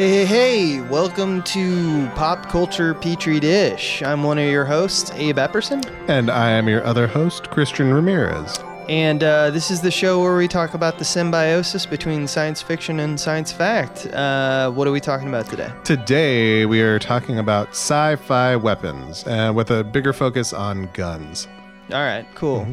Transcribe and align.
Hey, 0.00 0.24
hey, 0.24 0.24
hey, 0.24 0.80
welcome 0.80 1.42
to 1.42 2.08
Pop 2.14 2.48
Culture 2.48 2.94
Petri 2.94 3.38
Dish. 3.38 4.02
I'm 4.02 4.22
one 4.22 4.38
of 4.38 4.46
your 4.48 4.64
hosts, 4.64 5.10
Abe 5.12 5.36
Epperson, 5.36 5.84
And 6.08 6.30
I 6.30 6.52
am 6.52 6.70
your 6.70 6.82
other 6.86 7.06
host, 7.06 7.50
Christian 7.50 7.92
Ramirez. 7.92 8.58
and 8.88 9.22
uh, 9.22 9.50
this 9.50 9.70
is 9.70 9.82
the 9.82 9.90
show 9.90 10.22
where 10.22 10.38
we 10.38 10.48
talk 10.48 10.72
about 10.72 10.96
the 10.96 11.04
symbiosis 11.04 11.84
between 11.84 12.26
science 12.26 12.62
fiction 12.62 12.98
and 13.00 13.20
science 13.20 13.52
fact. 13.52 14.06
Uh, 14.06 14.70
what 14.70 14.88
are 14.88 14.90
we 14.90 15.00
talking 15.00 15.28
about 15.28 15.50
today? 15.50 15.70
Today, 15.84 16.64
we 16.64 16.80
are 16.80 16.98
talking 16.98 17.38
about 17.38 17.68
sci 17.72 18.16
fi 18.16 18.56
weapons 18.56 19.26
uh, 19.26 19.52
with 19.54 19.70
a 19.70 19.84
bigger 19.84 20.14
focus 20.14 20.54
on 20.54 20.88
guns. 20.94 21.46
All 21.92 22.00
right, 22.00 22.24
cool. 22.34 22.66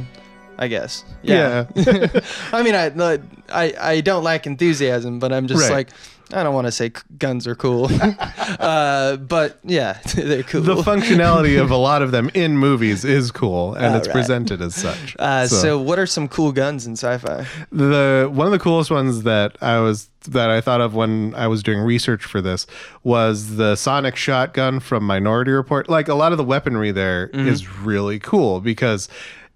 I 0.57 0.69
guess. 0.69 1.03
Yeah. 1.23 1.65
Yeah. 1.75 2.21
I 2.53 2.63
mean, 2.63 2.73
I, 2.73 3.19
I 3.49 3.73
I 3.79 3.99
don't 4.01 4.23
lack 4.23 4.47
enthusiasm, 4.47 5.19
but 5.19 5.33
I'm 5.33 5.45
just 5.47 5.63
Right. 5.63 5.71
like 5.75 5.89
I 6.33 6.43
don't 6.43 6.53
want 6.53 6.67
to 6.67 6.71
say 6.71 6.91
guns 7.17 7.47
are 7.47 7.55
cool. 7.55 7.89
uh, 8.59 9.15
but 9.17 9.59
yeah, 9.63 9.99
they're 10.15 10.43
cool. 10.43 10.61
The 10.61 10.75
functionality 10.75 11.61
of 11.61 11.71
a 11.71 11.77
lot 11.77 12.01
of 12.01 12.11
them 12.11 12.29
in 12.33 12.57
movies 12.57 13.05
is 13.05 13.31
cool, 13.31 13.73
and 13.75 13.95
it's 13.95 14.07
Alright. 14.07 14.11
presented 14.11 14.61
as 14.61 14.75
such. 14.75 15.15
uh, 15.19 15.47
so. 15.47 15.79
what 15.79 15.99
are 15.99 16.05
some 16.05 16.27
cool 16.27 16.51
guns 16.51 16.85
in 16.85 16.93
sci-fi? 16.93 17.45
the 17.71 18.29
one 18.31 18.45
of 18.47 18.51
the 18.51 18.59
coolest 18.59 18.91
ones 18.91 19.23
that 19.23 19.57
I 19.61 19.79
was 19.79 20.09
that 20.27 20.49
I 20.49 20.59
thought 20.59 20.81
of 20.81 20.93
when 20.93 21.33
I 21.35 21.47
was 21.47 21.63
doing 21.63 21.79
research 21.79 22.25
for 22.25 22.41
this 22.41 22.67
was 23.03 23.55
the 23.55 23.77
sonic 23.77 24.17
shotgun 24.17 24.81
from 24.81 25.05
Minority 25.05 25.51
Report. 25.51 25.87
Like 25.87 26.09
a 26.09 26.15
lot 26.15 26.33
of 26.33 26.37
the 26.37 26.43
weaponry 26.43 26.91
there 26.91 27.27
is 27.27 27.63
Mm-hmm. 27.63 27.85
really 27.85 28.19
cool 28.19 28.59
because 28.59 29.07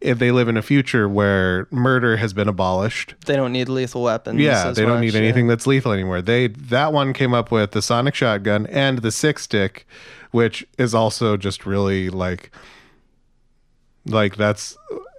if 0.01 0.19
they 0.19 0.31
live 0.31 0.47
in 0.47 0.57
a 0.57 0.61
future 0.61 1.07
where 1.07 1.67
murder 1.71 2.17
has 2.17 2.33
been 2.33 2.47
abolished 2.47 3.13
They 3.25 3.35
don't 3.35 3.51
need 3.51 3.69
lethal 3.69 4.01
weapons. 4.03 4.39
Yeah, 4.39 4.71
they 4.71 4.81
don't 4.81 4.95
much, 4.95 5.01
need 5.01 5.13
yeah. 5.13 5.21
anything 5.21 5.47
that's 5.47 5.67
lethal 5.67 5.91
anymore. 5.91 6.21
They 6.21 6.47
that 6.47 6.91
one 6.91 7.13
came 7.13 7.33
up 7.33 7.51
with 7.51 7.71
the 7.71 7.81
sonic 7.81 8.15
shotgun 8.15 8.65
and 8.67 8.99
the 8.99 9.11
sick 9.11 9.39
stick, 9.39 9.87
which 10.31 10.65
is 10.77 10.93
also 10.93 11.37
just 11.37 11.65
really 11.65 12.09
like 12.09 12.51
like 14.05 14.35
that's 14.35 14.77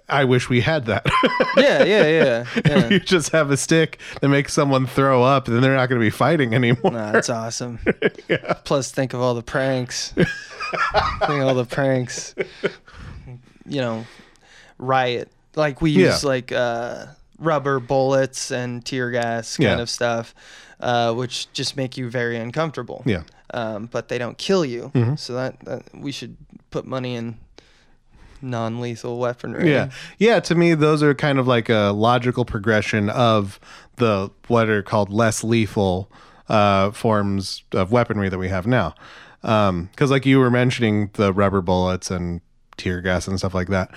I 0.09 0.25
wish 0.25 0.49
we 0.49 0.61
had 0.61 0.85
that. 0.85 1.05
Yeah, 1.55 1.83
yeah, 1.83 2.07
yeah. 2.07 2.45
yeah. 2.65 2.87
you 2.89 2.99
just 2.99 3.31
have 3.31 3.51
a 3.51 3.57
stick 3.57 3.99
that 4.21 4.27
makes 4.27 4.53
someone 4.53 4.87
throw 4.87 5.21
up, 5.21 5.45
then 5.45 5.61
they're 5.61 5.75
not 5.75 5.87
going 5.87 6.01
to 6.01 6.03
be 6.03 6.09
fighting 6.09 6.55
anymore. 6.55 6.91
Nah, 6.91 7.11
that's 7.11 7.29
awesome. 7.29 7.77
Plus, 8.63 8.91
think 8.91 9.13
of 9.13 9.21
all 9.21 9.35
the 9.35 9.43
pranks. 9.43 10.13
think 10.13 10.27
of 11.29 11.47
all 11.47 11.53
the 11.53 11.65
pranks. 11.65 12.33
You 13.67 13.81
know, 13.81 14.05
riot. 14.83 15.31
Like 15.55 15.81
we 15.81 15.91
Yeah. 15.91 16.07
use 16.07 16.23
like 16.23 16.51
uh, 16.51 17.05
rubber 17.39 17.79
bullets 17.79 18.51
and 18.51 18.83
tear 18.85 19.11
gas 19.11 19.57
kind 19.57 19.77
Yeah. 19.77 19.81
of 19.81 19.89
stuff, 19.89 20.33
uh, 20.79 21.13
which 21.13 21.51
just 21.53 21.75
make 21.77 21.97
you 21.97 22.09
very 22.09 22.37
uncomfortable. 22.37 23.03
Yeah. 23.05 23.23
Um, 23.53 23.87
but 23.91 24.07
they 24.07 24.17
don't 24.17 24.37
kill 24.37 24.65
you. 24.65 24.91
Mhm. 24.95 25.17
So 25.19 25.33
that, 25.33 25.59
that 25.65 25.83
we 25.93 26.11
should 26.11 26.37
put 26.71 26.85
money 26.87 27.15
in 27.15 27.37
non-lethal 28.41 29.19
weaponry. 29.19 29.69
Yeah. 29.71 29.89
Yeah, 30.17 30.39
to 30.41 30.55
me 30.55 30.73
those 30.73 31.01
are 31.01 31.13
kind 31.13 31.39
of 31.39 31.47
like 31.47 31.69
a 31.69 31.91
logical 31.95 32.43
progression 32.45 33.09
of 33.09 33.59
the 33.97 34.29
what 34.47 34.69
are 34.69 34.81
called 34.81 35.11
less 35.13 35.43
lethal 35.43 36.11
uh, 36.49 36.91
forms 36.91 37.63
of 37.71 37.91
weaponry 37.91 38.27
that 38.29 38.37
we 38.37 38.49
have 38.49 38.67
now. 38.67 38.95
Um 39.43 39.89
cuz 39.95 40.11
like 40.11 40.25
you 40.25 40.39
were 40.39 40.51
mentioning 40.51 41.09
the 41.13 41.31
rubber 41.31 41.61
bullets 41.61 42.11
and 42.11 42.41
tear 42.75 43.01
gas 43.01 43.27
and 43.27 43.37
stuff 43.39 43.53
like 43.53 43.67
that. 43.69 43.91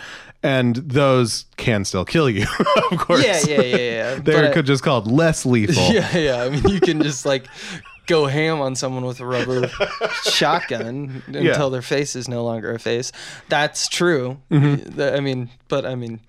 And 0.47 0.77
those 0.77 1.47
can 1.57 1.85
still 1.85 2.05
kill 2.05 2.31
you, 2.31 2.47
of 2.93 2.99
course. 2.99 3.25
Yeah, 3.25 3.41
yeah, 3.49 3.61
yeah, 3.63 3.77
yeah. 3.77 4.15
They're 4.23 4.55
But 4.55 4.65
just 4.65 4.83
called 4.85 5.11
less 5.11 5.45
lethal. 5.45 5.83
Yeah, 5.93 6.17
yeah. 6.17 6.43
I 6.45 6.51
mean, 6.51 6.63
you 6.69 6.81
can 6.81 7.03
just 7.03 7.27
like 7.27 7.47
go 8.07 8.27
ham 8.27 8.61
on 8.61 8.77
someone 8.77 9.05
with 9.05 9.19
a 9.21 9.27
rubber 9.27 9.69
shotgun 10.31 11.23
until 11.27 11.43
Yeah. 11.43 11.69
their 11.69 11.83
face 11.83 12.15
is 12.17 12.29
no 12.29 12.45
longer 12.45 12.73
a 12.73 12.79
face. 12.79 13.11
That's 13.49 13.89
true. 13.89 14.39
Mm-hmm. 14.51 15.01
I 15.01 15.21
mean, 15.21 15.51
but 15.69 15.85
I 15.85 15.95
mean, 15.97 16.21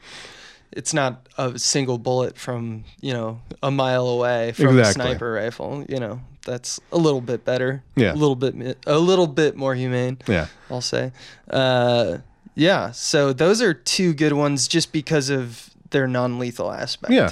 it's 0.72 0.94
not 0.94 1.28
a 1.38 1.58
single 1.59 1.97
bullet 1.97 2.38
from 2.38 2.84
you 3.02 3.14
know 3.14 3.40
a 3.62 3.70
mile 3.72 4.08
away 4.08 4.53
from 4.53 4.78
Exactly. 4.80 4.81
a 4.81 4.94
sniper 5.09 5.31
rifle. 5.34 5.86
You 5.88 6.00
know, 6.00 6.22
that's 6.46 6.80
a 6.91 6.97
little 6.97 7.22
bit 7.22 7.46
better. 7.46 7.84
Yeah. 7.96 8.14
a 8.14 8.16
little 8.16 8.36
bit, 8.36 8.78
a 8.88 8.97
little 8.97 9.28
bit 9.28 9.56
more 9.56 9.75
humane. 9.75 10.18
Yeah. 10.28 10.47
I'll 10.72 10.81
say. 10.81 11.12
Uh, 11.50 12.18
yeah. 12.57 12.91
So 12.91 13.31
those 13.34 13.62
are 13.62 13.73
two 13.73 14.13
good 14.13 14.34
ones, 14.34 14.68
just 14.68 14.91
because 14.91 15.29
of 15.29 15.69
their 15.91 16.07
non-lethal 16.07 16.72
aspect. 16.72 17.13
Yeah. 17.13 17.31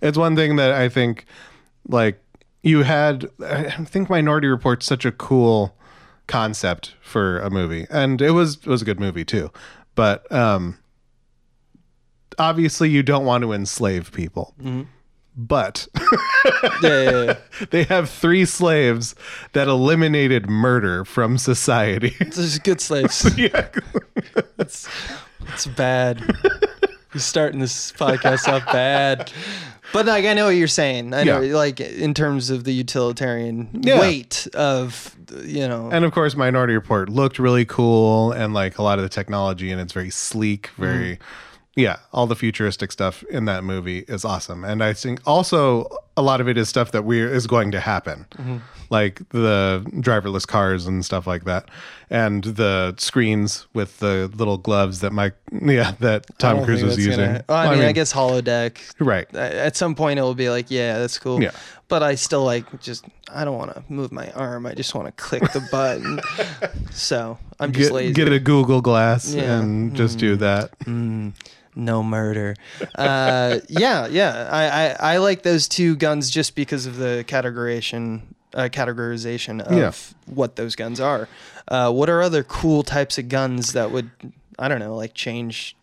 It's 0.00 0.16
one 0.16 0.36
thing 0.36 0.56
that 0.56 0.72
I 0.72 0.88
think, 0.88 1.26
like, 1.88 2.22
you 2.62 2.82
had. 2.82 3.28
I 3.42 3.70
think 3.84 4.08
Minority 4.08 4.46
Report's 4.46 4.86
such 4.86 5.04
a 5.04 5.12
cool 5.12 5.76
concept 6.26 6.94
for 7.00 7.40
a 7.40 7.50
movie, 7.50 7.86
and 7.90 8.20
it 8.22 8.30
was 8.30 8.56
it 8.56 8.66
was 8.66 8.82
a 8.82 8.84
good 8.84 9.00
movie 9.00 9.24
too. 9.24 9.50
But 9.94 10.30
um, 10.30 10.78
obviously, 12.38 12.90
you 12.90 13.02
don't 13.02 13.24
want 13.24 13.42
to 13.42 13.52
enslave 13.52 14.12
people. 14.12 14.54
But 15.36 15.86
Yeah, 16.82 16.82
yeah, 16.82 17.22
yeah. 17.24 17.36
they 17.70 17.84
have 17.84 18.10
three 18.10 18.44
slaves 18.44 19.14
that 19.52 19.68
eliminated 19.68 20.48
murder 20.50 21.04
from 21.04 21.38
society. 21.38 22.14
Those 22.20 22.56
are 22.56 22.60
good 22.60 22.80
slaves. 22.80 23.30
yeah. 23.38 23.68
It's 24.58 24.88
it's 25.48 25.66
bad. 25.66 26.20
You're 27.14 27.20
starting 27.20 27.60
this 27.60 27.92
podcast 27.92 28.48
off 28.48 28.64
bad. 28.66 29.32
But 29.92 30.06
like 30.06 30.24
I 30.24 30.34
know 30.34 30.44
what 30.46 30.50
you're 30.56 30.68
saying. 30.68 31.14
I 31.14 31.24
know 31.24 31.40
Yeah. 31.40 31.56
like 31.56 31.80
in 31.80 32.14
terms 32.14 32.50
of 32.50 32.64
the 32.64 32.72
utilitarian 32.72 33.68
Yeah. 33.82 33.98
weight 34.00 34.46
of 34.54 35.16
you 35.44 35.66
know 35.66 35.90
And 35.90 36.04
of 36.04 36.12
course, 36.12 36.36
Minority 36.36 36.74
Report 36.74 37.08
looked 37.08 37.38
really 37.38 37.64
cool, 37.64 38.32
and 38.32 38.52
like 38.54 38.78
a 38.78 38.82
lot 38.82 38.98
of 38.98 39.02
the 39.04 39.08
technology, 39.08 39.70
and 39.70 39.80
it's 39.80 39.92
very 39.92 40.10
sleek, 40.10 40.70
very, 40.76 41.16
mm. 41.16 41.18
Yeah, 41.76 41.98
all 42.12 42.26
the 42.26 42.36
futuristic 42.36 42.92
stuff 42.92 43.22
in 43.24 43.44
that 43.44 43.64
movie 43.64 44.00
is 44.08 44.24
awesome. 44.24 44.64
And 44.64 44.82
I 44.82 44.92
think 44.92 45.20
also 45.26 45.88
a 46.20 46.22
lot 46.22 46.40
of 46.40 46.48
it 46.48 46.56
is 46.58 46.68
stuff 46.68 46.92
that 46.92 47.04
we 47.04 47.20
is 47.20 47.46
going 47.46 47.70
to 47.72 47.80
happen, 47.80 48.26
like 48.90 49.20
the 49.30 49.82
driverless 49.96 50.46
cars 50.46 50.86
and 50.86 51.04
stuff 51.04 51.26
like 51.26 51.44
that, 51.44 51.68
and 52.10 52.44
the 52.44 52.94
screens 52.98 53.66
with 53.72 53.98
the 53.98 54.30
little 54.36 54.58
gloves 54.58 55.00
that 55.00 55.12
Mike, 55.12 55.34
yeah, 55.50 55.92
that 56.00 56.26
Tom 56.38 56.64
Cruise 56.64 56.82
was 56.84 56.98
using. 56.98 57.16
gonna- 57.26 57.44
well, 57.48 57.58
I, 57.58 57.74
mean, 57.74 57.84
I 57.84 57.92
guess 57.92 58.12
holodeck. 58.12 58.78
right. 58.98 59.32
At 59.34 59.76
some 59.76 59.94
point, 59.94 60.18
it 60.18 60.22
will 60.22 60.34
be 60.34 60.50
like, 60.50 60.70
yeah, 60.70 60.98
that's 60.98 61.18
cool. 61.18 61.42
Yeah. 61.42 61.52
But 61.88 62.02
I 62.04 62.14
still 62.14 62.44
like 62.44 62.80
just 62.80 63.04
I 63.34 63.44
don't 63.44 63.56
want 63.58 63.74
to 63.74 63.82
move 63.88 64.12
my 64.12 64.30
arm. 64.32 64.66
I 64.66 64.74
just 64.74 64.94
want 64.94 65.06
to 65.08 65.12
click 65.22 65.42
the 65.52 65.66
button. 65.72 66.20
so 66.92 67.36
I'm 67.58 67.72
just 67.72 67.88
Get, 67.90 67.94
lazy. 67.94 68.12
get 68.14 68.32
a 68.32 68.38
Google 68.38 68.80
Glass 68.80 69.34
Yeah. 69.34 69.58
and 69.58 69.96
just 69.96 70.18
do 70.18 70.36
that. 70.36 70.78
Mm, 70.80 71.32
no 71.74 72.02
murder. 72.02 72.56
Uh, 72.94 73.60
yeah, 73.68 74.06
yeah. 74.06 74.48
I, 74.50 74.64
I, 75.10 75.14
I 75.14 75.16
like 75.18 75.42
those 75.42 75.68
two 75.68 75.96
guns 75.96 76.30
just 76.30 76.54
because 76.54 76.86
of 76.86 76.96
the 76.96 77.24
categorization 77.26 78.22
uh, 78.54 78.68
categorization 78.70 79.60
of 79.62 79.72
Yeah. 79.76 79.92
what 80.26 80.56
those 80.56 80.74
guns 80.74 80.98
are. 81.00 81.28
Uh, 81.68 81.92
what 81.92 82.10
are 82.10 82.20
other 82.20 82.42
cool 82.42 82.82
types 82.82 83.16
of 83.18 83.28
guns 83.28 83.74
that 83.74 83.92
would 83.92 84.10
I 84.58 84.66
don't 84.68 84.80
know 84.80 84.96
like 84.96 85.14
change 85.14 85.76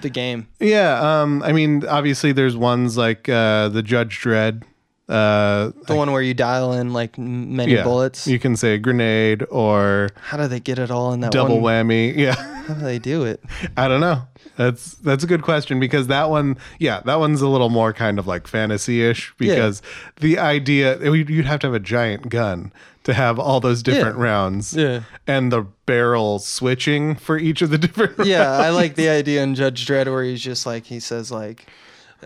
the 0.00 0.08
game? 0.08 0.48
Yeah, 0.58 1.20
um, 1.22 1.42
I 1.42 1.52
mean, 1.52 1.84
obviously, 1.86 2.32
there's 2.32 2.56
ones 2.56 2.96
like 2.96 3.28
uh, 3.28 3.68
the 3.68 3.82
Judge 3.82 4.18
Dredd. 4.20 4.62
Uh, 5.08 5.70
The 5.86 5.94
one 5.94 6.10
where 6.10 6.22
you 6.22 6.34
dial 6.34 6.72
in 6.72 6.92
like 6.92 7.16
many 7.16 7.74
yeah, 7.74 7.84
bullets. 7.84 8.26
You 8.26 8.38
can 8.40 8.56
say 8.56 8.76
grenade 8.78 9.44
or 9.50 10.08
How 10.20 10.36
do 10.36 10.48
they 10.48 10.58
get 10.60 10.78
it 10.80 10.90
all 10.90 11.12
in 11.12 11.20
that 11.20 11.30
double 11.32 11.60
one? 11.60 11.86
whammy. 11.88 12.16
Yeah, 12.16 12.34
How 12.34 12.74
do 12.74 12.80
they 12.80 12.98
do 12.98 13.24
it? 13.24 13.42
I 13.76 13.86
don't 13.88 14.00
know. 14.00 14.22
That's 14.56 14.94
that's 14.94 15.22
a 15.22 15.26
good 15.26 15.42
question 15.42 15.78
because 15.78 16.06
that 16.08 16.30
one, 16.30 16.56
yeah, 16.78 17.00
that 17.04 17.18
one's 17.20 17.40
a 17.42 17.48
little 17.48 17.68
more 17.68 17.92
kind 17.92 18.18
of 18.18 18.26
like 18.26 18.46
fantasy-ish 18.48 19.34
because 19.38 19.82
the 20.20 20.38
idea 20.38 20.98
you'd 21.12 21.44
have 21.44 21.60
to 21.60 21.66
have 21.68 21.74
a 21.74 21.80
giant 21.80 22.28
gun 22.30 22.72
to 23.04 23.12
have 23.14 23.38
all 23.38 23.60
those 23.60 23.82
different 23.84 24.16
Yeah. 24.18 24.24
rounds. 24.24 24.72
Yeah. 24.74 25.02
And 25.26 25.52
the 25.52 25.66
barrel 25.84 26.38
switching 26.40 27.14
for 27.14 27.38
each 27.38 27.62
of 27.62 27.70
the 27.70 27.78
different 27.86 28.24
yeah, 28.26 28.50
I 28.58 28.70
like 28.70 28.96
the 28.96 29.08
idea 29.08 29.42
in 29.44 29.54
Judge 29.54 29.86
Dredd 29.86 30.06
where 30.06 30.24
he's 30.24 30.40
just 30.40 30.66
like 30.66 30.86
he 30.86 30.98
says 31.00 31.30
like 31.30 31.66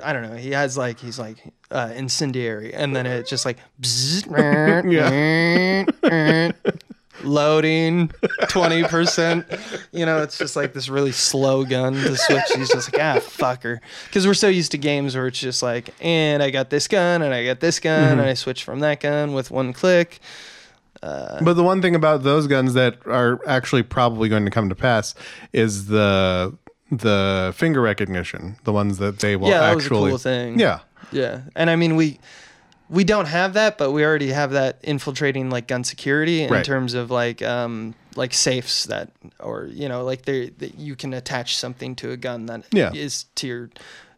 I 0.02 0.12
don't 0.12 0.22
know. 0.22 0.36
He 0.36 0.50
has 0.50 0.76
like 0.76 0.98
he's 0.98 1.18
like 1.18 1.36
uh, 1.70 1.92
incendiary, 1.94 2.74
and 2.74 2.94
then 2.94 3.06
it 3.06 3.26
just 3.26 3.44
like 3.44 3.58
loading 7.22 8.10
twenty 8.48 8.84
percent. 8.84 9.46
You 9.92 10.06
know, 10.06 10.22
it's 10.22 10.38
just 10.38 10.56
like 10.56 10.72
this 10.72 10.88
really 10.88 11.12
slow 11.12 11.64
gun 11.64 11.94
to 11.94 12.16
switch. 12.16 12.44
He's 12.54 12.70
just 12.70 12.92
like 12.92 13.02
ah 13.02 13.18
fucker, 13.18 13.80
because 14.06 14.26
we're 14.26 14.34
so 14.34 14.48
used 14.48 14.72
to 14.72 14.78
games 14.78 15.14
where 15.14 15.26
it's 15.26 15.38
just 15.38 15.62
like 15.62 15.94
and 16.00 16.42
I 16.42 16.50
got 16.50 16.70
this 16.70 16.88
gun 16.88 17.22
and 17.22 17.34
I 17.34 17.44
got 17.44 17.60
this 17.60 17.80
gun 17.80 18.18
and 18.18 18.28
I 18.28 18.34
switch 18.34 18.64
from 18.64 18.80
that 18.80 19.00
gun 19.00 19.32
with 19.32 19.50
one 19.50 19.72
click. 19.72 20.20
But 21.42 21.54
the 21.54 21.62
one 21.62 21.80
thing 21.80 21.94
about 21.94 22.22
those 22.22 22.46
guns 22.46 22.74
that 22.74 23.06
are 23.06 23.40
actually 23.46 23.82
probably 23.82 24.28
going 24.28 24.44
to 24.44 24.50
come 24.50 24.68
to 24.68 24.74
pass 24.74 25.14
is 25.52 25.86
the 25.86 26.56
the 26.90 27.52
finger 27.56 27.80
recognition, 27.80 28.56
the 28.64 28.72
ones 28.72 28.98
that 28.98 29.20
they 29.20 29.36
will 29.36 29.48
Yeah, 29.48 29.60
that 29.60 29.74
was 29.76 29.84
a 29.84 29.86
actually 29.86 30.10
cool 30.10 30.18
thing. 30.18 30.58
Yeah. 30.58 30.80
Yeah, 31.12 31.42
and 31.56 31.70
I 31.70 31.76
mean 31.76 31.96
we 31.96 32.18
we 32.88 33.04
don't 33.04 33.26
have 33.26 33.52
that, 33.54 33.78
but 33.78 33.92
we 33.92 34.04
already 34.04 34.30
have 34.32 34.50
that 34.52 34.78
infiltrating 34.82 35.48
like 35.50 35.68
gun 35.68 35.84
security 35.84 36.42
in 36.42 36.50
Right. 36.50 36.64
terms 36.64 36.94
of 36.94 37.10
like 37.10 37.40
um 37.42 37.94
like 38.16 38.34
safes 38.34 38.84
that 38.86 39.10
or 39.38 39.66
you 39.72 39.88
know 39.88 40.04
like 40.04 40.22
they 40.22 40.50
that 40.58 40.78
you 40.78 40.96
can 40.96 41.14
attach 41.14 41.56
something 41.56 41.94
to 41.96 42.10
a 42.10 42.16
gun 42.16 42.46
that 42.46 42.64
Yeah. 42.72 42.92
is 42.92 43.24
to 43.36 43.46
your 43.46 43.70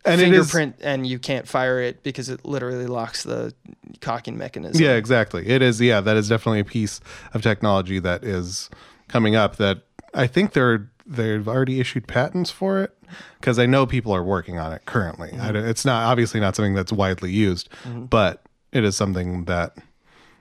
And 0.05 0.21
it 0.21 0.33
is- 0.33 0.51
fingerprint 0.51 0.77
and 0.83 1.07
you 1.07 1.19
can't 1.19 1.47
fire 1.47 1.81
it 1.81 2.03
because 2.03 2.29
it 2.29 2.45
literally 2.45 2.87
locks 2.87 3.23
the 3.23 3.55
cocking 4.01 4.37
mechanism. 4.37 4.83
Yeah, 4.83 4.95
exactly. 4.97 5.47
It 5.49 5.63
is. 5.63 5.81
Yeah, 5.81 6.01
that 6.01 6.17
is 6.17 6.29
definitely 6.29 6.61
a 6.61 6.65
piece 6.65 7.01
of 7.35 7.43
technology 7.43 7.99
that 8.01 8.25
is 8.25 8.69
coming 9.09 9.37
up. 9.37 9.57
That 9.57 9.83
I 10.15 10.27
think 10.27 10.53
they're 10.55 10.91
they've 11.07 11.47
already 11.49 11.81
issued 11.81 12.07
patents 12.07 12.51
for 12.51 12.81
it 12.81 12.97
because 13.41 13.59
I 13.59 13.67
know 13.67 13.87
people 13.87 14.13
are 14.15 14.23
working 14.23 14.59
on 14.59 14.73
it 14.73 14.85
currently. 14.87 15.33
I 15.41 15.53
don't- 15.53 15.65
it's 15.65 15.85
not 15.85 16.05
obviously 16.05 16.41
not 16.41 16.57
something 16.57 16.75
that's 16.75 16.93
widely 16.93 17.31
used, 17.33 17.69
but 17.87 18.43
it 18.73 18.85
is 18.85 18.97
something 18.97 19.45
that 19.47 19.77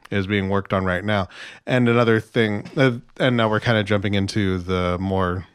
is 0.09 0.27
being 0.27 0.49
worked 0.49 0.73
on 0.73 0.83
right 0.85 1.03
now. 1.03 1.27
And 1.65 1.87
another 1.89 2.19
thing, 2.19 2.69
uh, 2.77 2.91
and 3.17 3.37
now 3.37 3.49
we're 3.49 3.59
kind 3.61 3.77
of 3.77 3.85
jumping 3.85 4.13
into 4.13 4.57
the 4.57 4.97
more 4.99 5.45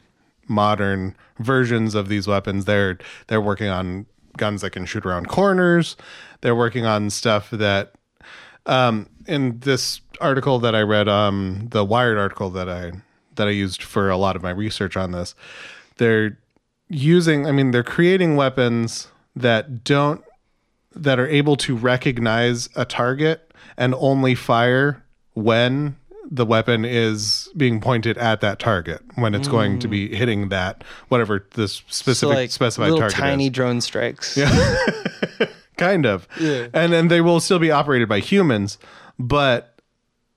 modern 0.49 1.14
versions 1.38 1.94
of 1.94 2.09
these 2.09 2.26
weapons. 2.26 2.64
They're 2.64 2.99
they're 3.29 3.41
working 3.41 3.69
on 3.69 4.06
guns 4.37 4.62
that 4.62 4.70
can 4.70 4.87
shoot 4.87 5.05
around 5.06 5.29
corners. 5.29 5.97
They're 6.41 6.55
working 6.55 6.85
on 6.87 7.11
stuff 7.11 7.50
that 7.50 7.93
um, 8.67 9.09
in 9.26 9.61
this 9.61 10.00
article 10.20 10.59
that 10.61 10.75
I 10.75 10.81
read, 10.82 11.09
um, 11.09 11.69
the 11.70 11.85
Wired 11.85 12.19
article 12.19 12.50
that 12.50 12.69
I 12.69 12.93
that 13.37 13.49
I 13.49 13.53
used 13.53 13.83
for 13.83 14.11
a 14.11 14.17
lot 14.17 14.37
of 14.37 14.43
my 14.43 14.50
research 14.50 14.97
on 14.97 15.12
this, 15.12 15.35
they're 15.97 16.38
using. 16.88 17.47
I 17.47 17.53
mean, 17.53 17.71
they're 17.71 17.83
creating 17.85 18.37
weapons 18.37 19.09
that 19.35 19.85
don't 19.85 20.23
that 20.94 21.19
are 21.19 21.29
able 21.29 21.56
to 21.56 21.77
recognize 21.77 22.69
a 22.75 22.85
target 22.85 23.53
and 23.77 23.94
only 23.99 24.35
fire 24.35 25.03
when 25.35 25.97
the 26.29 26.47
weapon 26.47 26.85
is 26.85 27.49
being 27.56 27.81
pointed 27.81 28.19
at 28.19 28.41
that 28.41 28.59
target 28.59 29.00
when 29.15 29.35
it's 29.35 29.47
going 29.47 29.79
to 29.79 29.87
be 29.87 30.09
mm. 30.09 30.15
hitting 30.15 30.49
that 30.49 30.83
whatever 31.09 31.47
this 31.55 31.75
So 31.75 31.83
specific 31.88 32.35
like 32.35 32.50
specified 32.50 32.85
little 32.91 32.99
target 33.00 33.17
tiny 33.17 33.47
is 33.47 33.53
drone 33.53 33.81
strikes. 33.81 34.37
yeah 34.37 34.77
kind 35.77 36.05
of 36.05 36.27
Yeah. 36.41 36.69
and 36.73 36.93
then 36.93 37.09
they 37.09 37.21
will 37.21 37.38
still 37.38 37.59
be 37.61 37.71
operated 37.71 38.09
by 38.09 38.19
humans 38.21 38.79
but 39.19 39.79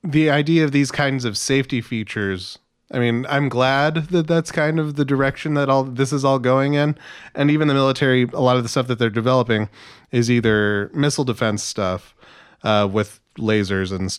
the 0.04 0.30
idea 0.30 0.64
of 0.64 0.72
these 0.72 0.92
kinds 0.92 1.24
of 1.24 1.36
safety 1.36 1.80
features 1.80 2.58
i 2.90 2.98
mean 2.98 3.26
i'm 3.28 3.48
glad 3.48 3.94
that 4.08 4.26
that's 4.26 4.50
kind 4.52 4.78
of 4.78 4.96
the 4.96 5.04
direction 5.04 5.54
that 5.54 5.68
all 5.68 5.84
this 5.84 6.12
is 6.12 6.24
all 6.24 6.38
going 6.38 6.74
in 6.74 6.96
and 7.34 7.50
even 7.50 7.68
the 7.68 7.74
military 7.74 8.24
a 8.32 8.40
lot 8.40 8.56
of 8.56 8.62
the 8.62 8.68
stuff 8.68 8.86
that 8.86 8.98
they're 8.98 9.10
developing 9.10 9.68
is 10.10 10.30
either 10.30 10.90
missile 10.94 11.24
defense 11.24 11.62
stuff 11.62 12.14
uh, 12.62 12.88
with 12.90 13.20
lasers 13.38 13.92
and 13.92 14.18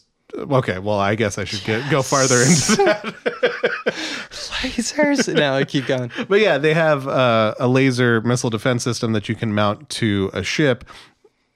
okay 0.52 0.80
well 0.80 1.00
i 1.00 1.16
guess 1.16 1.38
i 1.38 1.44
should 1.44 1.64
get 1.64 1.90
go 1.92 2.02
farther 2.02 2.42
into 2.42 2.76
that 2.84 3.16
Lasers. 4.62 5.34
now 5.34 5.56
I 5.56 5.64
keep 5.66 5.88
going. 5.88 6.12
But 6.28 6.40
yeah, 6.40 6.58
they 6.58 6.74
have 6.74 7.08
uh, 7.08 7.56
a 7.60 7.68
laser 7.68 8.22
missile 8.22 8.50
defense 8.50 8.84
system 8.84 9.12
that 9.14 9.28
you 9.28 9.36
can 9.36 9.54
mount 9.54 9.90
to 9.90 10.30
a 10.34 10.44
ship 10.44 10.86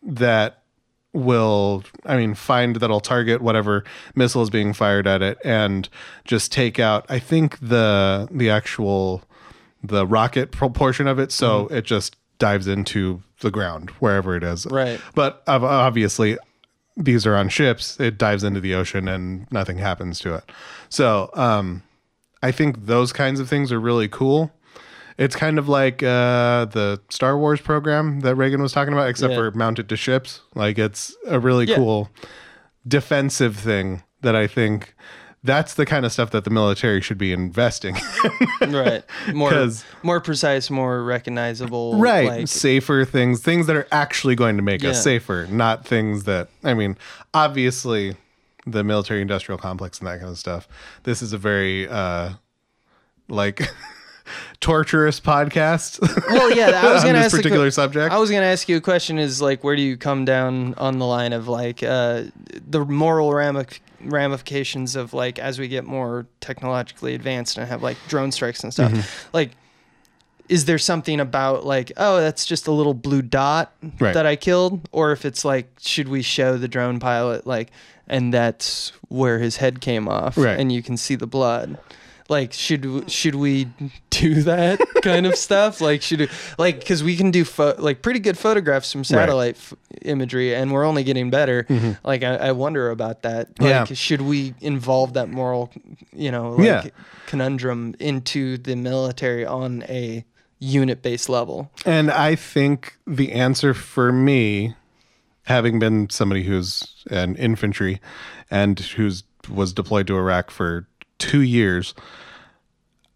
that 0.03 0.63
will, 1.15 1.83
I 2.06 2.17
mean, 2.17 2.35
find 2.35 2.75
that'll 2.75 3.00
target 3.00 3.41
whatever 3.41 3.83
missile 4.15 4.41
is 4.41 4.50
being 4.50 4.73
fired 4.73 5.07
at 5.07 5.21
it 5.21 5.38
and 5.44 5.88
just 6.25 6.51
take 6.51 6.79
out. 6.79 7.06
I 7.09 7.19
think 7.19 7.57
the 7.59 8.27
the 8.31 8.50
actual 8.50 9.23
the 9.83 10.06
rocket 10.06 10.51
portion 10.51 11.07
of 11.07 11.19
it, 11.19 11.31
so 11.31 11.67
it 11.67 11.85
just 11.85 12.15
dives 12.38 12.67
into 12.67 13.23
the 13.41 13.51
ground 13.51 13.91
wherever 14.00 14.35
it 14.35 14.44
is. 14.44 14.65
Right. 14.65 15.00
But 15.13 15.44
obviously, 15.47 16.38
these 16.97 17.25
are 17.25 17.35
on 17.35 17.50
ships. 17.50 18.00
It 18.00 18.17
dives 18.17 18.44
into 18.44 18.59
the 18.59 18.73
ocean 18.73 19.07
and 19.07 19.50
nothing 19.51 19.77
happens 19.77 20.19
to 20.19 20.35
it. 20.35 20.44
So, 20.89 21.29
um, 21.33 21.83
I 22.41 22.51
think 22.51 22.85
those 22.85 23.12
kinds 23.12 23.39
of 23.39 23.50
things 23.50 23.71
are 23.71 23.79
really 23.79 24.07
cool. 24.07 24.51
It's 25.17 25.35
kind 25.35 25.57
of 25.57 25.69
like 25.69 26.03
uh, 26.03 26.65
the 26.65 27.00
Star 27.09 27.38
Wars 27.38 27.62
program 27.62 28.19
that 28.21 28.35
Reagan 28.35 28.62
was 28.62 28.73
talking 28.73 28.94
about, 28.94 29.07
except 29.09 29.31
Yeah. 29.31 29.38
for 29.38 29.51
mounted 29.51 29.88
to 29.89 29.95
ships. 29.95 30.41
Like 30.56 30.77
it's 30.77 31.15
a 31.27 31.39
really 31.39 31.65
Yeah. 31.65 31.75
cool 31.77 32.09
defensive 32.88 33.56
thing 33.56 34.03
that 34.21 34.35
I 34.35 34.47
think 34.47 34.94
that's 35.44 35.75
the 35.75 35.85
kind 35.85 36.06
of 36.06 36.12
stuff 36.12 36.31
that 36.31 36.44
the 36.44 36.50
military 36.50 37.01
should 37.01 37.17
be 37.19 37.31
investing. 37.31 37.95
Right. 38.62 39.03
More 39.33 39.69
more 40.01 40.19
precise, 40.19 40.69
more 40.71 41.03
recognizable. 41.03 42.00
right. 42.00 42.27
Like, 42.27 42.47
safer 42.47 43.06
things, 43.06 43.41
things 43.41 43.67
that 43.67 43.75
are 43.75 43.88
actually 43.91 44.35
going 44.35 44.57
to 44.57 44.63
make 44.63 44.83
us 44.83 45.03
safer, 45.03 45.47
not 45.51 45.85
things 45.85 46.23
that, 46.23 46.50
I 46.63 46.73
mean, 46.73 46.97
obviously 47.33 48.15
the 48.65 48.83
military 48.83 49.21
industrial 49.21 49.59
complex 49.59 50.00
and 50.00 50.07
that 50.07 50.17
kind 50.19 50.31
of 50.31 50.39
stuff. 50.39 50.67
This 51.03 51.21
is 51.21 51.31
a 51.31 51.38
very, 51.38 51.88
uh, 51.88 52.31
like, 53.29 53.62
torturous 54.60 55.19
podcast. 55.19 56.00
well, 56.30 56.56
yeah. 56.56 56.81
I 56.88 56.94
was 56.94 57.01
on 57.04 57.10
gonna 57.10 57.19
this 57.19 57.33
ask 57.33 57.36
particular 57.38 57.72
subject. 57.72 58.13
I 58.13 58.18
was 58.19 58.30
gonna 58.31 58.45
ask 58.45 58.68
you 58.69 58.77
a 58.77 58.81
question. 58.81 59.18
Is 59.19 59.42
like, 59.42 59.63
where 59.63 59.75
do 59.75 59.81
you 59.81 59.98
come 59.98 60.25
down 60.25 60.74
on 60.75 61.00
the 61.00 61.06
line 61.06 61.33
of 61.33 61.48
like 61.48 61.83
uh, 61.83 62.24
the 62.68 62.83
moral 62.86 63.33
ramifications 64.01 64.95
of 64.95 65.13
like 65.13 65.39
as 65.39 65.60
we 65.60 65.68
get 65.68 65.83
more 65.86 66.25
technologically 66.42 67.13
advanced 67.16 67.57
and 67.57 67.68
have 67.68 67.81
like 67.83 67.98
drone 68.07 68.31
strikes 68.31 68.63
and 68.63 68.74
stuff, 68.74 68.92
Mm-hmm. 68.92 69.30
like. 69.33 69.51
Is 70.48 70.66
there 70.66 70.77
something 70.77 71.19
about 71.19 71.66
like, 71.66 71.92
oh, 71.98 72.18
that's 72.22 72.45
just 72.45 72.68
a 72.68 72.72
little 72.72 72.94
blue 72.94 73.24
dot 73.24 73.74
Right. 74.00 74.13
that 74.13 74.27
I 74.27 74.36
killed, 74.36 74.88
or 74.92 75.12
if 75.12 75.25
it's 75.25 75.44
like, 75.44 75.72
should 75.80 76.07
we 76.07 76.22
show 76.22 76.56
the 76.60 76.68
drone 76.68 77.00
pilot 77.00 77.48
like, 77.48 77.72
and 78.07 78.31
that's 78.31 78.92
where 79.07 79.39
his 79.39 79.57
head 79.57 79.81
came 79.81 80.07
off, 80.07 80.38
Right. 80.38 80.60
and 80.60 80.72
you 80.72 80.83
can 80.83 80.98
see 80.98 81.16
the 81.16 81.25
blood? 81.25 81.80
Like, 82.27 82.54
should 82.54 83.12
should 83.12 83.36
we 83.36 83.68
do 84.10 84.42
that 84.44 84.80
kind 85.04 85.27
of 85.27 85.36
stuff? 85.36 85.80
Like, 85.80 86.01
should 86.01 86.22
we, 86.22 86.30
like 86.57 86.80
because 86.80 87.04
we 87.04 87.16
can 87.16 87.30
do 87.30 87.45
pho- 87.45 87.75
like 87.77 88.01
pretty 88.01 88.19
good 88.19 88.36
photographs 88.38 88.92
from 88.92 89.04
satellite 89.04 89.56
f- 89.57 89.74
imagery, 90.01 90.56
and 90.56 90.72
we're 90.72 90.86
only 90.86 91.04
getting 91.04 91.30
better. 91.30 91.68
Like, 92.04 92.24
I, 92.24 92.36
I 92.36 92.51
wonder 92.54 92.89
about 92.89 93.22
that. 93.22 93.50
Like, 93.50 93.56
Mm-hmm. 93.60 93.92
Yeah. 93.92 93.95
should 93.95 94.22
we 94.22 94.56
involve 94.62 95.13
that 95.13 95.30
moral, 95.30 95.72
you 96.13 96.31
know, 96.31 96.51
like 96.54 96.66
Yeah. 96.66 96.83
conundrum 97.27 97.94
into 98.00 98.57
the 98.57 98.75
military 98.75 99.45
on 99.45 99.83
a 99.83 100.25
unit 100.60 101.03
based 101.03 101.29
level? 101.29 101.70
And 101.86 102.10
I 102.10 102.34
think 102.36 102.98
the 103.05 103.34
answer 103.34 103.74
for 103.75 104.12
me, 104.12 104.74
having 105.44 105.77
been 105.77 106.10
somebody 106.10 106.41
who's 106.44 107.03
an 107.12 107.36
infantry 107.36 108.01
and 108.50 108.79
who's 108.79 109.24
was 109.48 109.74
deployed 109.74 110.08
to 110.08 110.17
Iraq 110.17 110.50
for 110.50 110.88
two 111.17 111.41
years, 111.41 111.93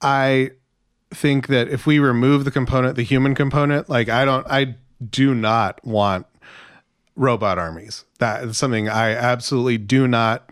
I 0.01 0.51
think 1.11 1.47
that 1.47 1.67
if 1.67 1.85
we 1.85 1.99
remove 1.99 2.45
the 2.45 2.51
component, 2.51 2.95
the 2.95 3.03
human 3.03 3.35
component, 3.35 3.89
like 3.89 4.09
I 4.09 4.25
don't, 4.25 4.45
I 4.47 4.75
do 5.09 5.33
not 5.33 5.83
want 5.85 6.25
robot 7.15 7.57
armies. 7.57 8.05
That 8.19 8.43
is 8.43 8.57
something 8.57 8.87
I 8.89 9.11
absolutely 9.11 9.77
do 9.77 10.07
not 10.07 10.49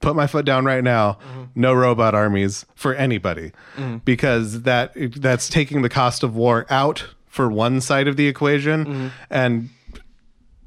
put 0.00 0.16
my 0.16 0.26
foot 0.26 0.44
down 0.44 0.64
right 0.64 0.84
now. 0.84 1.12
Mm-hmm. 1.12 1.42
No 1.54 1.72
robot 1.72 2.14
armies 2.14 2.66
for 2.74 2.94
anybody 2.94 3.52
mm-hmm. 3.76 3.98
because 3.98 4.62
that 4.62 4.92
that's 5.16 5.48
taking 5.48 5.82
the 5.82 5.88
cost 5.88 6.22
of 6.22 6.34
war 6.34 6.66
out 6.68 7.06
for 7.26 7.48
one 7.48 7.80
side 7.80 8.08
of 8.08 8.16
the 8.16 8.26
equation 8.26 8.84
mm-hmm. 8.84 9.08
and 9.30 9.70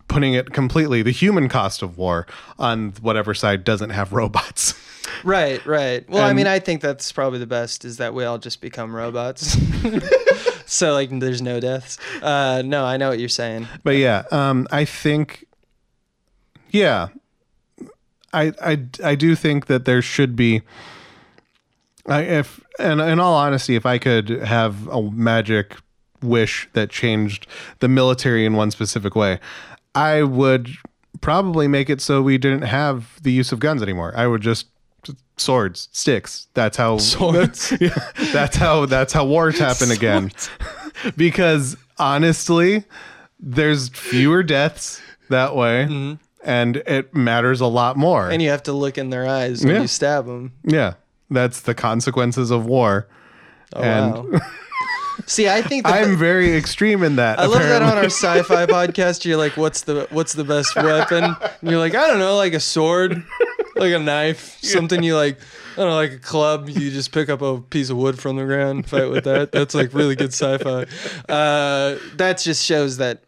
putting 0.07 0.33
it 0.33 0.53
completely 0.53 1.01
the 1.01 1.11
human 1.11 1.49
cost 1.49 1.81
of 1.81 1.97
war 1.97 2.25
on 2.57 2.91
whatever 3.01 3.33
side 3.33 3.63
doesn't 3.63 3.91
have 3.91 4.13
robots. 4.13 4.73
Right, 5.23 5.65
right. 5.65 6.07
Well, 6.09 6.23
I 6.23 6.33
mean, 6.33 6.47
I 6.47 6.59
think 6.59 6.81
that's 6.81 7.11
probably 7.11 7.39
the 7.39 7.47
best 7.47 7.85
is 7.85 7.97
that 7.97 8.13
we 8.13 8.23
all 8.25 8.37
just 8.37 8.61
become 8.61 8.95
robots. 8.95 9.57
so 10.65 10.93
like, 10.93 11.09
there's 11.19 11.41
no 11.41 11.59
deaths. 11.59 11.97
Uh, 12.21 12.61
no, 12.65 12.85
I 12.85 12.97
know 12.97 13.09
what 13.09 13.19
you're 13.19 13.29
saying. 13.29 13.67
But 13.83 13.97
yeah, 13.97 14.23
um, 14.31 14.67
I 14.71 14.85
think, 14.85 15.45
yeah, 16.69 17.09
I, 18.33 18.53
I, 18.61 18.85
I 19.03 19.15
do 19.15 19.35
think 19.35 19.67
that 19.67 19.85
there 19.85 20.01
should 20.01 20.35
be, 20.35 20.61
I, 22.07 22.21
if, 22.21 22.59
and 22.79 22.99
in 23.01 23.19
all 23.19 23.35
honesty, 23.35 23.75
if 23.75 23.85
I 23.85 23.97
could 23.97 24.29
have 24.29 24.87
a 24.87 25.01
magic 25.01 25.77
wish 26.21 26.67
that 26.73 26.89
changed 26.89 27.47
the 27.79 27.87
military 27.87 28.45
in 28.45 28.53
one 28.53 28.71
specific 28.71 29.15
way, 29.15 29.39
I 29.93 30.23
would 30.23 30.69
probably 31.21 31.67
make 31.67 31.89
it 31.89 32.01
so 32.01 32.21
we 32.21 32.37
didn't 32.37 32.63
have 32.63 33.21
the 33.23 33.31
use 33.31 33.51
of 33.51 33.59
guns 33.59 33.81
anymore. 33.81 34.13
I 34.15 34.27
would 34.27 34.41
just 34.41 34.67
swords, 35.37 35.89
sticks. 35.91 36.47
That's 36.53 36.77
how 36.77 36.97
Swords. 36.99 37.73
yeah, 37.81 38.11
that's 38.33 38.55
how 38.57 38.85
that's 38.85 39.13
how 39.13 39.25
wars 39.25 39.57
happen 39.59 39.91
again. 39.99 40.31
because 41.17 41.75
honestly, 41.97 42.83
there's 43.39 43.89
fewer 43.89 44.43
deaths 44.43 45.01
that 45.29 45.55
way, 45.55 46.17
and 46.43 46.77
it 46.77 47.13
matters 47.13 47.61
a 47.61 47.67
lot 47.67 47.97
more. 47.97 48.23
Mm-hmm. 48.23 48.31
And 48.33 48.41
you 48.41 48.49
have 48.49 48.63
to 48.63 48.73
look 48.73 48.97
in 48.97 49.09
their 49.09 49.27
eyes 49.27 49.63
when 49.63 49.75
Yeah. 49.75 49.81
you 49.81 49.87
stab 49.87 50.25
them. 50.25 50.53
yeah, 50.63 50.93
that's 51.29 51.61
the 51.61 51.73
consequences 51.73 52.51
of 52.51 52.65
war. 52.65 53.07
Oh 53.75 53.81
And- 53.81 54.31
wow. 54.33 54.39
See, 55.27 55.47
I 55.47 55.61
think 55.61 55.87
I'm 55.87 56.17
very 56.17 56.55
extreme 56.57 57.01
in 57.01 57.15
that. 57.15 57.39
I 57.39 57.45
love 57.45 57.63
that 57.63 57.81
on 57.81 57.97
our 57.97 58.03
sci-fi 58.05 58.65
podcast. 58.65 59.23
You're 59.23 59.37
like, 59.37 59.55
"What's 59.55 59.81
the 59.83 60.07
what's 60.11 60.33
the 60.33 60.43
best 60.43 60.75
weapon?" 60.75 61.23
And 61.23 61.71
you're 61.71 61.79
like, 61.79 61.95
"I 61.95 62.07
don't 62.07 62.19
know, 62.19 62.35
like 62.35 62.53
a 62.53 62.59
sword, 62.59 63.23
like 63.75 63.93
a 63.93 63.99
knife, 63.99 64.57
something 64.61 65.03
you 65.03 65.15
like." 65.15 65.39
I 65.77 65.79
don't 65.79 65.89
know, 65.89 65.95
like 65.95 66.13
a 66.13 66.19
club. 66.19 66.69
You 66.69 66.89
just 66.89 67.11
pick 67.11 67.27
up 67.27 67.41
a 67.41 67.59
piece 67.59 67.89
of 67.89 67.97
wood 67.97 68.17
from 68.17 68.37
the 68.37 68.45
ground, 68.45 68.87
fight 68.87 69.09
with 69.09 69.25
that. 69.25 69.51
That's 69.51 69.75
like 69.75 69.93
really 69.93 70.15
good 70.15 70.31
sci-fi. 70.31 70.83
Uh, 71.27 71.97
that 72.15 72.37
just 72.41 72.63
shows 72.63 72.95
that. 72.97 73.23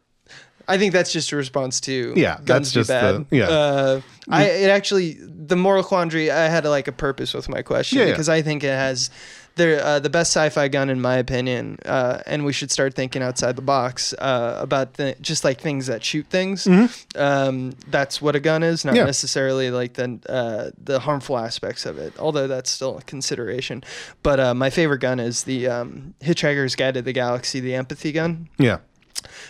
I 0.66 0.77
think 0.77 0.94
that's 0.94 1.12
just 1.12 1.32
a 1.34 1.36
response 1.36 1.82
to 1.82 2.13
Yeah, 2.16 2.36
guns 2.38 2.72
that's 2.72 2.72
just 2.72 2.88
bad. 2.89 3.25
the- 3.30 3.36
yeah. 3.36 3.50
Uh, 3.50 4.01
I 4.30 4.44
it 4.46 4.70
actually 4.70 5.18
the 5.22 5.58
moral 5.58 5.84
quandary. 5.84 6.32
I 6.32 6.48
had 6.48 6.63
like 6.66 6.88
a 6.88 6.94
purpose 6.94 7.34
with 7.34 7.50
my 7.50 7.62
question 7.63 8.00
Yeah, 8.00 8.06
yeah. 8.06 8.12
because 8.12 8.30
I 8.30 8.42
think 8.42 8.63
it 8.63 8.68
has 8.70 9.10
the 9.58 9.84
uh, 9.86 10.00
the 10.00 10.10
best 10.10 10.32
sci-fi 10.32 10.68
gun 10.70 10.90
in 10.90 11.02
my 11.02 11.16
opinion, 11.18 11.78
uh, 11.86 12.22
and 12.26 12.46
we 12.46 12.54
should 12.54 12.72
start 12.72 12.94
thinking 12.94 13.22
outside 13.22 13.56
the 13.56 13.62
box 13.62 14.14
uh, 14.14 14.58
about 14.62 14.94
the, 14.94 15.16
just 15.20 15.44
like 15.44 15.60
things 15.60 15.88
that 15.88 16.04
shoot 16.04 16.26
things. 16.28 16.66
Um, 17.16 17.74
that's 17.90 18.22
what 18.22 18.36
a 18.36 18.40
gun 18.40 18.64
is, 18.64 18.86
not 18.86 18.92
Mm-hmm. 18.92 18.98
Yeah. 19.00 19.06
necessarily 19.06 19.70
like 19.72 19.94
the 19.94 20.20
uh, 20.30 20.72
the 20.82 21.00
harmful 21.00 21.38
aspects 21.38 21.86
of 21.86 21.98
it. 21.98 22.14
Although 22.18 22.48
that's 22.48 22.70
still 22.70 22.98
a 22.98 23.02
consideration. 23.02 23.84
But 24.24 24.40
uh, 24.40 24.54
my 24.54 24.70
favorite 24.70 25.00
gun 25.02 25.20
is 25.20 25.44
the 25.44 25.68
um, 25.68 26.14
Hitchhiker's 26.22 26.76
Guide 26.76 26.94
to 26.94 27.02
the 27.02 27.14
Galaxy, 27.14 27.60
the 27.60 27.76
empathy 27.76 28.12
gun 28.12 28.48
Yeah. 28.58 28.78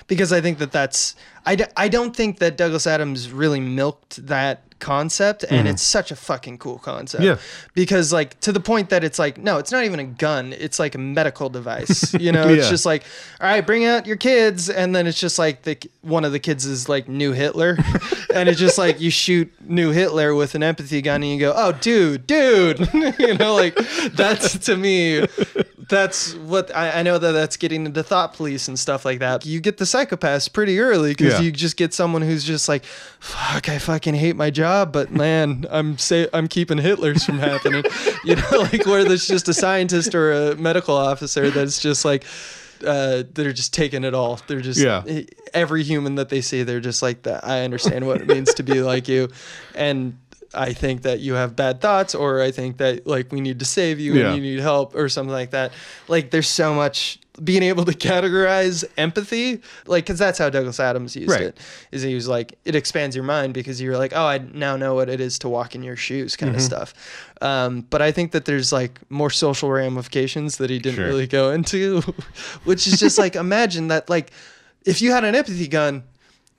because 0.08 0.32
I 0.34 0.42
think 0.42 0.58
that 0.60 0.72
that's 0.72 1.16
I, 1.46 1.56
d- 1.56 1.66
I 1.78 1.88
don't 1.88 2.16
think 2.16 2.40
that 2.40 2.58
Douglas 2.58 2.88
Adams 2.88 3.32
really 3.32 3.60
milked 3.60 4.26
that 4.28 4.67
concept 4.80 5.44
and 5.44 5.52
mm-hmm. 5.52 5.68
it's 5.68 5.82
such 5.82 6.12
a 6.12 6.16
fucking 6.16 6.58
cool 6.58 6.78
concept. 6.80 7.24
Yeah. 7.24 7.38
because 7.74 8.14
like 8.14 8.40
to 8.42 8.52
the 8.52 8.60
point 8.60 8.90
that 8.90 9.04
it's 9.04 9.18
like 9.20 9.38
no 9.38 9.58
it's 9.58 9.72
not 9.72 9.84
even 9.84 10.00
a 10.00 10.04
gun 10.06 10.54
it's 10.54 10.80
like 10.80 10.96
a 10.96 10.98
medical 10.98 11.50
device 11.50 12.14
you 12.14 12.32
know 12.32 12.48
it's 12.48 12.66
Yeah. 12.66 12.70
just 12.70 12.86
like 12.86 13.04
all 13.42 13.48
right 13.48 13.66
bring 13.66 13.86
out 13.86 14.06
your 14.06 14.18
kids 14.18 14.70
and 14.70 14.96
then 14.96 15.08
it's 15.08 15.20
just 15.20 15.40
like 15.40 15.64
the 15.64 15.78
one 16.02 16.24
of 16.26 16.32
the 16.32 16.40
kids 16.40 16.66
is 16.66 16.88
like 16.88 17.08
new 17.08 17.32
Hitler 17.34 17.78
and 18.34 18.48
it's 18.50 18.60
just 18.60 18.78
like 18.78 19.00
you 19.02 19.10
shoot 19.12 19.52
new 19.62 19.92
Hitler 19.92 20.34
with 20.36 20.56
an 20.56 20.64
empathy 20.64 21.02
gun 21.02 21.24
and 21.24 21.32
you 21.32 21.40
go 21.40 21.54
oh 21.56 21.72
dude 21.72 22.28
dude 22.28 22.80
you 23.20 23.34
know 23.36 23.56
like 23.56 23.76
that's 24.14 24.58
to 24.60 24.78
me 24.78 25.26
that's 25.90 26.34
what 26.36 26.76
I, 26.76 27.00
I 27.00 27.04
know 27.04 27.18
that 27.18 27.32
that's 27.32 27.58
getting 27.58 27.86
into 27.86 28.04
thought 28.04 28.34
police 28.34 28.68
and 28.68 28.78
stuff 28.78 29.06
like 29.06 29.20
that. 29.20 29.46
You 29.46 29.60
get 29.60 29.78
the 29.78 29.86
psychopaths 29.86 30.52
pretty 30.52 30.80
early 30.80 31.12
because 31.12 31.34
Yeah. 31.34 31.42
you 31.42 31.52
just 31.52 31.78
get 31.78 31.94
someone 31.94 32.22
who's 32.22 32.44
just 32.44 32.68
like, 32.68 32.84
"Fuck, 32.86 33.70
I 33.70 33.78
fucking 33.78 34.16
hate 34.16 34.36
my 34.36 34.50
job, 34.50 34.92
but 34.92 35.12
man, 35.12 35.66
I'm 35.70 35.98
say 35.98 36.28
I'm 36.34 36.48
keeping 36.48 36.78
Hitlers 36.78 37.26
from 37.26 37.40
happening." 37.40 37.84
you 38.26 38.36
know, 38.36 38.68
like 38.72 38.86
where 38.86 39.04
there's 39.04 39.28
just 39.28 39.48
a 39.48 39.54
scientist 39.54 40.14
or 40.16 40.32
a 40.32 40.56
medical 40.56 40.96
officer 40.96 41.50
that's 41.50 41.80
just 41.82 42.04
like. 42.06 42.26
Uh, 42.86 43.24
they're 43.34 43.54
just 43.54 43.74
taking 43.74 44.04
it 44.04 44.14
all. 44.14 44.40
They're 44.46 44.62
just 44.62 44.80
Yeah. 44.80 45.02
every 45.52 45.82
human 45.82 46.14
that 46.14 46.30
they 46.30 46.42
see. 46.42 46.62
They're 46.62 46.80
just 46.80 47.02
like 47.02 47.24
that. 47.24 47.44
I 47.44 47.64
understand 47.64 48.06
what 48.06 48.22
it 48.22 48.28
means 48.28 48.54
to 48.54 48.62
be 48.62 48.82
like 48.84 49.08
you, 49.08 49.30
and 49.74 50.16
I 50.54 50.74
think 50.74 51.02
that 51.04 51.20
you 51.20 51.34
have 51.34 51.56
bad 51.56 51.82
thoughts, 51.82 52.16
or 52.16 52.42
I 52.42 52.52
think 52.52 52.78
that 52.78 53.06
like 53.06 53.32
we 53.32 53.42
need 53.42 53.60
to 53.60 53.66
save 53.66 54.00
you 54.00 54.14
Yeah. 54.14 54.28
and 54.28 54.36
you 54.36 54.42
need 54.42 54.60
help, 54.62 54.96
or 54.96 55.10
something 55.10 55.32
like 55.34 55.52
that. 55.52 55.72
Like 56.08 56.32
there's 56.32 56.48
so 56.48 56.74
much 56.74 57.20
being 57.44 57.62
able 57.62 57.86
to 57.86 57.92
categorize 57.92 58.84
empathy, 58.98 59.62
like 59.86 60.06
because 60.06 60.18
that's 60.18 60.40
how 60.40 60.50
Douglas 60.50 60.80
Adams 60.80 61.16
used 61.16 61.30
Right. 61.30 61.42
it. 61.42 61.60
Is 61.92 62.02
he 62.02 62.16
was 62.16 62.28
like 62.28 62.58
it 62.66 62.74
expands 62.76 63.16
your 63.16 63.26
mind 63.26 63.54
because 63.54 63.80
you're 63.80 63.98
like, 63.98 64.14
oh, 64.16 64.26
I 64.26 64.40
now 64.40 64.76
know 64.78 64.96
what 64.96 65.08
it 65.10 65.20
is 65.22 65.38
to 65.40 65.50
walk 65.50 65.76
in 65.76 65.84
your 65.84 65.96
shoes, 65.96 66.36
kind 66.36 66.50
Mm-hmm. 66.52 66.58
of 66.58 66.64
stuff. 66.64 66.94
Um, 67.42 67.82
but 67.90 68.02
I 68.02 68.12
think 68.12 68.32
that 68.32 68.46
there's 68.46 68.72
like 68.72 69.00
more 69.12 69.30
social 69.30 69.70
ramifications 69.70 70.58
that 70.58 70.70
he 70.72 70.80
didn't 70.80 70.96
Sure. 70.96 71.06
really 71.08 71.28
go 71.28 71.52
into, 71.52 72.02
which 72.64 72.88
is 72.88 73.00
just 73.00 73.18
like 73.20 73.36
imagine 73.36 73.90
that 73.90 74.10
like 74.10 74.32
if 74.86 75.02
you 75.02 75.12
had 75.12 75.24
an 75.24 75.36
empathy 75.36 75.68
gun, 75.68 76.04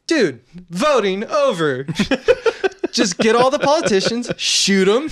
dude, 0.07 0.41
voting 0.71 1.25
over. 1.25 1.87
Just 2.93 3.19
get 3.19 3.37
all 3.37 3.51
the 3.51 3.59
politicians, 3.59 4.31
shoot 4.37 4.87
them, 4.87 5.09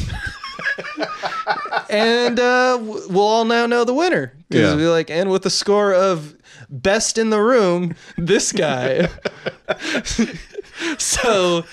and 1.91 2.39
uh, 2.41 2.79
we'll 2.81 3.21
all 3.21 3.45
now 3.45 3.67
know 3.67 3.85
the 3.85 3.95
winner. 3.95 4.33
Because 4.49 4.73
Yeah. 4.73 4.77
we 4.77 4.87
like, 4.89 5.11
and 5.11 5.31
with 5.31 5.45
a 5.47 5.51
score 5.51 5.93
of 5.93 6.35
best 6.71 7.19
in 7.19 7.31
the 7.31 7.41
room, 7.41 7.95
this 8.17 8.53
guy. 8.53 9.09
so, 10.99 11.65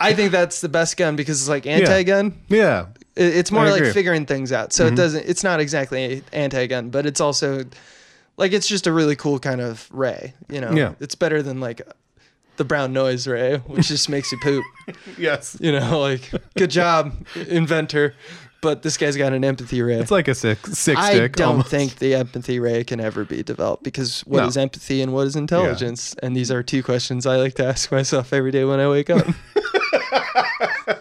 I 0.00 0.12
think 0.14 0.32
that's 0.32 0.60
the 0.60 0.68
best 0.68 0.96
gun 0.96 1.16
because 1.16 1.40
it's 1.40 1.48
like 1.48 1.66
anti-gun. 1.66 2.38
Yeah. 2.48 2.86
It- 3.16 3.36
It's 3.36 3.50
more 3.50 3.64
I 3.66 3.70
like 3.70 3.80
agree. 3.80 3.92
figuring 3.92 4.26
things 4.26 4.52
out. 4.52 4.72
So 4.72 4.86
it 4.86 4.94
doesn't. 4.94 5.24
It's 5.26 5.42
not 5.42 5.58
exactly 5.60 6.22
anti-gun, 6.32 6.90
but 6.90 7.04
it's 7.06 7.20
also 7.20 7.64
like 8.36 8.52
it's 8.52 8.68
just 8.68 8.86
a 8.86 8.92
really 8.92 9.16
cool 9.16 9.38
kind 9.40 9.60
of 9.60 9.88
ray. 9.90 10.34
You 10.48 10.60
know, 10.60 10.70
Yeah. 10.72 10.92
it's 11.00 11.16
better 11.16 11.42
than 11.42 11.58
like 11.60 11.82
the 12.58 12.64
brown 12.64 12.92
noise 12.92 13.26
ray, 13.26 13.56
which 13.66 13.88
just 13.88 14.08
makes 14.08 14.30
you 14.32 14.38
poop. 14.42 14.64
Yes. 15.18 15.56
You 15.60 15.72
know, 15.72 16.00
like 16.00 16.30
good 16.56 16.70
job, 16.70 17.14
inventor. 17.48 18.14
But 18.60 18.82
this 18.82 18.96
guy's 18.96 19.16
got 19.16 19.32
an 19.32 19.44
empathy 19.44 19.80
ray. 19.82 19.94
It's 20.00 20.10
like 20.10 20.26
a 20.28 20.34
sick, 20.34 20.66
sick 20.66 20.96
I 20.98 21.12
stick. 21.14 21.36
don't 21.36 21.48
almost. 21.48 21.68
think 21.70 21.96
the 21.96 22.14
empathy 22.16 22.58
ray 22.58 22.82
can 22.84 22.98
ever 23.00 23.24
be 23.24 23.42
developed 23.44 23.84
because 23.84 24.20
what 24.22 24.44
is 24.44 24.56
No. 24.56 24.62
empathy 24.62 25.00
and 25.00 25.12
what 25.12 25.26
is 25.28 25.36
intelligence? 25.36 26.14
And 26.22 26.34
these 26.34 26.50
are 26.50 26.62
two 26.64 26.82
questions 26.82 27.24
I 27.26 27.36
like 27.36 27.54
to 27.54 27.64
ask 27.66 27.92
myself 27.92 28.32
every 28.32 28.50
day 28.50 28.64
when 28.64 28.80
I 28.80 28.88
wake 28.88 29.10
up. 29.10 29.26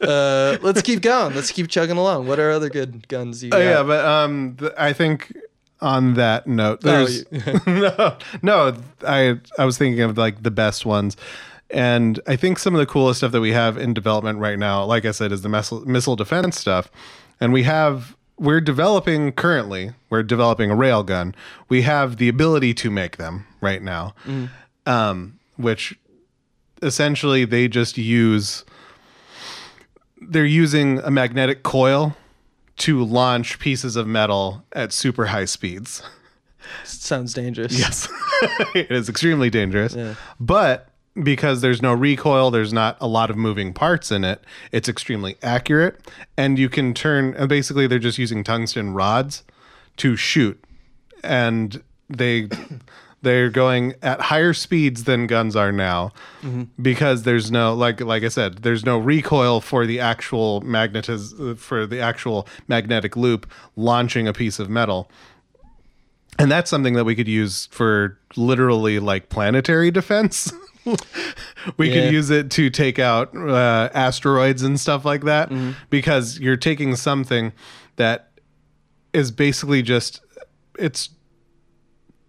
uh, 0.00 0.56
let's 0.62 0.82
keep 0.82 1.00
going. 1.02 1.34
Let's 1.34 1.50
keep 1.50 1.68
chugging 1.68 1.96
along. 1.96 2.26
What 2.26 2.38
are 2.38 2.50
other 2.50 2.68
good 2.70 3.08
guns 3.08 3.42
you 3.44 3.50
Oh 3.52 3.58
got? 3.58 3.64
yeah, 3.64 3.82
but 3.82 4.04
um, 4.04 4.56
th- 4.58 4.72
I 4.78 4.92
think 4.92 5.36
on 5.84 6.14
that 6.14 6.46
note, 6.46 6.80
there's 6.80 7.24
you- 7.30 7.60
no, 7.66 8.16
no. 8.42 8.74
I 9.06 9.38
I 9.58 9.64
was 9.64 9.76
thinking 9.78 10.00
of 10.02 10.16
like 10.16 10.42
the 10.42 10.50
best 10.50 10.86
ones, 10.86 11.16
and 11.70 12.18
I 12.26 12.36
think 12.36 12.58
some 12.58 12.74
of 12.74 12.78
the 12.80 12.86
coolest 12.86 13.18
stuff 13.20 13.32
that 13.32 13.40
we 13.40 13.52
have 13.52 13.76
in 13.76 13.92
development 13.94 14.38
right 14.38 14.58
now, 14.58 14.84
like 14.84 15.04
I 15.04 15.10
said, 15.12 15.30
is 15.32 15.42
the 15.42 15.48
missile 15.48 15.84
missile 15.86 16.16
defense 16.16 16.58
stuff, 16.58 16.90
and 17.40 17.52
we 17.52 17.62
have 17.64 18.16
we're 18.38 18.60
developing 18.60 19.30
currently. 19.32 19.92
We're 20.10 20.22
developing 20.24 20.70
a 20.70 20.74
railgun. 20.74 21.34
We 21.68 21.82
have 21.82 22.16
the 22.16 22.28
ability 22.28 22.74
to 22.74 22.90
make 22.90 23.16
them 23.16 23.46
right 23.60 23.82
now, 23.82 24.14
um, 24.86 25.38
which 25.56 25.96
essentially 26.82 27.44
they 27.44 27.68
just 27.68 27.96
use. 27.98 28.64
They're 30.26 30.46
using 30.46 31.00
a 31.00 31.10
magnetic 31.10 31.62
coil 31.62 32.16
to 32.76 33.04
launch 33.04 33.58
pieces 33.58 33.96
of 33.96 34.06
metal 34.06 34.64
at 34.72 34.92
super 34.92 35.26
high 35.26 35.44
speeds. 35.44 36.02
Sounds 36.84 37.34
dangerous. 37.34 37.78
Yes. 37.78 38.08
it 38.74 38.90
is 38.90 39.08
extremely 39.08 39.50
dangerous. 39.50 39.94
Yeah. 39.94 40.14
But 40.40 40.88
because 41.22 41.60
there's 41.60 41.80
no 41.80 41.92
recoil, 41.92 42.50
there's 42.50 42.72
not 42.72 42.96
a 43.00 43.06
lot 43.06 43.30
of 43.30 43.36
moving 43.36 43.72
parts 43.72 44.10
in 44.10 44.24
it, 44.24 44.42
it's 44.72 44.88
extremely 44.88 45.36
accurate. 45.42 46.00
And 46.36 46.58
you 46.58 46.68
can 46.68 46.94
turn, 46.94 47.34
and 47.36 47.48
basically, 47.48 47.86
they're 47.86 47.98
just 47.98 48.18
using 48.18 48.42
tungsten 48.42 48.94
rods 48.94 49.44
to 49.98 50.16
shoot. 50.16 50.62
And 51.22 51.82
they. 52.08 52.48
They're 53.24 53.50
going 53.50 53.94
at 54.02 54.20
higher 54.20 54.52
speeds 54.54 55.04
than 55.04 55.26
guns 55.26 55.56
are 55.56 55.72
now 55.72 56.12
because 56.80 57.24
there's 57.24 57.50
no 57.50 57.74
like 57.74 58.00
like 58.00 58.22
I 58.22 58.28
said 58.28 58.58
there's 58.58 58.84
no 58.84 58.98
recoil 58.98 59.60
for 59.60 59.86
the 59.86 59.98
actual 59.98 60.60
magnetism 60.60 61.56
for 61.56 61.86
the 61.86 62.00
actual 62.00 62.46
magnetic 62.68 63.16
loop 63.16 63.50
launching 63.76 64.28
a 64.28 64.32
piece 64.32 64.58
of 64.58 64.70
metal 64.70 65.10
and 66.38 66.50
that's 66.50 66.68
something 66.70 66.94
that 66.94 67.04
we 67.04 67.14
could 67.14 67.28
use 67.28 67.66
for 67.66 68.18
literally 68.36 68.98
like 68.98 69.28
planetary 69.28 69.90
defense. 69.92 70.52
we 71.76 71.88
Yeah. 71.88 71.94
could 71.94 72.12
use 72.12 72.28
it 72.30 72.50
to 72.52 72.70
take 72.70 72.98
out 72.98 73.34
uh, 73.36 73.88
asteroids 73.94 74.62
and 74.62 74.78
stuff 74.78 75.04
like 75.04 75.22
that 75.24 75.50
because 75.90 76.38
you're 76.40 76.56
taking 76.56 76.96
something 76.96 77.52
that 77.96 78.30
is 79.12 79.30
basically 79.30 79.80
just 79.80 80.20
it's 80.76 81.10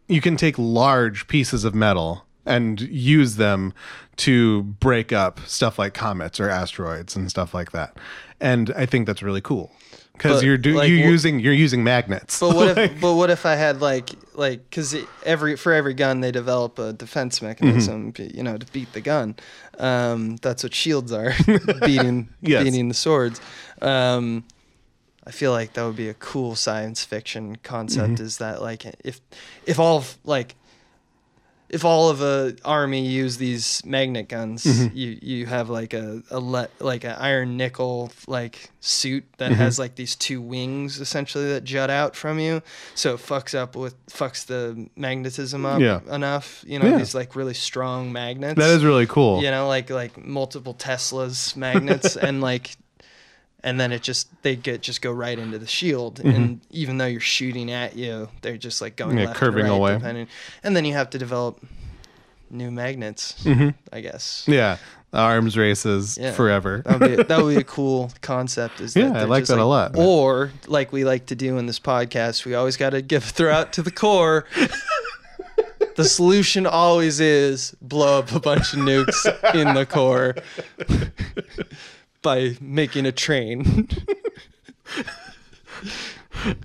you 0.08 0.22
can 0.22 0.38
take 0.38 0.58
large 0.58 1.28
pieces 1.28 1.64
of 1.64 1.74
metal 1.76 2.26
and 2.46 2.80
use 2.82 3.38
them 3.38 3.74
to 4.18 4.64
break 4.64 5.12
up 5.12 5.40
stuff 5.48 5.80
like 5.80 5.94
comets 5.94 6.40
or 6.40 6.50
asteroids 6.50 7.16
and 7.16 7.30
stuff 7.30 7.54
like 7.54 7.72
that. 7.72 7.98
And 8.40 8.72
I 8.76 8.86
think 8.86 9.08
that's 9.08 9.24
really 9.24 9.42
cool 9.42 9.72
because 10.14 10.44
you're 10.44 10.58
do, 10.58 10.76
like, 10.76 10.88
you're 10.90 11.00
using 11.00 11.40
you're 11.40 11.54
using 11.54 11.84
magnets. 11.84 12.40
But 12.40 12.56
what 12.56 12.78
if? 12.78 13.02
But 13.02 13.16
what 13.16 13.30
if 13.30 13.46
I 13.46 13.56
had 13.56 13.82
like 13.82 14.12
like 14.36 14.70
because 14.70 14.96
every 15.24 15.56
for 15.56 15.74
every 15.74 15.94
gun 15.94 16.20
they 16.22 16.32
develop 16.32 16.78
a 16.78 16.94
defense 16.94 17.42
mechanism, 17.42 18.14
Mm-hmm. 18.14 18.38
you 18.38 18.44
know, 18.44 18.58
to 18.58 18.66
beat 18.72 18.94
the 18.94 19.02
gun. 19.02 19.36
Um, 19.80 20.36
that's 20.38 20.64
what 20.64 20.74
shields 20.74 21.12
are, 21.12 21.34
beating 21.86 22.30
Yes. 22.42 22.64
beating 22.64 22.88
the 22.90 22.94
swords. 22.94 23.42
Um, 23.82 24.44
I 25.28 25.32
feel 25.32 25.52
like 25.52 25.74
that 25.74 25.84
would 25.84 25.96
be 25.96 26.10
a 26.10 26.14
cool 26.14 26.56
science 26.56 27.04
fiction 27.04 27.56
concept. 27.58 28.14
Mm-hmm. 28.16 28.24
Is 28.26 28.38
that 28.38 28.62
like 28.62 28.86
if 29.04 29.22
if 29.66 29.80
all 29.80 29.98
of, 29.98 30.18
like 30.24 30.56
if 31.68 31.84
all 31.84 32.10
of 32.12 32.22
a 32.22 32.56
army 32.64 33.08
use 33.08 33.38
these 33.38 33.84
magnet 33.84 34.30
guns, 34.30 34.66
you 34.94 35.18
you 35.20 35.46
have 35.48 35.68
like 35.68 35.96
a, 35.96 36.22
a 36.30 36.40
le- 36.40 36.70
like 36.80 37.04
an 37.04 37.16
iron 37.18 37.58
nickel 37.58 38.12
like 38.28 38.70
suit 38.82 39.24
that 39.40 39.52
has 39.52 39.80
like 39.80 39.96
these 39.96 40.16
two 40.16 40.40
wings 40.40 41.02
essentially 41.02 41.46
that 41.54 41.64
jut 41.64 41.90
out 41.90 42.16
from 42.16 42.38
you, 42.38 42.62
so 42.94 43.16
it 43.16 43.20
fucks 43.20 43.56
up 43.58 43.76
with 43.76 43.96
fucks 44.06 44.46
the 44.46 44.88
magnetism 44.96 45.66
up 45.66 45.82
Yeah. 45.82 46.02
enough. 46.14 46.64
You 46.68 46.78
know 46.78 46.86
Yeah. 46.86 46.98
these 47.00 47.16
like 47.16 47.36
really 47.36 47.56
strong 47.56 48.12
magnets. 48.12 48.60
That 48.60 48.70
is 48.70 48.86
really 48.86 49.08
cool. 49.08 49.42
you 49.42 49.50
know 49.50 49.68
like 49.68 49.90
like 49.90 50.24
multiple 50.24 50.76
Teslas 50.76 51.56
magnets 51.56 52.16
and 52.28 52.42
like 52.42 52.78
and 53.66 53.78
then 53.80 53.92
it 53.92 54.02
just 54.02 54.30
they 54.44 54.56
get 54.56 54.82
just 54.82 55.02
go 55.02 55.12
right 55.12 55.38
into 55.38 55.58
the 55.60 55.68
shield 55.68 56.20
and 56.22 56.62
even 56.72 56.98
though 57.00 57.06
you're 57.08 57.20
shooting 57.20 57.70
at 57.72 57.98
you 57.98 58.30
they're 58.42 58.56
just 58.58 58.80
like 58.82 58.96
going 58.96 59.10
Mm-hmm. 59.12 59.20
Yeah, 59.20 59.26
left 59.28 59.40
curving 59.40 59.66
right 59.66 59.72
away. 59.72 59.94
depending 59.96 60.28
and 60.64 60.76
then 60.76 60.86
you 60.86 60.94
have 60.94 61.10
to 61.10 61.18
develop 61.18 61.60
new 62.50 62.72
magnets 62.72 63.34
Mm-hmm. 63.44 63.70
i 63.92 64.00
guess 64.02 64.46
Yeah. 64.48 64.78
Arms 65.14 65.58
races 65.58 66.18
Yeah. 66.22 66.34
forever. 66.34 66.84
that 66.86 67.00
would 67.00 67.18
be 67.18 67.24
that 67.24 67.42
would 67.42 67.56
be 67.56 67.62
a 67.62 67.64
cool 67.78 68.12
concept 68.22 68.82
is 68.82 68.94
that 68.94 69.00
Yeah, 69.02 69.22
I 69.22 69.24
like 69.24 69.46
that 69.46 69.58
a 69.60 69.66
lot. 69.66 69.96
or 69.98 70.52
like 70.68 70.92
we 70.92 71.04
like 71.06 71.26
to 71.28 71.36
do 71.36 71.58
in 71.58 71.66
this 71.66 71.80
podcast 71.80 72.46
we 72.46 72.54
always 72.54 72.78
got 72.78 72.92
to 72.92 73.02
give 73.02 73.24
a 73.24 73.28
throw 73.28 73.52
out 73.54 73.74
to 73.74 73.82
the 73.82 73.92
core 73.92 74.46
the 75.96 76.04
solution 76.04 76.66
always 76.68 77.20
is 77.22 77.74
blow 77.82 78.20
up 78.20 78.32
a 78.34 78.40
bunch 78.42 78.74
of 78.74 78.80
nukes 78.80 79.26
in 79.56 79.74
the 79.74 79.86
core 79.86 80.36
by 82.26 82.58
making 82.60 83.06
a 83.06 83.12
train. 83.12 83.88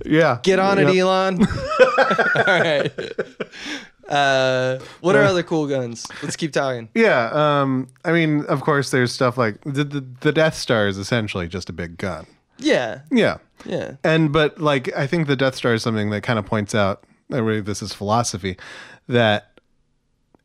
yeah. 0.07 0.41
Get 0.43 0.59
on 0.59 0.79
it, 0.79 0.89
Elon. 0.89 1.47
All 2.35 2.45
right. 2.47 2.91
Uh, 4.09 4.79
what 5.03 5.15
are 5.15 5.23
other 5.23 5.43
cool 5.43 5.69
guns? 5.69 6.07
Let's 6.23 6.35
keep 6.35 6.53
talking. 6.53 6.89
Yeah. 6.95 7.31
Um, 7.33 7.89
I 8.07 8.13
mean, 8.13 8.47
of 8.47 8.63
course, 8.63 8.91
there's 8.91 9.13
stuff 9.13 9.37
like 9.37 9.61
the, 9.65 9.85
the, 9.85 10.07
the 10.21 10.33
Death 10.33 10.57
Star 10.57 10.89
is 10.89 10.97
essentially 10.97 11.47
just 11.47 11.69
a 11.69 11.75
big 11.75 11.99
gun. 11.99 12.27
Yeah. 12.59 13.03
Yeah. 13.13 13.37
Yeah. 13.67 13.97
And 14.03 14.33
but 14.33 14.61
like 14.61 14.91
I 14.97 15.07
think 15.07 15.27
the 15.27 15.37
Death 15.37 15.55
Star 15.55 15.75
is 15.75 15.83
something 15.83 16.09
that 16.11 16.23
kind 16.23 16.39
of 16.39 16.47
points 16.47 16.75
out 16.75 17.05
really 17.29 17.61
this 17.61 17.83
is 17.83 17.93
philosophy 17.93 18.57
that 19.09 19.50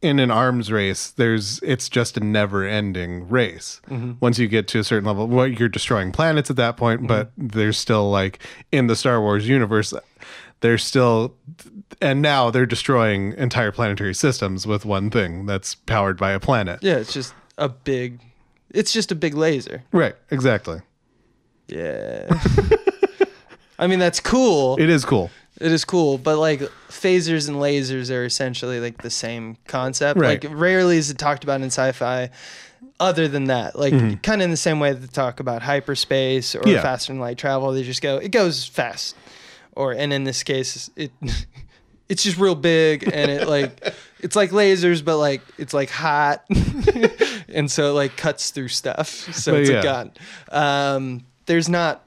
in 0.05 0.19
an 0.19 0.29
arms 0.29 0.71
race 0.71 1.09
there's 1.09 1.59
it's 1.63 1.89
just 1.89 2.17
a 2.17 2.19
never 2.19 2.63
ending 2.63 3.27
race. 3.27 3.81
Mm-hmm. 3.89 4.13
Once 4.19 4.37
you 4.37 4.47
get 4.47 4.67
to 4.69 4.79
a 4.79 4.83
certain 4.83 5.05
level, 5.05 5.27
well 5.27 5.47
you're 5.47 5.69
destroying 5.69 6.11
planets 6.11 6.49
at 6.49 6.55
that 6.57 6.77
point, 6.77 7.01
mm-hmm. 7.01 7.07
but 7.07 7.31
there's 7.37 7.77
still 7.77 8.09
like 8.11 8.39
in 8.71 8.87
the 8.87 8.95
Star 8.95 9.19
Wars 9.19 9.47
universe 9.47 9.93
there's 10.61 10.83
still 10.83 11.35
and 12.01 12.21
now 12.21 12.49
they're 12.49 12.65
destroying 12.65 13.33
entire 13.33 13.71
planetary 13.71 14.13
systems 14.13 14.67
with 14.67 14.85
one 14.85 15.09
thing 15.09 15.45
that's 15.45 15.75
powered 15.75 16.17
by 16.17 16.31
a 16.31 16.39
planet. 16.39 16.79
Yeah. 16.81 16.95
It's 16.95 17.13
just 17.13 17.33
a 17.57 17.69
big. 17.69 18.21
It's 18.71 18.91
just 18.91 19.11
a 19.11 19.15
big 19.15 19.35
laser. 19.35 19.83
Right, 19.91 20.15
exactly. 20.31 20.81
Yeah. 21.67 22.27
I 23.79 23.87
mean 23.87 23.99
that's 23.99 24.19
cool. 24.19 24.77
It 24.77 24.89
is 24.89 25.05
cool. 25.05 25.29
It 25.59 25.71
is 25.71 25.85
cool, 25.85 26.17
but 26.17 26.37
like 26.37 26.59
phasers 26.89 27.47
and 27.47 27.57
lasers 27.57 28.11
are 28.13 28.25
essentially 28.25 28.79
like 28.79 29.01
the 29.01 29.09
same 29.09 29.57
concept. 29.67 30.19
Right. 30.19 30.43
Like 30.43 30.53
rarely 30.57 30.97
is 30.97 31.09
it 31.09 31.17
talked 31.17 31.43
about 31.43 31.61
in 31.61 31.67
sci-fi. 31.67 32.29
Other 32.97 33.27
than 33.27 33.45
that, 33.45 33.77
like 33.77 33.91
kind 34.23 34.41
of 34.41 34.45
in 34.45 34.51
the 34.51 34.57
same 34.57 34.79
way 34.79 34.93
that 34.93 34.99
they 34.99 35.07
talk 35.07 35.41
about 35.41 35.61
hyperspace 35.61 36.55
or 36.55 36.59
Mm-hmm. 36.61 36.69
Yeah. 36.69 36.81
faster 36.81 37.11
than 37.11 37.19
light 37.19 37.37
travel, 37.37 37.71
they 37.73 37.83
just 37.83 38.01
go 38.01 38.17
it 38.17 38.31
goes 38.31 38.65
fast. 38.65 39.15
Or 39.73 39.91
and 39.91 40.13
in 40.13 40.23
this 40.23 40.43
case, 40.43 40.89
it 40.95 41.11
it's 42.09 42.23
just 42.23 42.37
real 42.37 42.55
big 42.55 43.03
and 43.03 43.29
it 43.31 43.47
like 43.49 43.93
it's 44.21 44.35
like 44.37 44.51
lasers, 44.51 45.03
but 45.03 45.17
like 45.17 45.41
it's 45.57 45.73
like 45.73 45.89
hot, 45.89 46.45
and 47.49 47.69
so 47.69 47.89
it 47.89 47.93
like 47.93 48.15
cuts 48.15 48.51
through 48.51 48.69
stuff. 48.69 49.09
So 49.35 49.51
But 49.53 49.61
it's 49.61 49.69
yeah. 49.71 49.79
a 49.79 49.83
gun. 49.83 50.11
Um, 50.49 51.25
there's 51.47 51.67
not 51.67 52.03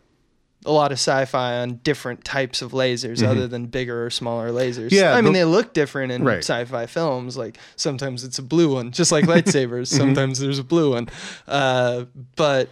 a 0.69 0.73
lot 0.73 0.93
of 0.93 0.97
sci-fi 0.99 1.59
on 1.61 1.77
different 1.83 2.25
types 2.25 2.61
of 2.63 2.73
lasers 2.73 3.27
other 3.27 3.49
than 3.49 3.67
bigger 3.67 4.05
or 4.07 4.11
smaller 4.11 4.51
lasers. 4.51 4.87
Mm-hmm. 4.89 4.95
Yeah, 4.95 5.15
I 5.15 5.21
mean 5.23 5.33
the- 5.33 5.41
they 5.41 5.45
look 5.45 5.73
different 5.73 6.13
in 6.13 6.23
Right. 6.25 6.39
sci-fi 6.39 6.87
films. 6.87 7.37
Like 7.37 7.59
sometimes 7.77 8.23
it's 8.25 8.39
a 8.39 8.43
blue 8.43 8.75
one, 8.75 8.93
just 8.93 9.11
like 9.11 9.25
lightsabers. 9.35 9.89
Mm-hmm. 9.89 9.97
sometimes 9.97 10.39
there's 10.39 10.59
a 10.59 10.65
blue 10.65 10.93
one, 10.93 11.09
uh, 11.47 12.05
but 12.37 12.69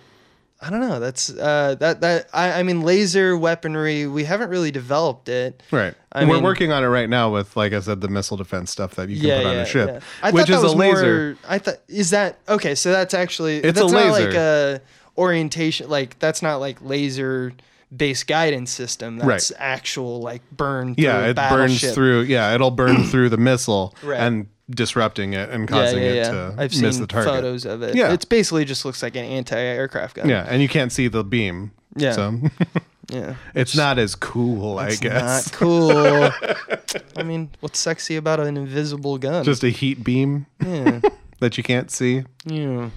I 0.61 0.71
don't 0.71 0.81
know. 0.81 0.99
That's 1.01 1.29
uh, 1.31 1.77
that 1.81 2.01
that 2.01 2.29
I, 2.33 2.61
I 2.61 2.63
mean 2.63 2.81
laser 2.81 3.37
weaponry. 3.37 4.07
We 4.07 4.25
haven't 4.25 4.49
really 4.49 4.71
developed 4.71 5.29
it. 5.29 5.63
Right. 5.71 5.95
I 6.13 6.25
We're 6.25 6.35
mean- 6.37 6.43
working 6.45 6.73
on 6.73 6.83
it 6.83 6.87
right 6.89 7.11
now 7.11 7.31
with, 7.31 7.57
like 7.57 7.75
I 7.75 7.81
said, 7.81 8.01
the 8.01 8.09
missile 8.09 8.39
defense 8.39 8.71
stuff 8.71 8.95
that 8.95 9.11
you 9.11 9.17
can 9.21 9.27
yeah, 9.29 9.37
put 9.39 9.47
on 9.47 9.55
yeah, 9.57 9.61
a 9.63 9.67
ship, 9.67 9.89
yeah. 9.93 10.01
I 10.23 10.31
which 10.31 10.49
is 10.49 10.63
was 10.63 10.73
a 10.73 10.77
laser. 10.77 11.25
More, 11.27 11.37
I 11.47 11.59
thought 11.59 11.77
is 11.89 12.11
that 12.11 12.39
okay? 12.49 12.75
So 12.75 12.91
that's 12.91 13.13
actually 13.15 13.57
It's 13.59 13.79
that's 13.79 13.93
a 13.93 13.95
not 13.95 14.07
laser. 14.13 14.27
like 14.29 14.35
a 14.35 14.81
orientation. 15.19 15.89
Like 15.91 16.19
that's 16.19 16.41
not 16.43 16.57
like 16.57 16.79
laser 16.83 17.53
based 17.95 18.27
guidance 18.27 18.71
system. 18.71 19.19
That's 19.19 19.53
actual 19.59 20.21
like 20.21 20.43
burn. 20.51 20.95
Through 20.95 21.05
yeah, 21.05 21.27
it 21.27 21.37
burns 21.37 21.93
through. 21.95 22.23
Yeah, 22.23 22.55
it'll 22.55 22.71
burn 22.71 23.05
through 23.11 23.29
the 23.31 23.37
missile 23.37 23.95
Right. 24.03 24.19
and 24.21 24.47
disrupting 24.69 25.33
it 25.35 25.49
and 25.51 25.63
Yeah, 25.71 25.77
causing 25.77 26.03
yeah, 26.03 26.09
it 26.09 26.25
to 26.31 26.55
I've 26.59 26.81
miss 26.81 26.95
seen 26.97 27.01
the 27.01 27.07
target. 27.07 27.33
photos 27.33 27.65
of 27.65 27.83
it. 27.83 27.95
Yeah. 27.95 28.13
it's 28.13 28.25
basically 28.25 28.65
just 28.65 28.85
looks 28.85 29.03
like 29.03 29.15
an 29.15 29.25
anti-aircraft 29.25 30.17
gun. 30.17 30.29
Yeah, 30.29 30.45
and 30.49 30.61
you 30.61 30.69
can't 30.69 30.91
see 30.91 31.07
the 31.09 31.23
beam. 31.23 31.71
Yeah. 31.95 32.13
So 32.13 32.41
yeah. 33.09 33.37
it's 33.55 33.77
not 33.77 33.99
as 33.99 34.15
cool, 34.17 34.79
I 34.81 34.89
It's 34.89 34.99
guess. 35.01 35.53
not 35.53 35.59
cool. 35.59 36.31
I 37.17 37.23
mean, 37.23 37.51
what's 37.61 37.79
sexy 37.79 38.17
about 38.17 38.41
an 38.41 38.57
invisible 38.57 39.19
gun? 39.19 39.45
Just 39.45 39.63
a 39.63 39.69
heat 39.71 40.03
beam 40.03 40.47
yeah, 40.61 41.01
that 41.39 41.57
you 41.57 41.63
can't 41.63 41.91
see. 41.91 42.25
yeah. 42.45 42.91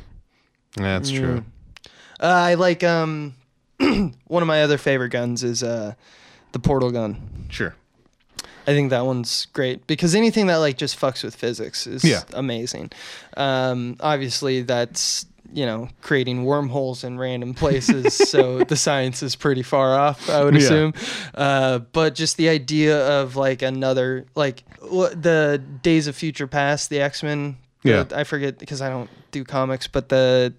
That's 0.76 1.12
true. 1.12 1.44
Uh, 2.22 2.26
I 2.26 2.54
like 2.56 2.84
um 2.84 3.36
one 4.28 4.44
of 4.44 4.48
my 4.48 4.62
other 4.64 4.78
favorite 4.78 5.10
guns 5.10 5.44
is 5.44 5.64
uh 5.64 5.94
the 6.52 6.60
portal 6.60 6.92
gun. 6.92 7.46
Sure. 7.50 7.76
I 8.68 8.74
think 8.74 8.92
that 8.92 9.06
one's 9.06 9.48
great 9.54 9.88
because 9.88 10.14
anything 10.14 10.48
that 10.48 10.58
like 10.58 10.78
just 10.78 11.00
fucks 11.00 11.24
with 11.24 11.36
physics 11.36 11.88
is 11.88 12.04
Yeah. 12.04 12.22
amazing. 12.34 12.92
Um, 13.38 13.96
obviously, 14.00 14.62
that's 14.62 15.26
you 15.52 15.66
know 15.66 15.90
creating 16.02 16.44
wormholes 16.46 17.04
in 17.04 17.18
random 17.18 17.56
places, 17.56 18.14
so 18.30 18.60
the 18.64 18.76
science 18.76 19.24
is 19.24 19.36
pretty 19.36 19.64
far 19.64 19.98
off. 19.98 20.30
I 20.30 20.44
would 20.44 20.54
Yeah. 20.54 20.60
assume, 20.62 20.94
uh, 21.34 21.80
but 21.80 22.14
just 22.14 22.38
the 22.38 22.50
idea 22.50 23.22
of 23.22 23.36
like 23.36 23.62
another 23.64 24.26
like 24.36 24.64
the 24.82 25.62
Days 25.82 26.06
of 26.08 26.16
Future 26.16 26.46
Past, 26.48 26.90
the 26.92 27.00
X 27.02 27.24
Men. 27.24 27.58
Yeah. 27.84 28.04
I 28.14 28.24
forget 28.26 28.60
because 28.60 28.82
I 28.82 28.90
don't 28.90 29.10
do 29.32 29.44
comics, 29.44 29.88
but 29.88 30.10
the 30.10 30.54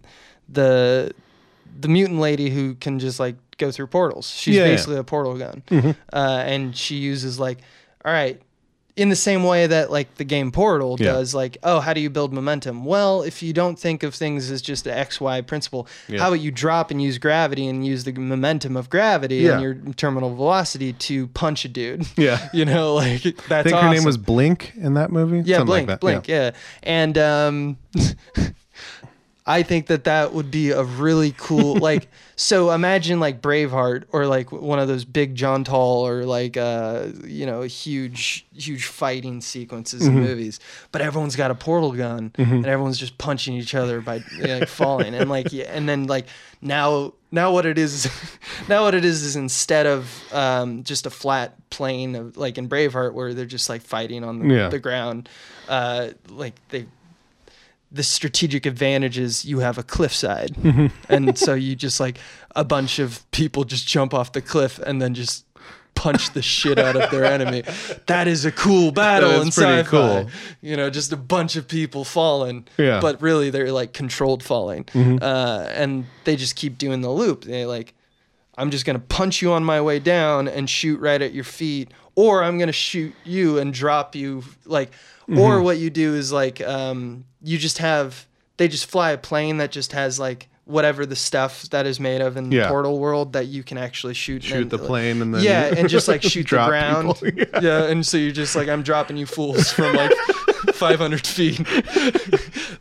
the 0.48 1.12
the 1.78 1.88
mutant 1.88 2.20
lady 2.20 2.50
who 2.50 2.74
can 2.74 2.98
just 2.98 3.20
like 3.20 3.36
go 3.58 3.70
through 3.70 3.88
portals. 3.88 4.28
She's 4.30 4.56
Yeah, 4.56 4.64
yeah. 4.64 4.70
basically 4.72 4.96
a 4.96 5.04
portal 5.04 5.36
gun, 5.36 5.62
uh, 6.12 6.42
and 6.46 6.74
she 6.76 6.96
uses 6.96 7.38
like, 7.38 7.58
all 8.04 8.12
right, 8.12 8.40
in 8.96 9.08
the 9.08 9.16
same 9.16 9.44
way 9.44 9.66
that 9.66 9.90
like 9.90 10.14
the 10.16 10.24
game 10.24 10.50
Portal 10.50 10.96
Yeah. 10.98 11.12
does. 11.12 11.34
Like, 11.34 11.56
oh, 11.62 11.80
how 11.80 11.94
do 11.94 12.00
you 12.00 12.10
build 12.10 12.32
momentum? 12.34 12.84
Well, 12.84 13.22
if 13.22 13.42
you 13.42 13.52
don't 13.54 13.78
think 13.78 14.02
of 14.02 14.14
things 14.14 14.50
as 14.50 14.60
just 14.60 14.86
an 14.86 14.92
X 14.94 15.20
Y 15.20 15.40
principle, 15.42 15.86
Yeah. 16.08 16.18
how 16.18 16.28
about 16.28 16.40
you 16.40 16.50
drop 16.50 16.90
and 16.90 17.00
use 17.00 17.16
gravity 17.16 17.66
and 17.68 17.86
use 17.86 18.04
the 18.04 18.12
momentum 18.12 18.76
of 18.76 18.90
gravity 18.90 19.36
Yeah. 19.36 19.52
and 19.52 19.62
your 19.62 19.74
terminal 19.96 20.34
velocity 20.34 20.92
to 20.92 21.28
punch 21.28 21.64
a 21.64 21.68
dude? 21.68 22.06
Yeah. 22.16 22.46
you 22.52 22.64
know, 22.66 22.94
like 22.96 23.22
that's 23.22 23.50
I 23.50 23.62
think 23.62 23.76
awesome. 23.76 23.88
her 23.88 23.94
name 23.94 24.04
was 24.04 24.18
Blink 24.18 24.72
in 24.76 24.94
that 24.94 25.10
movie. 25.10 25.42
Yeah, 25.48 25.58
Something 25.58 25.66
Blink, 25.86 25.88
like 25.88 25.94
that. 25.94 26.00
Blink, 26.00 26.28
yeah. 26.28 26.50
And 26.82 27.16
um, 27.16 27.76
I 29.58 29.62
think 29.62 29.86
that 29.88 30.04
that 30.04 30.32
would 30.32 30.50
be 30.50 30.70
a 30.70 30.82
really 30.84 31.34
cool, 31.36 31.74
like, 31.90 32.08
so 32.36 32.70
imagine 32.70 33.20
like 33.20 33.40
Braveheart 33.42 34.04
or 34.12 34.26
like 34.26 34.52
one 34.52 34.78
of 34.78 34.88
those 34.88 35.04
big 35.04 35.34
John 35.34 35.64
Tall 35.64 36.06
or 36.06 36.24
like, 36.24 36.56
uh, 36.56 37.08
you 37.24 37.46
know, 37.46 37.62
huge, 37.62 38.46
huge 38.54 38.84
fighting 38.86 39.40
sequences 39.40 40.02
Mm-hmm. 40.02 40.16
in 40.18 40.24
movies, 40.24 40.60
but 40.92 41.02
everyone's 41.02 41.36
got 41.36 41.50
a 41.50 41.54
portal 41.54 41.92
gun 41.92 42.32
and 42.38 42.64
everyone's 42.66 42.98
just 42.98 43.18
punching 43.18 43.54
each 43.54 43.74
other 43.74 44.00
by 44.00 44.22
you 44.38 44.46
know, 44.46 44.58
like 44.60 44.68
falling 44.68 45.14
and 45.14 45.28
like, 45.28 45.52
yeah, 45.52 45.64
and 45.74 45.88
then 45.88 46.04
like 46.06 46.26
now, 46.62 47.12
now 47.30 47.52
what 47.52 47.66
it 47.66 47.76
is, 47.78 48.08
now 48.68 48.82
what 48.84 48.94
it 48.94 49.04
is 49.04 49.22
is 49.22 49.36
instead 49.36 49.86
of 49.86 50.08
um, 50.32 50.84
just 50.84 51.06
a 51.06 51.10
flat 51.10 51.54
plane 51.70 52.14
of 52.14 52.36
like 52.36 52.56
in 52.58 52.68
Braveheart 52.68 53.12
where 53.14 53.34
they're 53.34 53.46
just 53.46 53.68
like 53.68 53.82
fighting 53.82 54.22
on 54.24 54.38
the, 54.38 54.54
Yeah. 54.54 54.68
the 54.68 54.78
ground, 54.78 55.28
uh, 55.68 56.08
like 56.28 56.54
they 56.68 56.86
the 57.92 58.02
strategic 58.02 58.66
advantage 58.66 59.18
is 59.18 59.44
you 59.44 59.58
have 59.60 59.76
a 59.78 59.82
cliffside 59.82 60.56
and 61.08 61.36
so 61.38 61.54
you 61.54 61.74
just 61.74 61.98
like 62.00 62.18
a 62.54 62.64
bunch 62.64 62.98
of 62.98 63.28
people 63.32 63.64
just 63.64 63.86
jump 63.86 64.14
off 64.14 64.32
the 64.32 64.40
cliff 64.42 64.78
and 64.80 65.00
then 65.02 65.12
just 65.14 65.44
punch 65.96 66.30
the 66.32 66.40
shit 66.40 66.78
out 66.78 66.96
of 66.96 67.10
their 67.10 67.24
enemy 67.24 67.62
that 68.06 68.26
is 68.28 68.44
a 68.44 68.52
cool 68.52 68.90
battle 68.92 69.42
in 69.42 69.48
sci-fi 69.48 69.82
cool. 69.82 70.30
you 70.62 70.76
know 70.76 70.88
just 70.88 71.12
a 71.12 71.16
bunch 71.16 71.56
of 71.56 71.66
people 71.68 72.04
falling 72.04 72.66
Yeah. 72.78 72.84
Mm-hmm. 72.92 73.00
but 73.02 73.20
really 73.20 73.50
they're 73.50 73.72
like 73.72 73.92
controlled 73.92 74.42
falling 74.42 74.86
uh, 74.94 75.66
and 75.74 76.06
they 76.24 76.36
just 76.36 76.54
keep 76.56 76.78
doing 76.78 77.00
the 77.02 77.10
loop 77.10 77.44
they 77.44 77.66
like 77.66 77.92
I'm 78.60 78.70
just 78.70 78.84
gonna 78.84 78.98
punch 78.98 79.42
you 79.42 79.52
on 79.52 79.64
my 79.64 79.80
way 79.80 79.98
down 79.98 80.46
and 80.48 80.68
shoot 80.68 81.00
right 81.00 81.20
at 81.20 81.32
your 81.32 81.44
feet, 81.44 81.90
or 82.14 82.42
I'm 82.42 82.58
gonna 82.58 82.72
shoot 82.72 83.14
you 83.24 83.58
and 83.58 83.72
drop 83.72 84.14
you 84.14 84.44
like, 84.64 84.90
Mm-hmm. 85.28 85.38
or 85.38 85.62
what 85.62 85.78
you 85.78 85.90
do 85.90 86.14
is 86.16 86.32
like, 86.32 86.60
um, 86.60 87.24
you 87.40 87.56
just 87.56 87.78
have 87.78 88.26
they 88.56 88.66
just 88.66 88.86
fly 88.86 89.12
a 89.12 89.18
plane 89.18 89.58
that 89.58 89.70
just 89.70 89.92
has 89.92 90.18
like 90.18 90.48
whatever 90.64 91.06
the 91.06 91.14
stuff 91.16 91.62
that 91.70 91.86
is 91.86 91.98
made 92.00 92.20
of 92.20 92.36
in 92.36 92.50
Yeah. 92.50 92.62
the 92.64 92.68
portal 92.68 92.98
world 92.98 93.32
that 93.34 93.46
you 93.46 93.62
can 93.62 93.78
actually 93.78 94.14
shoot. 94.14 94.42
Shoot 94.42 94.62
and, 94.62 94.70
the 94.70 94.78
plane 94.78 95.22
and 95.22 95.32
then 95.34 95.42
yeah, 95.42 95.72
and 95.76 95.88
just 95.88 96.08
like 96.08 96.22
shoot 96.32 96.48
the 96.48 96.64
ground. 96.66 97.20
Yeah. 97.36 97.60
Yeah. 97.62 97.84
and 97.84 98.04
so 98.04 98.16
you're 98.16 98.32
just 98.32 98.56
like 98.56 98.68
I'm 98.68 98.82
dropping 98.82 99.16
you 99.18 99.26
fools 99.26 99.70
from 99.72 99.94
like 99.94 100.12
500 100.74 101.24
feet. 101.26 101.58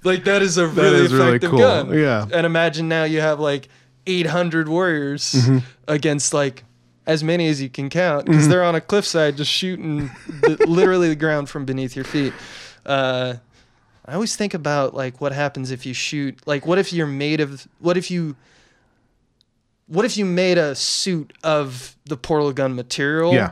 like 0.03 0.23
that 0.25 0.41
is 0.41 0.57
a 0.57 0.67
really 0.67 1.05
is 1.05 1.13
really 1.13 1.27
effective 1.29 1.51
cool. 1.51 1.59
gun. 1.59 1.93
Yeah. 1.97 2.25
and 2.33 2.45
imagine 2.45 2.87
now 2.89 3.03
you 3.03 3.21
have 3.21 3.39
like 3.39 3.69
800 4.05 4.67
warriors 4.69 5.33
Mm-hmm. 5.35 5.57
against 5.87 6.33
like 6.33 6.63
as 7.07 7.23
many 7.23 7.47
as 7.47 7.61
you 7.61 7.69
can 7.69 7.89
count 7.89 8.25
because 8.25 8.43
Mm-hmm. 8.43 8.51
they're 8.51 8.63
on 8.63 8.75
a 8.75 8.81
cliffside 8.81 9.37
just 9.37 9.51
shooting 9.51 10.09
the, 10.41 10.63
literally 10.67 11.09
the 11.09 11.15
ground 11.15 11.49
from 11.49 11.65
beneath 11.65 11.95
your 11.95 12.05
feet. 12.05 12.33
Uh, 12.85 13.35
I 14.05 14.13
always 14.13 14.35
think 14.35 14.53
about 14.53 14.93
like 14.95 15.19
what 15.21 15.31
happens 15.31 15.69
if 15.71 15.85
you 15.85 15.93
shoot 15.93 16.39
like 16.47 16.65
what 16.65 16.77
if 16.79 16.91
you're 16.93 17.05
made 17.07 17.39
of 17.41 17.67
what 17.79 17.97
if 17.97 18.09
you 18.09 18.35
what 19.87 20.05
if 20.05 20.17
you 20.17 20.25
made 20.25 20.57
a 20.57 20.75
suit 20.75 21.33
of 21.43 21.95
the 22.05 22.17
portal 22.17 22.51
gun 22.51 22.75
material? 22.75 23.33
Yeah. 23.33 23.51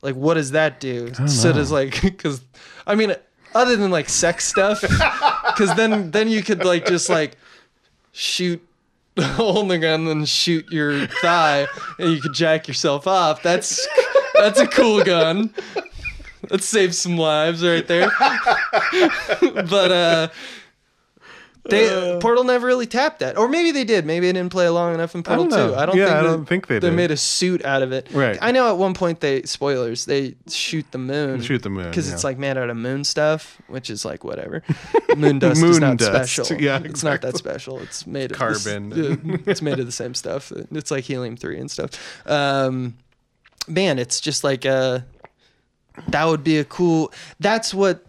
Like 0.00 0.14
what 0.16 0.34
does 0.34 0.52
that 0.52 0.80
do? 0.80 1.12
So 1.26 1.52
does 1.52 1.70
like 1.70 2.18
cuz 2.18 2.40
I 2.86 2.94
mean 2.94 3.14
other 3.54 3.76
than 3.76 3.90
like 3.90 4.08
sex 4.08 4.44
stuff 4.44 4.80
cuz 5.56 5.74
then 5.74 6.10
then 6.10 6.28
you 6.28 6.42
could 6.42 6.64
like 6.64 6.86
just 6.86 7.08
like 7.08 7.36
shoot 8.12 8.60
a 9.16 9.22
hole 9.22 9.66
the 9.66 9.78
ground 9.78 10.08
and 10.08 10.28
shoot 10.28 10.70
your 10.70 11.06
thigh 11.06 11.66
and 11.98 12.12
you 12.12 12.20
could 12.20 12.34
jack 12.34 12.68
yourself 12.68 13.06
off. 13.06 13.42
That's 13.42 13.86
that's 14.34 14.60
a 14.60 14.66
cool 14.66 15.04
gun. 15.04 15.52
Let's 16.50 16.66
save 16.66 16.94
some 16.94 17.16
lives 17.16 17.62
right 17.62 17.86
there. 17.86 18.10
but 19.40 19.92
uh 19.92 20.28
they 21.64 22.18
Portal 22.20 22.42
never 22.42 22.66
really 22.66 22.86
tapped 22.86 23.20
that, 23.20 23.36
or 23.38 23.48
maybe 23.48 23.70
they 23.70 23.84
did. 23.84 24.04
Maybe 24.04 24.28
it 24.28 24.32
didn't 24.32 24.50
play 24.50 24.68
long 24.68 24.94
enough 24.94 25.14
in 25.14 25.22
Portal 25.22 25.46
don't. 25.46 25.68
Two. 25.70 25.74
I 25.76 25.86
don't 25.86 25.96
Yeah, 25.96 26.06
think 26.06 26.16
I 26.16 26.22
they, 26.22 26.26
don't 26.28 26.44
think 26.46 26.66
they 26.66 26.78
they 26.80 26.88
did. 26.90 26.96
made 26.96 27.10
a 27.12 27.16
suit 27.16 27.64
out 27.64 27.82
of 27.82 27.92
it. 27.92 28.08
Right. 28.12 28.36
I 28.42 28.50
know 28.50 28.68
at 28.68 28.78
one 28.78 28.94
point 28.94 29.20
they 29.20 29.42
spoilers 29.42 30.04
they 30.06 30.34
shoot 30.48 30.84
the 30.90 30.98
moon. 30.98 31.40
Shoot 31.40 31.62
the 31.62 31.70
moon, 31.70 31.88
because 31.88 32.12
it's 32.12 32.24
like 32.24 32.36
made 32.36 32.56
out 32.56 32.68
of 32.68 32.76
moon 32.76 33.04
stuff, 33.04 33.58
which 33.68 33.90
is 33.90 34.04
like 34.04 34.24
whatever. 34.24 34.62
Moon 35.16 35.38
dust 35.38 35.62
is 35.62 35.78
not 35.78 35.98
dust. 35.98 36.32
special. 36.32 36.60
Yeah, 36.60 36.80
it's 36.82 37.02
not 37.04 37.20
that 37.20 37.36
special. 37.36 37.78
It's 37.80 38.06
made 38.06 38.32
of 38.32 38.38
Carbon. 38.38 38.90
yeah, 39.24 39.36
it's 39.46 39.60
made 39.62 39.78
of 39.78 39.86
the 39.86 39.92
same 39.92 40.14
stuff. 40.14 40.50
It's 40.72 40.90
like 40.90 41.04
helium 41.04 41.36
three 41.36 41.58
and 41.60 41.70
stuff. 41.70 41.90
Um, 42.26 42.94
man, 43.68 43.98
it's 43.98 44.20
just 44.20 44.42
like 44.42 44.64
uh, 44.66 45.00
that 46.08 46.24
would 46.24 46.42
be 46.42 46.58
a 46.58 46.64
cool. 46.64 47.12
That's 47.40 47.74
what 47.74 48.06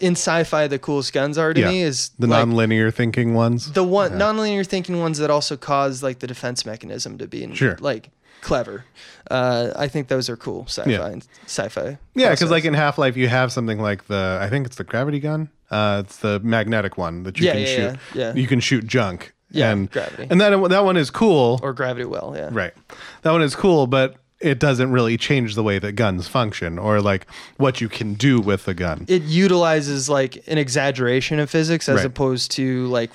in 0.00 0.12
sci-fi 0.12 0.66
the 0.68 0.78
coolest 0.78 1.12
guns 1.12 1.38
are 1.38 1.54
to 1.54 1.60
Yeah. 1.60 1.68
me 1.68 1.82
is 1.82 2.10
the 2.18 2.26
like, 2.26 2.38
non-linear 2.46 2.90
thinking 2.90 3.34
ones. 3.34 3.72
the 3.72 3.84
one 3.84 4.12
nonlinear 4.12 4.66
thinking 4.66 5.00
ones 5.00 5.18
that 5.18 5.30
also 5.30 5.56
cause 5.56 6.02
like 6.02 6.18
the 6.18 6.26
defense 6.26 6.66
mechanism 6.66 7.18
to 7.18 7.26
be 7.26 7.54
Sure. 7.54 7.76
like 7.80 8.10
clever. 8.42 8.84
Uh, 9.30 9.70
I 9.76 9.88
think 9.88 10.08
those 10.08 10.28
are 10.28 10.36
cool 10.36 10.64
sci-fi 10.68 10.90
Yeah. 10.90 11.06
and 11.06 11.26
sci-fi. 11.46 11.98
Yeah, 12.14 12.30
because 12.30 12.50
like 12.50 12.64
in 12.64 12.74
Half 12.74 12.98
Life, 12.98 13.16
you 13.16 13.28
have 13.28 13.50
something 13.52 13.80
like 13.80 14.06
the 14.06 14.38
I 14.40 14.48
think 14.48 14.66
it's 14.66 14.76
the 14.76 14.84
gravity 14.84 15.18
gun. 15.20 15.48
Uh, 15.70 16.02
it's 16.04 16.18
the 16.18 16.38
magnetic 16.44 16.96
one 16.96 17.22
that 17.24 17.38
you 17.40 17.46
Yeah, 17.46 17.52
can 17.52 17.60
yeah, 17.62 17.66
shoot. 17.66 17.98
yeah, 18.14 18.22
yeah. 18.28 18.34
You 18.34 18.46
can 18.46 18.60
shoot 18.60 18.86
junk. 18.86 19.32
Yeah, 19.50 19.70
and, 19.72 19.90
gravity. 19.90 20.26
And 20.30 20.40
that 20.40 20.50
that 20.70 20.84
one 20.84 20.96
is 20.96 21.10
cool. 21.10 21.58
or 21.62 21.72
gravity 21.72 22.04
well, 22.04 22.34
yeah. 22.36 22.50
right. 22.52 22.72
That 23.22 23.30
one 23.32 23.42
is 23.42 23.54
cool, 23.56 23.86
but 23.86 24.16
it 24.46 24.58
doesn't 24.60 24.90
really 24.92 25.16
change 25.16 25.54
the 25.54 25.62
way 25.62 25.78
that 25.78 25.92
guns 25.92 26.28
function 26.28 26.78
or 26.78 27.00
like 27.00 27.26
what 27.56 27.80
you 27.80 27.88
can 27.88 28.14
do 28.14 28.40
with 28.40 28.64
the 28.64 28.74
gun. 28.74 29.04
It 29.08 29.22
utilizes 29.22 30.08
like 30.08 30.42
an 30.46 30.58
exaggeration 30.58 31.38
of 31.40 31.50
physics 31.50 31.88
as 31.88 31.96
Right. 31.96 32.06
opposed 32.06 32.50
to 32.52 32.86
like 32.86 33.10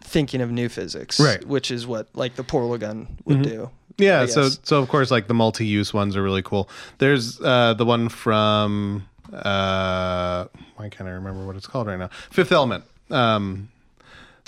thinking 0.00 0.40
of 0.40 0.50
new 0.50 0.68
physics, 0.68 1.18
Right. 1.18 1.40
Mm-hmm. 1.40 1.48
which 1.50 1.70
is 1.70 1.86
what 1.86 2.08
like 2.14 2.36
the 2.36 2.44
portal 2.44 2.76
gun 2.78 3.06
would 3.24 3.42
do. 3.42 3.70
Yeah, 3.96 4.26
so 4.26 4.48
so 4.62 4.78
of 4.80 4.88
course 4.88 5.10
like 5.10 5.26
the 5.26 5.34
multi-use 5.34 5.92
ones 5.92 6.14
are 6.16 6.22
really 6.22 6.42
cool. 6.42 6.68
There's 6.98 7.40
uh 7.40 7.74
the 7.74 7.84
one 7.84 8.08
from 8.08 9.04
uh 9.32 10.46
why 10.76 10.88
can't 10.88 11.08
I 11.08 11.12
remember 11.12 11.44
what 11.46 11.56
it's 11.56 11.66
called 11.66 11.86
right 11.88 11.98
now? 11.98 12.10
Fifth 12.30 12.52
Element. 12.52 12.84
Um 13.10 13.68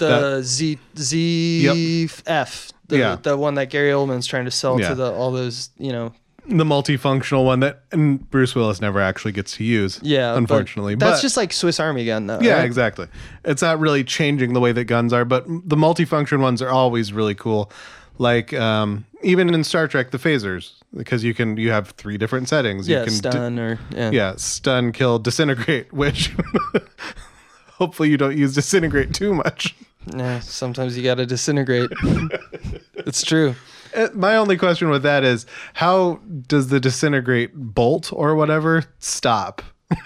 the 0.00 0.42
Z 0.42 0.78
Z 0.98 2.08
F, 2.26 2.70
the, 2.88 2.98
Yeah. 2.98 3.16
the 3.22 3.36
one 3.36 3.54
that 3.54 3.70
Gary 3.70 3.90
Oldman's 3.90 4.26
trying 4.26 4.44
to 4.46 4.50
sell 4.50 4.80
Yeah. 4.80 4.88
to 4.90 4.94
the 4.96 5.12
all 5.12 5.30
those 5.30 5.70
you 5.78 5.92
know 5.92 6.12
the 6.46 6.64
multifunctional 6.64 7.44
one 7.44 7.60
that 7.60 7.82
and 7.92 8.28
Bruce 8.30 8.54
Willis 8.54 8.80
never 8.80 9.00
actually 9.00 9.32
gets 9.32 9.56
to 9.58 9.64
use. 9.64 10.00
yeah. 10.02 10.32
but 10.32 10.38
unfortunately. 10.38 10.96
that's 10.96 11.18
but, 11.18 11.22
just 11.22 11.36
like 11.36 11.52
Swiss 11.52 11.78
Army 11.78 12.04
gun 12.04 12.26
though. 12.26 12.40
yeah, 12.40 12.54
right? 12.56 12.64
exactly. 12.64 13.06
It's 13.44 13.62
not 13.62 13.78
really 13.78 14.02
changing 14.02 14.52
the 14.54 14.60
way 14.60 14.72
that 14.72 14.84
guns 14.84 15.12
are, 15.12 15.24
but 15.24 15.44
the 15.46 15.76
multifunction 15.76 16.40
ones 16.40 16.60
are 16.60 16.70
always 16.70 17.12
really 17.12 17.34
cool. 17.36 17.70
Like 18.18 18.52
um, 18.52 19.04
even 19.22 19.54
in 19.54 19.64
Star 19.64 19.86
Trek, 19.86 20.10
the 20.10 20.18
phasers 20.18 20.72
because 20.94 21.22
you 21.22 21.34
can 21.34 21.56
you 21.56 21.70
have 21.70 21.90
three 21.90 22.18
different 22.18 22.48
settings. 22.48 22.88
Yeah, 22.88 23.00
you 23.00 23.04
can 23.06 23.20
di- 23.20 23.30
stun 23.30 23.58
or 23.58 23.78
yeah. 23.94 24.10
yeah, 24.10 24.34
stun, 24.36 24.92
kill, 24.92 25.18
disintegrate, 25.18 25.92
which 25.92 26.34
hopefully 27.74 28.10
you 28.10 28.16
don't 28.16 28.36
use 28.36 28.54
disintegrate 28.54 29.14
too 29.14 29.34
much. 29.34 29.74
Nah, 30.06 30.40
sometimes 30.40 30.96
you 30.96 31.02
gotta 31.04 31.26
disintegrate. 31.26 31.90
it's 32.94 33.22
true. 33.22 33.54
Uh, 33.94 34.08
My 34.14 34.36
only 34.36 34.56
question 34.56 34.88
with 34.88 35.02
that 35.02 35.24
is 35.24 35.46
how 35.74 36.20
does 36.46 36.68
the 36.68 36.80
disintegrate 36.80 37.50
bolt 37.54 38.12
or 38.12 38.34
whatever 38.34 38.84
stop? 38.98 39.62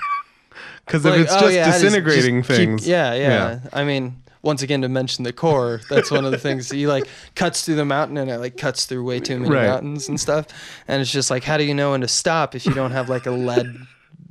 Because 0.87 1.07
if 1.07 1.13
Like, 1.13 1.21
it's 1.23 1.33
oh, 1.33 1.41
just 1.41 1.55
yeah, 1.55 1.73
disintegrating 1.73 2.43
just 2.43 2.49
keep- 2.51 2.57
things, 2.59 2.87
yeah, 2.87 3.15
yeah, 3.15 3.61
I 3.73 3.85
mean, 3.85 4.23
once 4.43 4.61
again, 4.61 4.83
to 4.83 4.89
mention 4.91 5.25
the 5.25 5.33
core, 5.33 5.81
that's 5.89 6.11
one 6.11 6.27
of 6.27 6.31
the 6.31 6.37
things 6.39 6.71
he 6.71 6.87
like 6.87 7.07
cuts 7.35 7.65
through 7.65 7.77
the 7.77 7.87
mountain 7.87 8.19
and 8.19 8.31
it 8.31 8.37
like 8.39 8.59
cuts 8.59 8.85
through 8.85 9.03
way 9.03 9.19
too 9.19 9.39
many 9.39 9.55
Right. 9.55 9.67
mountains 9.67 10.11
and 10.11 10.21
stuff. 10.21 10.47
And 10.87 11.01
it's 11.01 11.11
just 11.11 11.31
like, 11.31 11.43
how 11.43 11.57
do 11.57 11.65
you 11.65 11.73
know 11.73 11.93
when 11.93 12.03
to 12.03 12.09
stop 12.09 12.55
if 12.55 12.67
you 12.67 12.75
don't 12.75 12.91
have 12.91 13.09
like 13.09 13.25
a 13.25 13.31
lead 13.31 13.75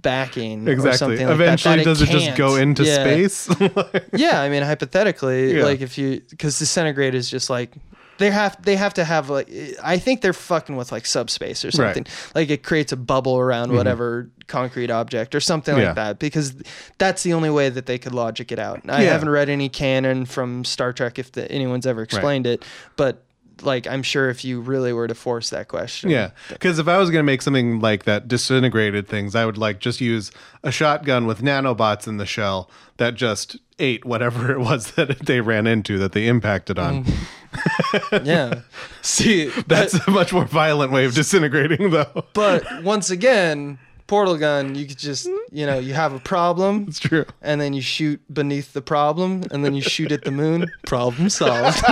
backing 0.03 0.67
or 0.67 0.71
exactly. 0.71 0.97
something 0.97 1.25
like 1.25 1.33
Eventually, 1.33 1.77
that? 1.77 1.83
that 1.85 1.89
does 1.89 2.01
it 2.03 2.09
just 2.09 2.37
go 2.37 2.55
into 2.57 2.83
Yeah. 2.83 2.95
space? 2.95 3.49
Yeah, 4.13 4.39
I 4.41 4.49
mean, 4.49 4.61
hypothetically, 4.61 5.57
Yeah. 5.57 5.63
like 5.63 5.81
if 5.81 5.97
you 5.97 6.21
because 6.29 6.59
disintegrate 6.59 7.15
is 7.15 7.29
just 7.29 7.49
like 7.49 7.71
they 8.19 8.29
have 8.29 8.61
they 8.63 8.75
have 8.75 8.93
to 8.93 9.03
have 9.03 9.29
like 9.29 9.49
I 9.81 9.97
think 9.97 10.21
they're 10.21 10.33
fucking 10.33 10.75
with 10.75 10.91
like 10.91 11.05
subspace 11.07 11.65
or 11.65 11.69
Right. 11.69 11.95
something. 11.95 12.05
Like 12.35 12.49
it 12.51 12.61
creates 12.63 12.91
a 12.91 12.97
bubble 12.97 13.39
around 13.39 13.69
mm-hmm. 13.69 13.77
whatever 13.77 14.29
concrete 14.47 14.91
object 14.91 15.33
or 15.33 15.39
something 15.39 15.75
Yeah. 15.75 15.87
like 15.87 15.95
that 15.95 16.19
because 16.19 16.53
that's 16.99 17.23
the 17.23 17.33
only 17.33 17.49
way 17.49 17.69
that 17.69 17.85
they 17.87 17.97
could 17.97 18.13
logic 18.13 18.51
it 18.51 18.59
out. 18.59 18.81
I 18.87 19.03
Yeah. 19.03 19.11
haven't 19.11 19.29
read 19.29 19.49
any 19.49 19.69
canon 19.69 20.25
from 20.25 20.63
Star 20.63 20.93
Trek 20.93 21.17
if 21.17 21.31
the, 21.31 21.51
anyone's 21.51 21.87
ever 21.87 22.03
explained 22.03 22.45
it, 22.45 22.63
but 22.97 23.23
like 23.61 23.87
I'm 23.87 24.03
sure 24.03 24.29
if 24.29 24.43
you 24.43 24.59
really 24.61 24.93
were 24.93 25.07
to 25.07 25.15
force 25.15 25.49
that 25.51 25.67
question, 25.67 26.09
Yeah, 26.09 26.31
because 26.49 26.79
if 26.79 26.87
I 26.87 26.97
was 26.97 27.09
going 27.09 27.19
to 27.19 27.25
make 27.25 27.41
something 27.41 27.79
like 27.79 28.03
that 28.05 28.27
disintegrated 28.27 29.07
things, 29.07 29.35
I 29.35 29.45
would 29.45 29.57
like 29.57 29.79
just 29.79 30.01
use 30.01 30.31
a 30.63 30.71
shotgun 30.71 31.25
with 31.27 31.41
nanobots 31.41 32.07
in 32.07 32.17
the 32.17 32.25
shell 32.25 32.69
that 32.97 33.15
just 33.15 33.57
ate 33.79 34.05
whatever 34.05 34.51
it 34.51 34.59
was 34.59 34.91
that 34.91 35.19
they 35.25 35.41
ran 35.41 35.67
into 35.67 35.97
that 35.99 36.11
they 36.13 36.27
impacted 36.27 36.79
on. 36.79 37.05
Mm. 37.05 38.25
yeah. 38.25 38.61
See, 39.01 39.45
That's 39.67 39.93
a 39.93 40.11
much 40.11 40.33
more 40.33 40.45
violent 40.45 40.91
way 40.91 41.05
of 41.05 41.13
disintegrating, 41.13 41.91
though. 41.91 42.25
but 42.33 42.63
once 42.83 43.09
again, 43.09 43.77
portal 44.07 44.37
gun, 44.37 44.75
you 44.75 44.85
could 44.87 44.97
just 44.97 45.27
you 45.51 45.65
know 45.65 45.77
you 45.79 45.93
have 45.93 46.13
a 46.13 46.19
problem. 46.19 46.85
It's 46.87 46.99
true. 46.99 47.25
and 47.41 47.61
then 47.61 47.73
you 47.73 47.81
shoot 47.81 48.21
beneath 48.33 48.73
the 48.73 48.81
problem, 48.81 49.43
and 49.51 49.63
then 49.63 49.75
you 49.75 49.81
shoot 49.81 50.11
at 50.11 50.23
the 50.23 50.31
moon. 50.31 50.71
Problem 50.85 51.29
solved. 51.29 51.83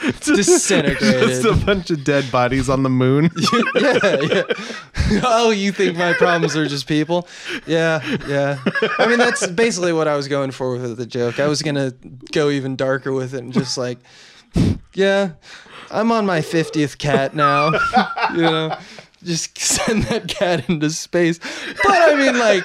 Disintegrated. 0.00 1.28
Just 1.28 1.44
a 1.44 1.54
bunch 1.64 1.90
of 1.90 2.04
dead 2.04 2.30
bodies 2.30 2.68
on 2.68 2.82
the 2.82 2.88
moon. 2.88 3.30
yeah, 3.74 4.16
yeah. 4.22 4.42
Oh, 5.24 5.50
you 5.50 5.72
think 5.72 5.96
my 5.96 6.12
problems 6.12 6.56
are 6.56 6.66
just 6.66 6.86
people? 6.86 7.26
Yeah, 7.66 8.00
yeah. 8.28 8.60
I 8.98 9.06
mean, 9.08 9.18
that's 9.18 9.46
basically 9.48 9.92
what 9.92 10.06
I 10.06 10.14
was 10.14 10.28
going 10.28 10.52
for 10.52 10.72
with 10.72 10.96
the 10.96 11.06
joke. 11.06 11.40
I 11.40 11.48
was 11.48 11.62
gonna 11.62 11.92
go 12.30 12.48
even 12.48 12.76
darker 12.76 13.12
with 13.12 13.34
it 13.34 13.42
and 13.42 13.52
just 13.52 13.76
like, 13.76 13.98
yeah, 14.94 15.32
I'm 15.90 16.12
on 16.12 16.26
my 16.26 16.42
fiftieth 16.42 16.98
cat 16.98 17.34
now. 17.34 17.72
You 18.32 18.42
know, 18.42 18.78
just 19.24 19.58
send 19.58 20.04
that 20.04 20.28
cat 20.28 20.68
into 20.68 20.90
space. 20.90 21.38
But 21.38 21.92
I 21.92 22.14
mean, 22.14 22.38
like. 22.38 22.64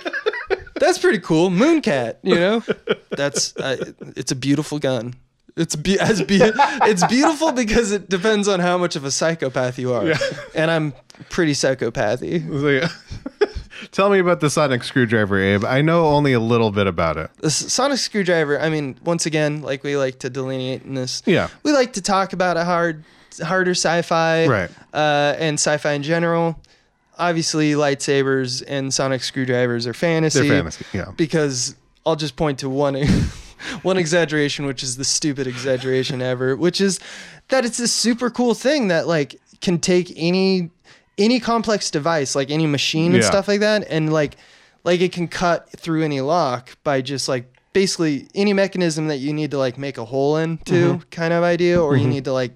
That's 0.78 1.00
pretty 1.00 1.20
cool, 1.20 1.50
moon 1.50 1.82
cat. 1.82 2.20
You 2.22 2.36
know, 2.36 2.64
that's 3.12 3.56
uh, 3.56 3.94
it's 4.18 4.34
a 4.34 4.36
beautiful 4.36 4.78
gun. 4.78 5.16
It's 5.58 5.76
be- 5.76 6.00
as 6.00 6.22
be- 6.22 6.40
it's 6.42 7.06
beautiful 7.08 7.52
because 7.54 7.92
it 7.92 8.10
depends 8.10 8.48
on 8.48 8.60
how 8.60 8.78
much 8.78 8.96
of 8.96 9.06
a 9.06 9.12
psychopath 9.12 9.80
you 9.80 9.94
are, 9.94 10.14
and 10.54 10.70
I'm 10.70 10.94
pretty 11.30 11.54
psychopathy. 11.54 12.46
So, 12.48 12.68
yeah. 12.68 12.90
Tell 13.92 14.10
me 14.10 14.20
about 14.20 14.40
the 14.42 14.50
sonic 14.50 14.84
screwdriver, 14.84 15.40
Abe. 15.40 15.64
I 15.66 15.82
know 15.82 16.08
only 16.08 16.34
a 16.34 16.40
little 16.40 16.72
bit 16.72 16.88
about 16.88 17.18
it. 17.18 17.30
The 17.38 17.48
s- 17.48 17.72
sonic 17.72 18.00
screwdriver. 18.00 18.60
I 18.60 18.70
mean, 18.70 18.98
once 19.04 19.26
again, 19.26 19.62
like 19.62 19.84
we 19.84 19.96
like 19.98 20.20
to 20.20 20.30
delineate 20.30 20.84
in 20.84 20.94
this. 20.94 21.22
Yeah. 21.26 21.48
We 21.64 21.72
like 21.72 21.94
to 21.94 22.02
talk 22.02 22.34
about 22.34 22.58
a 22.58 22.66
hard. 22.66 23.04
harder 23.42 23.72
sci-fi, 23.72 24.48
Right. 24.48 24.70
Uh, 24.94 25.36
and 25.38 25.56
sci-fi 25.56 25.92
in 25.94 26.04
general. 26.04 26.60
Obviously, 27.18 27.72
lightsabers 27.74 28.62
and 28.68 28.94
sonic 28.94 29.24
screwdrivers 29.24 29.88
are 29.88 29.94
fantasy. 29.94 30.42
They're 30.48 30.58
fantasy, 30.58 30.86
yeah. 30.94 31.12
Because 31.16 31.76
I'll 32.06 32.18
just 32.18 32.36
point 32.36 32.60
to 32.60 32.70
one 32.70 32.96
one 33.84 33.98
exaggeration, 33.98 34.66
which 34.66 34.84
is 34.84 34.98
the 34.98 35.04
stupid 35.04 35.48
exaggeration 35.48 36.22
ever, 36.22 36.56
which 36.56 36.80
is 36.82 37.00
that 37.50 37.66
it's 37.66 37.78
this 37.78 37.94
super 37.94 38.30
cool 38.30 38.54
thing 38.54 38.88
that 38.88 39.08
like 39.08 39.40
can 39.62 39.80
take 39.80 40.12
any 40.16 40.70
any 41.18 41.40
complex 41.40 41.90
device, 41.90 42.36
like 42.36 42.50
any 42.50 42.68
machine 42.68 43.14
and 43.14 43.24
Yeah. 43.24 43.30
stuff 43.30 43.48
like 43.48 43.62
that, 43.62 43.86
and 43.90 44.12
like 44.12 44.38
like 44.84 45.02
it 45.02 45.12
can 45.12 45.28
cut 45.28 45.70
through 45.72 46.04
any 46.04 46.22
lock 46.22 46.78
by 46.84 47.02
just 47.02 47.28
like 47.28 47.52
basically 47.74 48.28
any 48.36 48.54
mechanism 48.54 49.08
that 49.08 49.18
you 49.18 49.34
need 49.34 49.52
to 49.52 49.58
like 49.58 49.78
make 49.78 49.98
a 49.98 50.06
hole 50.06 50.38
into 50.38 50.74
mm-hmm. 50.74 51.10
kind 51.10 51.34
of 51.34 51.44
idea, 51.44 51.82
or 51.82 51.96
you 51.96 52.04
mm-hmm. 52.04 52.12
need 52.12 52.26
to 52.26 52.34
like 52.34 52.54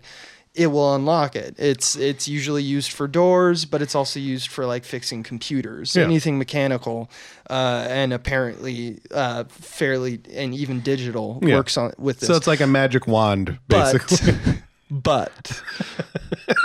it 0.59 0.67
will 0.67 0.93
unlock 0.93 1.35
it. 1.37 1.55
It's 1.57 1.95
it's 1.95 2.27
usually 2.27 2.61
used 2.61 2.91
for 2.91 3.07
doors, 3.07 3.63
but 3.65 3.81
it's 3.81 3.95
also 3.95 4.19
used 4.19 4.49
for 4.49 4.65
like 4.65 4.83
fixing 4.83 5.23
computers, 5.23 5.95
Yeah. 5.95 6.03
anything 6.03 6.37
mechanical, 6.37 7.09
uh, 7.49 7.87
and 7.89 8.11
apparently 8.11 8.99
uh, 9.11 9.45
fairly 9.47 10.19
and 10.33 10.53
even 10.53 10.81
digital 10.81 11.39
Yeah. 11.41 11.55
works 11.55 11.77
on 11.77 11.93
with 11.97 12.19
this. 12.19 12.27
So 12.27 12.35
it's 12.35 12.47
like 12.47 12.59
a 12.59 12.67
magic 12.67 13.07
wand, 13.07 13.57
basically. 13.69 14.33
but 14.35 14.59
but 14.91 15.61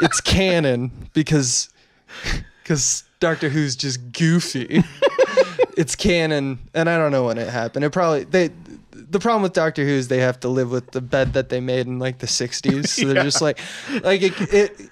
it's 0.03 0.21
canon 0.21 0.91
because 1.13 1.69
because 2.63 3.05
Doctor 3.21 3.49
Who's 3.49 3.77
just 3.77 4.13
goofy. 4.13 4.83
it's 5.77 5.95
canon, 5.97 6.59
and 6.75 6.91
I 6.91 6.99
don't 6.99 7.13
know 7.13 7.25
when 7.27 7.39
it 7.39 7.49
happened. 7.49 7.85
It 7.85 7.91
probably 7.91 8.25
they. 8.25 8.51
The 8.95 9.19
problem 9.19 9.43
with 9.43 9.53
Doctor 9.53 9.85
Who 9.85 9.91
is 9.91 10.09
they 10.09 10.21
have 10.21 10.41
to 10.41 10.49
live 10.49 10.71
with 10.71 10.93
the 10.93 11.01
bed 11.01 11.33
that 11.35 11.49
they 11.49 11.61
made 11.61 11.87
in 11.87 11.99
like 11.99 12.19
the 12.19 12.27
'60s. 12.27 12.89
So 12.89 13.07
they're 13.07 13.23
just 13.25 13.43
like, 13.43 13.59
like 14.03 14.23
it, 14.23 14.41
it. 14.53 14.91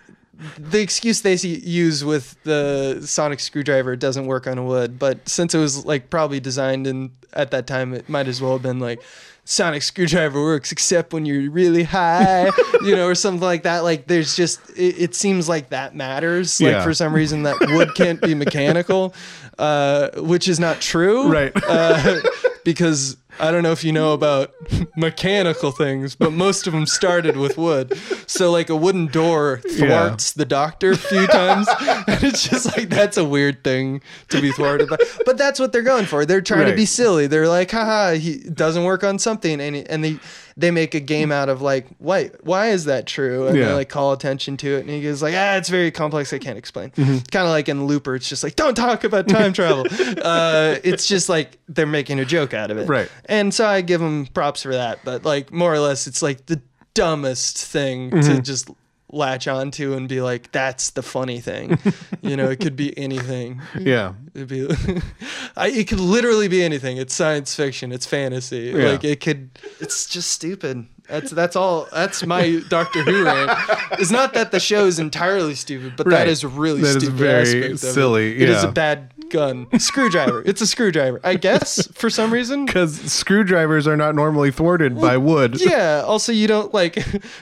The 0.59 0.81
excuse 0.81 1.21
they 1.21 1.35
use 1.37 2.05
with 2.05 2.37
the 2.43 3.01
sonic 3.07 3.39
screwdriver 3.39 3.95
doesn't 3.95 4.27
work 4.27 4.47
on 4.49 4.65
wood, 4.67 4.99
but 4.99 5.29
since 5.29 5.55
it 5.55 5.59
was 5.59 5.85
like 5.87 6.11
probably 6.11 6.41
designed 6.41 6.87
in 6.89 7.13
at 7.33 7.53
that 7.53 7.69
time, 7.69 7.95
it 7.95 8.09
might 8.09 8.27
as 8.27 8.43
well 8.43 8.53
have 8.53 8.63
been 8.63 8.81
like 8.81 9.01
sonic 9.45 9.83
screwdriver 9.83 10.41
works 10.41 10.71
except 10.73 11.13
when 11.13 11.27
you're 11.27 11.49
really 11.51 11.85
high, 11.85 12.51
you 12.83 12.97
know, 12.97 13.07
or 13.07 13.15
something 13.15 13.43
like 13.43 13.63
that. 13.63 13.85
Like 13.85 14.09
there's 14.09 14.35
just 14.35 14.59
it, 14.71 14.97
it 14.99 15.15
seems 15.15 15.49
like 15.49 15.69
that 15.69 15.95
matters. 15.95 16.61
Like 16.61 16.73
Yeah. 16.73 16.83
for 16.83 16.93
some 16.95 17.13
reason 17.15 17.45
that 17.45 17.57
wood 17.61 17.95
can't 17.95 18.21
be 18.21 18.35
mechanical, 18.35 19.15
uh, 19.59 20.09
which 20.17 20.49
is 20.49 20.59
not 20.59 20.81
true, 20.81 21.29
Right. 21.31 21.53
Uh, 21.69 22.21
because 22.65 23.17
I 23.43 23.51
don't 23.51 23.65
know 23.65 23.73
if 23.73 23.83
you 23.83 23.91
know 23.91 24.13
about 24.13 24.55
mechanical 24.97 25.73
things, 25.73 26.15
but 26.15 26.33
most 26.33 26.69
of 26.69 26.73
them 26.73 26.87
started 26.87 27.37
with 27.37 27.59
wood. 27.59 27.99
So 28.29 28.53
like 28.53 28.71
a 28.71 28.77
wooden 28.77 29.07
door 29.09 29.61
thwarts 29.69 30.33
the 30.33 30.45
doctor 30.45 30.93
a 30.93 30.97
few 30.97 31.27
times, 31.27 31.67
and 31.81 32.23
it's 32.23 32.49
just 32.49 32.77
like 32.77 32.89
that's 32.89 33.17
a 33.17 33.25
weird 33.25 33.65
thing 33.65 34.01
to 34.29 34.41
be 34.41 34.53
thwarted 34.53 34.89
by. 34.89 34.97
But 35.27 35.39
that's 35.39 35.59
what 35.59 35.73
they're 35.73 35.83
going 35.83 36.07
for. 36.07 36.25
They're 36.25 36.41
trying 36.41 36.67
to 36.67 36.77
be 36.77 36.87
silly. 36.87 37.27
They're 37.27 37.49
like, 37.49 37.73
haha, 37.73 38.13
he 38.13 38.39
doesn't 38.39 38.85
work 38.85 39.03
on 39.03 39.19
something, 39.19 39.61
and 39.61 39.77
and 39.77 40.05
they 40.05 40.21
they 40.57 40.71
make 40.71 40.95
a 40.95 41.01
game 41.01 41.33
out 41.33 41.49
of 41.49 41.63
like, 41.63 41.87
why 41.99 42.31
why 42.43 42.69
is 42.71 42.85
that 42.87 43.07
true? 43.07 43.47
And 43.47 43.57
they 43.57 43.73
like 43.73 43.89
call 43.89 44.13
attention 44.13 44.57
to 44.59 44.77
it, 44.77 44.81
and 44.81 44.91
he 44.91 45.03
goes 45.03 45.23
like, 45.23 45.35
ah, 45.37 45.57
it's 45.57 45.69
very 45.69 45.91
complex. 45.91 46.33
I 46.33 46.39
can't 46.39 46.59
explain. 46.59 46.91
Mm-hmm. 46.91 47.19
Kind 47.31 47.47
of 47.47 47.51
like 47.51 47.69
in 47.69 47.87
Looper, 47.87 48.15
it's 48.15 48.29
just 48.29 48.43
like, 48.45 48.57
don't 48.57 48.75
talk 48.75 49.05
about 49.05 49.29
time 49.39 49.53
travel. 49.53 49.87
uh, 50.23 50.77
it's 50.85 51.07
just 51.07 51.29
like 51.29 51.59
they're 51.69 51.87
making 51.87 52.21
a 52.21 52.25
joke 52.25 52.55
out 52.55 52.71
of 52.71 52.79
it, 52.79 52.89
Right. 52.89 53.11
And 53.27 53.53
so 53.55 53.67
I 53.67 53.81
give 53.81 54.01
them 54.01 54.27
props 54.27 54.63
for 54.63 54.73
that, 54.73 55.01
but 55.05 55.25
like 55.25 55.53
more 55.53 55.73
or 55.73 55.79
less, 55.79 56.07
it's 56.07 56.23
like 56.23 56.47
the 56.47 56.61
dumbest 56.95 57.59
thing 57.65 58.11
to 58.11 58.17
Mm-hmm. 58.17 58.41
just 58.43 58.69
latch 59.13 59.47
onto 59.47 59.93
and 59.93 60.09
be 60.09 60.21
like, 60.21 60.51
that's 60.53 60.91
the 60.91 61.03
funny 61.03 61.39
thing. 61.41 61.79
you 62.23 62.37
know, 62.37 62.49
it 62.49 62.59
could 62.61 62.75
be 62.77 62.97
anything. 62.99 63.61
yeah. 63.79 64.15
It'd 64.35 64.49
be, 64.49 64.67
I, 65.57 65.69
it 65.69 65.87
could 65.89 66.01
literally 66.01 66.49
be 66.49 66.63
anything. 66.63 66.97
It's 66.97 67.15
science 67.15 67.55
fiction. 67.55 67.93
It's 67.93 68.07
fantasy. 68.07 68.73
Yeah. 68.75 68.93
Like 68.93 69.05
it 69.05 69.21
could. 69.21 69.51
It's 69.81 70.07
just 70.09 70.31
stupid. 70.31 70.87
That's 71.09 71.31
that's 71.31 71.57
all. 71.57 71.89
That's 71.93 72.25
my 72.25 72.63
Doctor 72.71 73.03
Who 73.03 73.25
rant. 73.27 73.51
It's 73.99 74.11
not 74.11 74.33
that 74.35 74.51
the 74.53 74.61
show 74.61 74.87
is 74.87 74.99
entirely 74.99 75.55
stupid, 75.55 75.95
but 75.97 76.07
Right. 76.07 76.19
that 76.19 76.29
is 76.29 76.43
a 76.45 76.49
really 76.49 76.81
That 76.81 76.97
is 76.97 77.03
stupid 77.03 77.19
very 77.19 77.43
aspect 77.43 77.73
of 77.73 77.79
silly, 77.81 78.37
It 78.37 78.43
It 78.43 78.49
is 78.49 78.65
a 78.65 78.73
bad 78.73 79.13
gun. 79.33 79.67
Screwdriver. 79.81 80.43
It's 80.47 80.61
a 80.61 80.67
screwdriver. 80.67 81.21
I 81.25 81.35
guess 81.35 81.89
for 81.89 82.09
some 82.09 82.33
reason. 82.33 82.67
Because 82.67 83.01
screwdrivers 83.13 83.89
are 83.89 83.97
not 83.97 84.15
normally 84.15 84.53
thwarted 84.53 85.01
by 85.01 85.17
wood. 85.17 85.61
Yeah. 85.61 86.05
Also, 86.07 86.31
you 86.31 86.47
don't 86.47 86.73
like. 86.73 86.97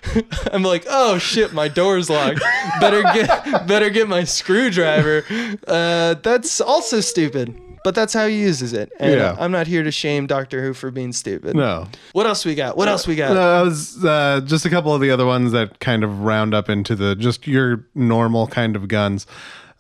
I'm 0.53 0.63
like, 0.63 0.87
oh 0.89 1.19
shit, 1.19 1.53
my 1.53 1.69
door's 1.69 2.09
locked. 2.09 2.41
Better 2.81 3.03
get, 3.03 3.67
better 3.67 3.91
get 3.91 4.09
my 4.09 4.25
screwdriver. 4.25 5.25
Uh, 5.67 6.15
that's 6.15 6.61
also 6.63 7.01
stupid. 7.01 7.61
But 7.83 7.95
that's 7.95 8.13
how 8.13 8.27
he 8.27 8.39
uses 8.41 8.75
it. 8.75 8.93
And 9.01 9.15
Yeah. 9.15 9.37
I'm 9.39 9.51
not 9.51 9.67
here 9.67 9.83
to 9.83 9.91
shame 9.91 10.27
Doctor 10.27 10.63
Who 10.63 10.75
for 10.75 10.91
being 10.91 11.13
stupid. 11.15 11.57
No. 11.57 11.89
What 12.13 12.27
else 12.27 12.45
we 12.45 12.55
got? 12.55 12.77
What 12.77 12.89
else 12.89 13.07
we 13.07 13.17
got? 13.17 13.31
Uh, 13.31 13.65
was 13.65 14.05
uh, 14.05 14.43
just 14.45 14.67
a 14.67 14.71
couple 14.71 14.95
of 14.95 15.01
the 15.01 15.11
other 15.11 15.25
ones 15.25 15.53
that 15.53 15.81
kind 15.81 16.05
of 16.05 16.21
round 16.21 16.53
up 16.53 16.69
into 16.69 16.95
the 16.95 17.17
just 17.17 17.47
your 17.47 17.87
normal 17.95 18.47
kind 18.49 18.77
of 18.77 18.87
guns. 18.89 19.27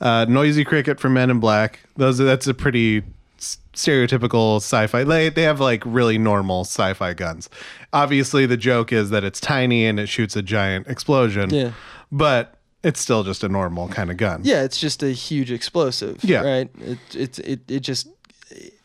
Uh, 0.01 0.25
Noisy 0.29 0.65
Cricket 0.65 0.99
from 1.01 1.13
Men 1.15 1.31
in 1.31 1.41
Black. 1.41 1.81
Those 1.97 2.19
that's 2.19 2.47
a 2.47 2.55
pretty 2.55 3.03
stereotypical 3.75 4.57
sci-fi. 4.57 5.05
They 5.05 5.29
they 5.29 5.43
have 5.43 5.61
like 5.61 5.83
really 5.87 6.19
normal 6.19 6.63
sci-fi 6.63 7.15
guns. 7.15 7.49
Obviously, 7.93 8.47
the 8.47 8.57
joke 8.57 8.93
is 8.93 9.11
that 9.11 9.25
it's 9.25 9.41
tiny 9.41 9.87
and 9.87 9.99
it 10.01 10.09
shoots 10.09 10.37
a 10.37 10.43
giant 10.43 10.87
explosion. 10.89 11.51
Yeah. 11.51 11.73
but 12.11 12.57
it's 12.83 12.99
still 13.01 13.25
just 13.25 13.45
a 13.45 13.49
normal 13.49 13.89
kind 13.89 14.11
of 14.11 14.17
gun. 14.17 14.41
Yeah, 14.43 14.63
it's 14.63 14.81
just 14.81 15.03
a 15.03 15.11
huge 15.11 15.53
explosive. 15.53 16.23
Yeah. 16.25 16.41
Right. 16.43 16.71
It 16.81 16.99
it 17.15 17.39
it, 17.41 17.61
it 17.71 17.81
just 17.81 18.09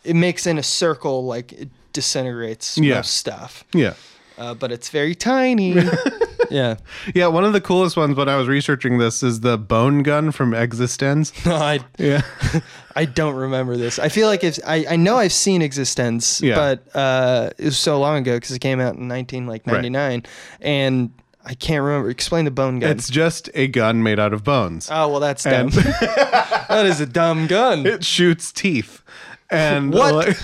it 0.04 0.16
makes 0.16 0.46
in 0.46 0.58
a 0.58 0.64
circle 0.64 1.26
like 1.26 1.54
it 1.54 1.70
disintegrates 1.94 2.78
Yeah. 2.78 2.96
most 2.96 3.16
stuff. 3.16 3.64
yeah. 3.74 3.94
Uh, 4.38 4.54
but 4.54 4.72
it's 4.72 4.90
very 4.90 5.16
tiny. 5.16 5.74
yeah. 6.52 6.76
Yeah, 7.14 7.28
one 7.28 7.46
of 7.46 7.54
the 7.54 7.62
coolest 7.62 7.96
ones 7.96 8.18
when 8.18 8.28
I 8.28 8.36
was 8.36 8.48
researching 8.48 8.98
this 8.98 9.24
is 9.24 9.40
the 9.40 9.58
bone 9.58 10.04
gun 10.04 10.32
from 10.32 10.52
Existenz. 10.52 11.32
No, 11.46 11.56
I 11.56 11.80
Yeah. 11.98 12.22
I 12.98 13.06
don't 13.06 13.36
remember 13.36 13.78
this. 13.78 13.98
I 14.00 14.10
feel 14.10 14.28
like 14.28 14.44
if 14.44 14.60
I, 14.66 14.86
I 14.90 14.96
know 14.96 15.18
I've 15.18 15.34
seen 15.34 15.62
Existenz, 15.62 16.42
Yeah. 16.42 16.56
but 16.56 16.96
uh, 16.98 17.50
it 17.58 17.66
was 17.66 17.78
so 17.78 18.00
long 18.00 18.18
ago 18.20 18.36
because 18.38 18.52
it 18.52 18.60
came 18.60 18.80
out 18.80 18.96
in 18.96 19.08
nineteen 19.08 19.48
like 19.48 19.66
ninety 19.68 19.90
nine, 19.90 20.24
and 20.62 21.12
I 21.46 21.54
can't 21.56 21.84
remember. 21.84 22.10
Explain 22.10 22.46
the 22.46 22.52
bone 22.52 22.80
gun. 22.80 22.92
It's 22.92 23.10
just 23.10 23.50
a 23.54 23.68
gun 23.68 24.02
made 24.02 24.18
out 24.20 24.34
of 24.34 24.44
bones. 24.44 24.90
oh 24.92 25.10
well, 25.10 25.20
that's 25.20 25.44
dumb. 25.44 25.68
And- 25.68 25.72
that 25.74 26.86
is 26.86 27.00
a 27.02 27.06
dumb 27.06 27.48
gun. 27.48 27.86
it 27.86 28.04
shoots 28.04 28.52
teeth. 28.52 29.02
And 29.50 29.94
What? 29.94 30.16
like- 30.16 30.38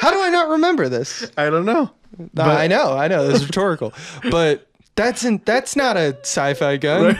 How 0.00 0.10
do 0.10 0.22
I 0.22 0.30
not 0.30 0.48
remember 0.48 0.88
this? 0.88 1.30
I 1.36 1.50
don't 1.50 1.66
know. 1.66 1.90
No, 2.32 2.42
I 2.42 2.66
know, 2.66 2.96
I 2.96 3.06
know. 3.06 3.28
It's 3.28 3.44
rhetorical, 3.44 3.92
but 4.30 4.66
that's 4.96 5.24
in, 5.24 5.42
that's 5.44 5.76
not 5.76 5.96
a 5.96 6.16
sci-fi 6.22 6.78
gun. 6.78 7.18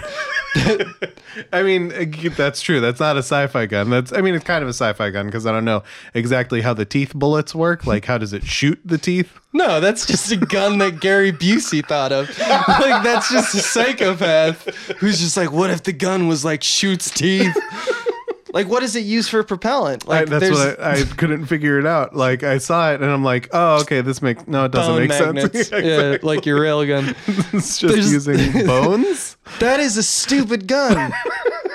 I 1.52 1.62
mean, 1.62 1.92
uh, 1.92 2.30
that's 2.36 2.60
true. 2.60 2.80
That's 2.80 2.98
not 2.98 3.16
a 3.16 3.20
sci-fi 3.20 3.66
gun. 3.66 3.90
That's 3.90 4.12
I 4.12 4.20
mean, 4.20 4.34
it's 4.34 4.44
kind 4.44 4.62
of 4.62 4.68
a 4.68 4.72
sci-fi 4.72 5.10
gun 5.10 5.26
because 5.26 5.46
I 5.46 5.52
don't 5.52 5.64
know 5.64 5.82
exactly 6.14 6.60
how 6.62 6.74
the 6.74 6.84
teeth 6.84 7.14
bullets 7.14 7.54
work. 7.54 7.86
Like, 7.86 8.04
how 8.06 8.18
does 8.18 8.32
it 8.32 8.44
shoot 8.44 8.80
the 8.84 8.98
teeth? 8.98 9.38
No, 9.52 9.80
that's 9.80 10.06
just 10.06 10.32
a 10.32 10.36
gun 10.36 10.78
that 10.78 11.00
Gary 11.00 11.32
Busey 11.32 11.86
thought 11.86 12.12
of. 12.12 12.28
Like 12.80 13.02
that's 13.02 13.30
just 13.30 13.54
a 13.54 13.58
psychopath 13.58 14.64
who's 14.98 15.20
just 15.20 15.36
like, 15.36 15.52
what 15.52 15.70
if 15.70 15.82
the 15.82 15.92
gun 15.92 16.28
was 16.28 16.44
like 16.44 16.62
shoots 16.62 17.10
teeth? 17.10 17.54
Like, 18.52 18.68
what 18.68 18.80
does 18.80 18.96
it 18.96 19.04
use 19.04 19.28
for 19.28 19.42
propellant? 19.42 20.08
I, 20.08 20.24
that's 20.24 20.40
there's 20.44 20.58
what 20.58 20.80
I, 20.80 21.00
I 21.00 21.02
couldn't 21.16 21.46
figure 21.46 21.78
it 21.78 21.86
out. 21.86 22.16
Like, 22.16 22.42
I 22.42 22.58
saw 22.58 22.92
it 22.92 23.00
and 23.00 23.10
I'm 23.10 23.22
like, 23.24 23.48
oh, 23.52 23.80
okay, 23.82 24.00
this 24.00 24.20
makes 24.22 24.46
no, 24.48 24.64
it 24.64 24.72
doesn't 24.72 24.92
bone 24.92 25.00
make 25.08 25.10
magnets. 25.10 25.68
sense. 25.68 25.84
yeah, 25.84 26.16
like 26.22 26.46
your 26.46 26.58
railgun. 26.60 27.14
it's 27.54 27.78
just 27.78 27.94
There's- 27.94 28.10
using 28.12 28.66
bones. 28.66 29.36
That 29.60 29.80
is 29.80 29.96
a 29.96 30.02
stupid 30.02 30.66
gun. 30.66 31.12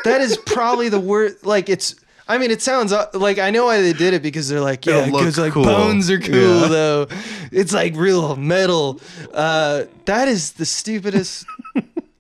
that 0.04 0.22
is 0.22 0.38
probably 0.38 0.90
the 0.90 1.00
worst. 1.00 1.46
Like, 1.46 1.70
it's. 1.70 1.96
I 2.28 2.40
mean, 2.40 2.50
it 2.50 2.60
sounds 2.64 2.92
uh, 2.92 3.06
like 3.14 3.38
I 3.38 3.52
know 3.52 3.66
why 3.66 3.82
they 3.82 3.94
did 3.94 4.16
it 4.16 4.24
because 4.24 4.50
they're 4.50 4.60
like, 4.60 4.88
yeah, 4.88 5.04
It'll 5.06 5.20
because 5.20 5.38
like 5.38 5.54
cool. 5.54 5.64
bones 5.64 6.10
are 6.10 6.20
cool 6.20 6.62
Yeah. 6.62 6.68
though. 6.68 7.08
It's 7.52 7.72
like 7.72 7.96
real 7.96 8.36
metal. 8.36 9.00
Uh, 9.32 9.84
that 10.06 10.28
is 10.28 10.54
the 10.54 10.66
stupidest. 10.66 11.46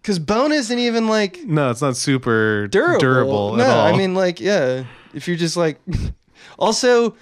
Because 0.05 0.19
bone 0.19 0.51
isn't 0.51 0.77
even 0.77 1.07
like 1.07 1.39
No, 1.45 1.71
it's 1.71 1.81
not 1.81 1.97
super 1.97 2.67
durable. 2.67 2.99
durable 2.99 3.55
no, 3.55 3.63
at 3.63 3.69
all. 3.71 3.85
I 3.91 3.97
mean 3.97 4.13
like 4.13 4.39
yeah. 4.39 4.83
If 5.15 5.27
you're 5.27 5.35
just 5.35 5.57
like, 5.57 5.79
also, 6.59 7.15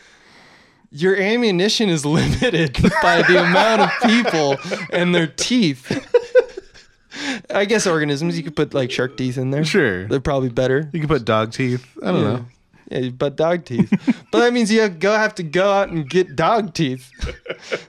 your 0.92 1.16
ammunition 1.16 1.88
is 1.88 2.06
limited 2.20 2.74
by 3.02 3.22
the 3.22 3.42
amount 3.42 3.84
of 3.84 3.90
people 4.04 4.58
and 4.92 5.16
their 5.16 5.28
teeth. 5.28 5.92
I 7.50 7.64
guess 7.64 7.88
organisms 7.88 8.36
you 8.36 8.44
could 8.44 8.56
put 8.56 8.74
like 8.74 8.92
shark 8.92 9.16
teeth 9.16 9.38
in 9.38 9.52
there. 9.52 9.64
sure. 9.64 10.06
They're 10.10 10.20
probably 10.20 10.50
better. 10.50 10.90
You 10.92 11.00
can 11.00 11.08
put 11.08 11.24
dog 11.24 11.54
teeth. 11.54 11.86
I 12.04 12.08
don't 12.08 12.16
Yeah. 12.22 12.24
know. 12.34 12.46
Yeah, 12.94 13.10
but 13.10 13.36
dog 13.36 13.66
teeth. 13.66 13.90
but 14.32 14.40
that 14.40 14.54
means 14.54 14.72
you 14.72 14.82
have, 14.82 15.00
go 15.00 15.14
have 15.14 15.36
to 15.36 15.44
go 15.44 15.72
out 15.72 15.90
and 15.90 16.08
get 16.08 16.36
dog 16.36 16.74
teeth, 16.74 17.10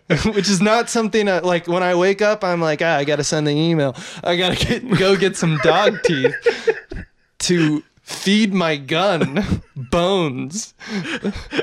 which 0.26 0.48
is 0.48 0.60
not 0.60 0.88
something 0.88 1.26
that, 1.26 1.44
like 1.44 1.68
when 1.68 1.82
I 1.82 1.94
wake 1.94 2.22
up, 2.22 2.42
I'm 2.42 2.60
like, 2.60 2.80
ah, 2.82 2.96
I 2.96 3.04
gotta 3.04 3.24
send 3.24 3.46
an 3.48 3.56
email. 3.56 3.94
I 4.22 4.36
gotta 4.36 4.56
get 4.56 4.88
go 4.98 5.16
get 5.16 5.36
some 5.36 5.58
dog 5.58 6.02
teeth 6.04 6.34
to 7.40 7.82
feed 8.04 8.52
my 8.52 8.76
gun 8.76 9.62
bones. 9.76 10.74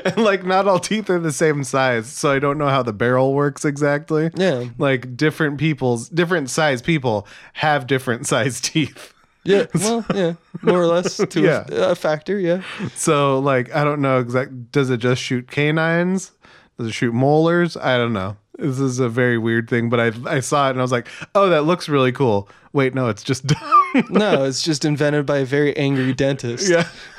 and 0.04 0.16
like 0.18 0.44
not 0.44 0.66
all 0.66 0.78
teeth 0.78 1.08
are 1.08 1.18
the 1.18 1.32
same 1.32 1.64
size, 1.64 2.06
so 2.08 2.30
I 2.30 2.38
don't 2.38 2.58
know 2.58 2.68
how 2.68 2.82
the 2.82 2.92
barrel 2.92 3.32
works 3.32 3.64
exactly. 3.64 4.30
Yeah. 4.34 4.66
Like 4.78 5.16
different 5.16 5.58
people's 5.58 6.08
different 6.08 6.50
size 6.50 6.82
people 6.82 7.26
have 7.54 7.86
different 7.86 8.26
size 8.26 8.60
teeth. 8.60 9.11
Yeah, 9.44 9.66
well, 9.74 10.04
yeah, 10.14 10.34
more 10.62 10.80
or 10.80 10.86
less 10.86 11.16
to 11.16 11.40
Yeah. 11.40 11.64
a, 11.70 11.90
a 11.90 11.94
factor. 11.94 12.38
Yeah, 12.38 12.62
So 12.94 13.38
like 13.40 13.74
I 13.74 13.82
don't 13.84 14.00
know 14.00 14.18
exact 14.20 14.70
does 14.72 14.88
it 14.90 14.98
just 14.98 15.20
shoot 15.22 15.50
canines? 15.50 16.32
Does 16.78 16.86
it 16.88 16.92
shoot 16.92 17.12
molars? 17.12 17.76
I 17.76 17.96
don't 17.96 18.12
know. 18.12 18.36
This 18.58 18.78
is 18.78 18.98
a 19.00 19.08
very 19.08 19.38
weird 19.38 19.68
thing, 19.68 19.88
but 19.90 19.98
I 19.98 20.12
I 20.36 20.40
saw 20.40 20.68
it 20.68 20.70
and 20.72 20.78
I 20.78 20.82
was 20.82 20.92
like, 20.92 21.08
"Oh, 21.34 21.48
that 21.48 21.62
looks 21.62 21.88
really 21.88 22.12
cool." 22.12 22.48
Wait, 22.72 22.94
no, 22.94 23.08
it's 23.08 23.22
just 23.22 23.44
no, 24.10 24.44
it's 24.44 24.62
just 24.62 24.84
invented 24.84 25.26
by 25.26 25.38
a 25.38 25.44
very 25.44 25.76
angry 25.76 26.12
dentist. 26.14 26.70
yeah. 26.70 26.86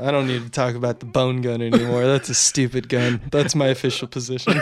I 0.00 0.10
don't 0.12 0.28
need 0.28 0.44
to 0.44 0.50
talk 0.50 0.74
about 0.76 1.00
the 1.00 1.06
bone 1.06 1.40
gun 1.40 1.60
anymore. 1.60 2.04
That's 2.06 2.28
a 2.28 2.34
stupid 2.34 2.88
gun. 2.88 3.20
That's 3.32 3.54
my 3.56 3.66
official 3.66 4.06
position. 4.06 4.60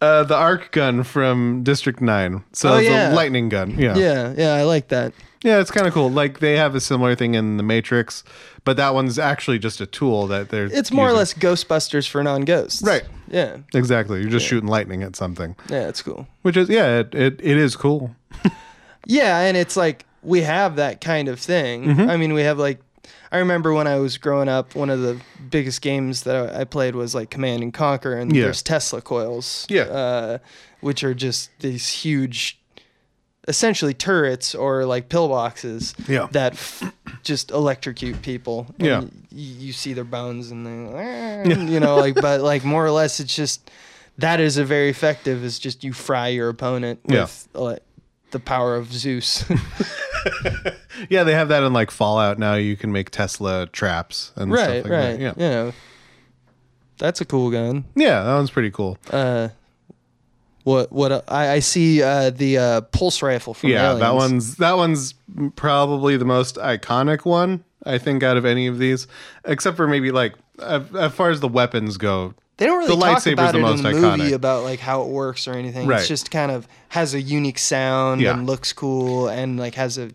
Uh, 0.00 0.24
the 0.24 0.36
arc 0.36 0.72
gun 0.72 1.02
from 1.02 1.62
District 1.62 2.00
9. 2.00 2.44
So 2.52 2.74
Oh, 2.74 2.76
it's 2.76 2.88
yeah. 2.88 3.12
a 3.12 3.14
lightning 3.14 3.48
gun. 3.48 3.70
Yeah. 3.78 3.96
Yeah, 3.96 4.34
yeah, 4.36 4.54
I 4.54 4.62
like 4.64 4.88
that. 4.88 5.12
Yeah, 5.42 5.60
it's 5.60 5.70
kind 5.70 5.86
of 5.86 5.94
cool. 5.94 6.10
Like 6.10 6.40
they 6.40 6.56
have 6.56 6.74
a 6.74 6.80
similar 6.80 7.14
thing 7.14 7.34
in 7.34 7.56
the 7.56 7.62
Matrix, 7.62 8.24
but 8.64 8.76
that 8.76 8.94
one's 8.94 9.18
actually 9.18 9.58
just 9.58 9.80
a 9.80 9.86
tool 9.86 10.26
that 10.26 10.48
they're 10.50 10.66
It's 10.66 10.90
more 10.92 11.06
or 11.06 11.08
using. 11.10 11.18
less 11.18 11.34
Ghostbusters 11.64 12.08
for 12.08 12.22
non-ghosts. 12.22 12.82
Right. 12.82 13.04
Yeah. 13.28 13.58
Exactly. 13.74 14.20
You're 14.20 14.30
just 14.30 14.46
shooting 14.46 14.68
lightning 14.68 15.02
at 15.02 15.14
something. 15.16 15.54
Yeah, 15.70 15.88
it's 15.88 16.02
cool. 16.02 16.26
Which 16.42 16.56
is 16.56 16.68
yeah, 16.68 16.98
it, 17.00 17.14
it, 17.14 17.40
it 17.42 17.56
is 17.56 17.74
cool. 17.76 18.14
Yeah, 19.08 19.38
and 19.40 19.56
it's 19.56 19.76
like 19.76 20.04
we 20.22 20.40
have 20.42 20.76
that 20.76 21.00
kind 21.00 21.28
of 21.28 21.38
thing. 21.38 21.84
Mm-hmm. 21.84 22.10
I 22.10 22.16
mean, 22.16 22.32
we 22.34 22.42
have 22.42 22.58
like 22.58 22.80
I 23.32 23.38
remember 23.38 23.72
when 23.72 23.86
I 23.86 23.96
was 23.96 24.18
growing 24.18 24.48
up, 24.48 24.74
one 24.74 24.90
of 24.90 25.00
the 25.00 25.20
biggest 25.50 25.80
games 25.82 26.22
that 26.22 26.54
I 26.54 26.64
played 26.64 26.94
was 26.94 27.14
like 27.14 27.30
Command 27.30 27.62
and 27.62 27.72
Conquer, 27.74 28.14
and 28.14 28.34
Yeah. 28.34 28.44
there's 28.44 28.62
Tesla 28.62 29.00
coils, 29.00 29.66
Yeah. 29.68 29.82
uh, 29.82 30.38
which 30.80 31.02
are 31.02 31.14
just 31.14 31.50
these 31.60 31.88
huge, 31.88 32.58
essentially 33.48 33.94
turrets 33.94 34.54
or 34.54 34.84
like 34.84 35.08
pillboxes 35.08 35.94
Yeah. 36.08 36.28
that 36.32 36.52
f- 36.54 36.92
just 37.22 37.50
electrocute 37.50 38.22
people. 38.22 38.66
And 38.78 38.86
Yeah. 38.86 39.00
y- 39.00 39.08
you 39.30 39.72
see 39.72 39.92
their 39.92 40.04
bones 40.04 40.50
and 40.50 40.64
then 40.66 41.68
you 41.68 41.80
know 41.80 41.96
like, 41.96 42.14
but 42.16 42.40
like 42.40 42.64
more 42.74 42.84
or 42.84 42.90
less, 42.90 43.20
it's 43.20 43.34
just 43.34 43.70
that 44.18 44.40
is 44.40 44.56
a 44.56 44.64
very 44.64 44.88
effective. 44.88 45.44
Is 45.44 45.58
just 45.58 45.84
you 45.84 45.92
fry 45.92 46.28
your 46.28 46.48
opponent 46.48 47.00
Yeah. 47.08 47.22
with 47.22 47.48
like 47.54 47.82
the 48.30 48.40
power 48.40 48.74
of 48.76 48.92
Zeus. 48.92 49.44
Yeah, 51.10 51.24
they 51.24 51.34
have 51.34 51.48
that 51.48 51.62
in 51.62 51.72
like 51.72 51.90
Fallout 51.90 52.38
now. 52.38 52.54
You 52.54 52.76
can 52.76 52.90
make 52.90 53.10
Tesla 53.10 53.66
traps 53.66 54.32
and 54.34 54.50
right, 54.50 54.62
stuff 54.62 54.84
like 54.84 54.92
right. 54.92 55.18
that. 55.18 55.20
Yeah. 55.20 55.32
You 55.36 55.50
know, 55.50 55.72
that's 56.98 57.20
a 57.20 57.24
cool 57.24 57.50
gun. 57.50 57.84
Yeah, 57.94 58.22
that 58.22 58.34
one's 58.34 58.50
pretty 58.50 58.70
cool. 58.70 58.98
Uh, 59.10 59.48
what 60.64 60.90
what 60.90 61.12
uh, 61.12 61.22
I, 61.28 61.50
I 61.50 61.58
see 61.58 62.02
uh, 62.02 62.30
the 62.30 62.58
uh, 62.58 62.80
pulse 62.80 63.22
rifle 63.22 63.54
from 63.54 63.70
yeah, 63.70 63.92
that 63.92 64.02
Aliens. 64.02 64.32
one's 64.32 64.56
that 64.56 64.76
one's 64.76 65.14
probably 65.54 66.16
the 66.16 66.24
most 66.24 66.56
iconic 66.56 67.24
one 67.24 67.64
I 67.84 67.98
think 67.98 68.22
out 68.22 68.36
of 68.36 68.44
any 68.44 68.66
of 68.66 68.78
these, 68.78 69.06
except 69.44 69.76
for 69.76 69.86
maybe 69.86 70.10
like 70.10 70.34
as 70.60 71.12
far 71.12 71.30
as 71.30 71.40
the 71.40 71.48
weapons 71.48 71.96
go. 71.96 72.34
They 72.58 72.66
don't 72.66 72.78
really 72.78 72.94
the 72.96 73.00
talk 73.00 73.26
about 73.26 73.52
the 73.52 73.58
it 73.58 73.62
most 73.62 73.78
in 73.78 73.84
the 73.84 73.92
movie 74.00 74.22
iconic. 74.30 74.32
about 74.34 74.62
like 74.64 74.80
how 74.80 75.02
it 75.02 75.08
works 75.08 75.46
or 75.46 75.52
anything. 75.52 75.86
Right. 75.86 75.98
It's 76.00 76.08
just 76.08 76.30
kind 76.30 76.50
of 76.50 76.66
has 76.88 77.12
a 77.14 77.20
unique 77.20 77.58
sound 77.58 78.20
Yeah. 78.22 78.32
and 78.34 78.46
looks 78.46 78.72
cool 78.72 79.28
and 79.28 79.58
like 79.58 79.74
has 79.74 79.98
a 79.98 80.10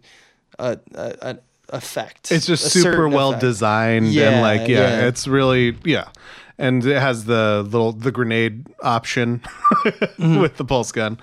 a, 0.59 0.79
a, 0.95 1.15
a 1.21 1.37
effect. 1.69 2.31
It's 2.31 2.45
just 2.45 2.71
super 2.71 3.07
well 3.07 3.29
effect. 3.29 3.41
designed 3.41 4.07
Yeah, 4.07 4.29
and 4.31 4.41
like 4.41 4.67
yeah, 4.67 4.77
yeah. 5.01 5.07
it's 5.07 5.27
really 5.27 5.77
yeah. 5.83 6.09
And 6.57 6.85
it 6.85 6.99
has 6.99 7.25
the 7.25 7.63
little 7.63 7.91
the 7.91 8.11
grenade 8.11 8.67
option 8.83 9.41
Mm-hmm. 9.81 10.39
with 10.39 10.57
the 10.57 10.65
pulse 10.65 10.91
gun. 10.91 11.17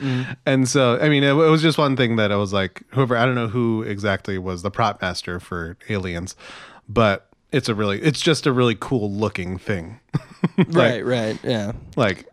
And 0.47 0.69
so 0.69 0.99
I 1.01 1.09
mean 1.09 1.23
it, 1.23 1.31
it 1.31 1.35
was 1.35 1.63
just 1.63 1.79
one 1.79 1.97
thing 1.97 2.17
that 2.17 2.33
I 2.33 2.37
was 2.37 2.53
like 2.53 2.83
whoever 2.91 3.17
I 3.17 3.25
don't 3.25 3.35
know 3.37 3.47
who 3.49 3.83
exactly 3.83 4.39
was 4.39 4.63
the 4.63 4.71
prop 4.71 5.01
master 5.03 5.39
for 5.39 5.77
Aliens, 5.89 6.35
but 6.89 7.28
it's 7.53 7.69
a 7.69 7.75
really 7.75 8.01
it's 8.03 8.21
just 8.21 8.47
a 8.47 8.53
really 8.53 8.77
cool 8.79 9.11
looking 9.11 9.59
thing. 9.59 10.01
Right, 10.69 11.05
right, 11.05 11.37
yeah. 11.43 11.73
like 11.97 12.27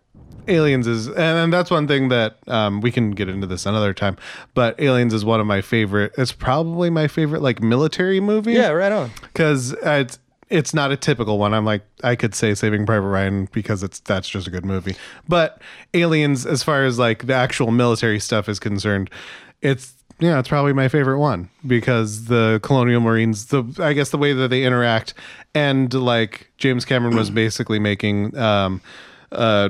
aliens 0.48 0.86
is 0.86 1.08
and, 1.08 1.18
and 1.18 1.52
that's 1.54 1.72
one 1.72 1.88
thing 1.88 2.10
that 2.10 2.38
um, 2.48 2.80
we 2.82 2.92
can 2.92 3.12
get 3.12 3.28
into 3.30 3.48
this 3.48 3.66
another 3.66 3.94
time 3.96 4.16
but 4.54 4.80
aliens 4.80 5.12
is 5.12 5.26
one 5.26 5.40
of 5.40 5.48
my 5.48 5.60
favorite 5.60 6.14
it's 6.18 6.32
probably 6.32 6.92
my 6.92 7.08
favorite 7.08 7.42
like 7.42 7.62
military 7.64 8.20
movie 8.20 8.54
Yeah, 8.54 8.70
right 8.70 8.92
on. 8.92 9.10
because 9.24 9.72
it's 9.82 10.20
it's 10.52 10.72
not 10.76 10.92
a 10.92 10.98
typical 10.98 11.40
one 11.40 11.56
i'm 11.56 11.66
like 11.66 11.82
i 12.04 12.16
could 12.16 12.36
say 12.36 12.54
saving 12.54 12.86
private 12.86 13.08
ryan 13.08 13.50
because 13.52 13.82
it's 13.82 14.00
that's 14.02 14.30
just 14.30 14.46
a 14.46 14.52
good 14.52 14.66
movie 14.66 14.96
but 15.28 15.60
aliens 15.96 16.46
as 16.46 16.62
far 16.62 16.86
as 16.86 17.00
like 17.00 17.26
the 17.26 17.34
actual 17.34 17.72
military 17.72 18.20
stuff 18.20 18.48
is 18.48 18.60
concerned 18.60 19.10
it's 19.62 19.94
yeah 20.20 20.40
it's 20.40 20.48
probably 20.48 20.74
my 20.74 20.88
favorite 20.88 21.20
one 21.20 21.50
because 21.68 22.26
the 22.26 22.60
colonial 22.64 23.02
marines 23.02 23.48
the 23.48 23.64
i 23.80 23.92
guess 23.94 24.10
the 24.12 24.18
way 24.18 24.32
that 24.32 24.50
they 24.50 24.64
interact 24.64 25.14
and 25.54 25.94
like 25.94 26.52
james 26.58 26.86
cameron 26.86 27.16
was 27.16 27.30
basically 27.44 27.80
making 27.80 28.38
um 28.38 28.82
uh 29.32 29.70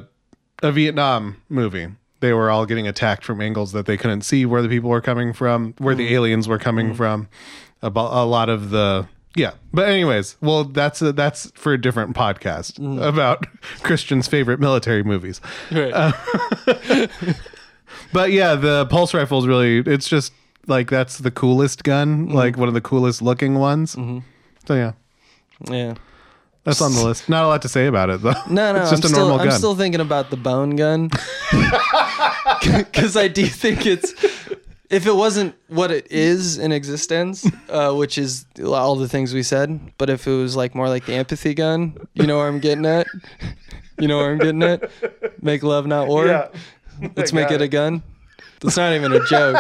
a 0.64 0.72
vietnam 0.72 1.42
movie. 1.50 1.88
They 2.22 2.34
were 2.34 2.50
all 2.50 2.66
getting 2.66 2.88
attacked 2.88 3.24
from 3.24 3.42
angles 3.42 3.72
that 3.74 3.86
they 3.86 3.98
couldn't 3.98 4.22
see 4.22 4.46
where 4.46 4.62
the 4.62 4.70
people 4.70 4.90
were 4.90 5.02
coming 5.02 5.34
from 5.34 5.76
where 5.78 5.94
the 5.94 6.14
aliens 6.14 6.48
were 6.48 6.58
coming 6.58 6.94
from 6.96 7.28
about 7.82 8.14
a 8.14 8.26
lot 8.26 8.50
of 8.50 8.70
the 8.72 9.08
yeah. 9.36 9.52
But 9.74 9.90
anyways 9.90 10.38
well 10.42 10.64
that's 10.64 11.02
a, 11.02 11.12
that's 11.12 11.52
for 11.56 11.74
a 11.74 11.78
different 11.80 12.16
podcast 12.16 12.80
about 13.06 13.46
christian's 13.84 14.28
favorite 14.28 14.60
military 14.60 15.04
movies. 15.04 15.42
Right. 15.72 15.92
Uh, 15.94 16.12
but 18.14 18.32
yeah 18.32 18.56
the 18.56 18.86
pulse 18.88 19.14
rifle 19.14 19.40
is 19.40 19.48
really 19.48 19.78
it's 19.80 20.08
just 20.08 20.34
like 20.68 20.90
that's 20.90 21.20
the 21.20 21.32
coolest 21.32 21.84
gun 21.84 22.28
like 22.30 22.58
one 22.58 22.68
of 22.68 22.74
the 22.74 22.82
coolest 22.82 23.22
looking 23.22 23.56
ones 23.56 23.92
so 23.92 24.74
yeah 24.74 24.94
yeah. 25.70 25.94
that's 26.64 26.82
on 26.82 26.94
the 26.94 27.04
list 27.04 27.30
not 27.30 27.44
a 27.44 27.48
lot 27.48 27.62
to 27.62 27.70
say 27.70 27.88
about 27.88 28.10
it 28.10 28.22
though 28.22 28.34
No, 28.50 28.74
no, 28.74 28.82
it's 28.82 28.90
just 28.92 29.04
I'm 29.04 29.12
a 29.12 29.14
still, 29.14 29.28
normal 29.30 29.48
I'm 29.48 29.52
still 29.52 29.76
thinking 29.76 30.02
about 30.02 30.30
the 30.30 30.38
bone 30.38 30.76
gun 30.76 31.10
because 32.78 33.16
I 33.16 33.28
do 33.28 33.46
think 33.46 33.86
it's 33.86 34.14
if 34.90 35.08
it 35.08 35.16
wasn't 35.16 35.56
what 35.68 35.90
it 35.92 36.12
is 36.12 36.58
in 36.60 36.72
Existenz, 36.72 37.52
uh, 37.70 37.96
which 37.96 38.18
is 38.20 38.46
all 38.64 38.96
the 38.96 39.10
things 39.10 39.34
we 39.34 39.42
said, 39.42 39.80
but 39.98 40.12
if 40.12 40.28
it 40.28 40.32
was 40.32 40.56
like 40.56 40.76
more 40.76 40.88
like 40.88 41.06
the 41.06 41.14
empathy 41.14 41.56
gun, 41.56 41.98
you 42.14 42.28
know 42.28 42.38
where 42.38 42.48
I'm 42.48 42.60
getting 42.60 42.86
at. 42.86 43.08
You 44.00 44.08
know 44.08 44.18
where 44.18 44.32
I'm 44.32 44.38
getting 44.38 44.62
at. 44.62 44.92
Make 45.42 45.64
love, 45.64 45.88
not 45.88 46.08
war. 46.08 46.28
Yeah. 46.28 46.50
Let's 47.16 47.34
make 47.34 47.50
got 47.50 47.56
it 47.56 47.62
a 47.62 47.68
gun. 47.68 48.04
That's 48.62 48.78
not 48.78 48.94
even 48.94 49.12
a 49.14 49.24
joke. 49.26 49.58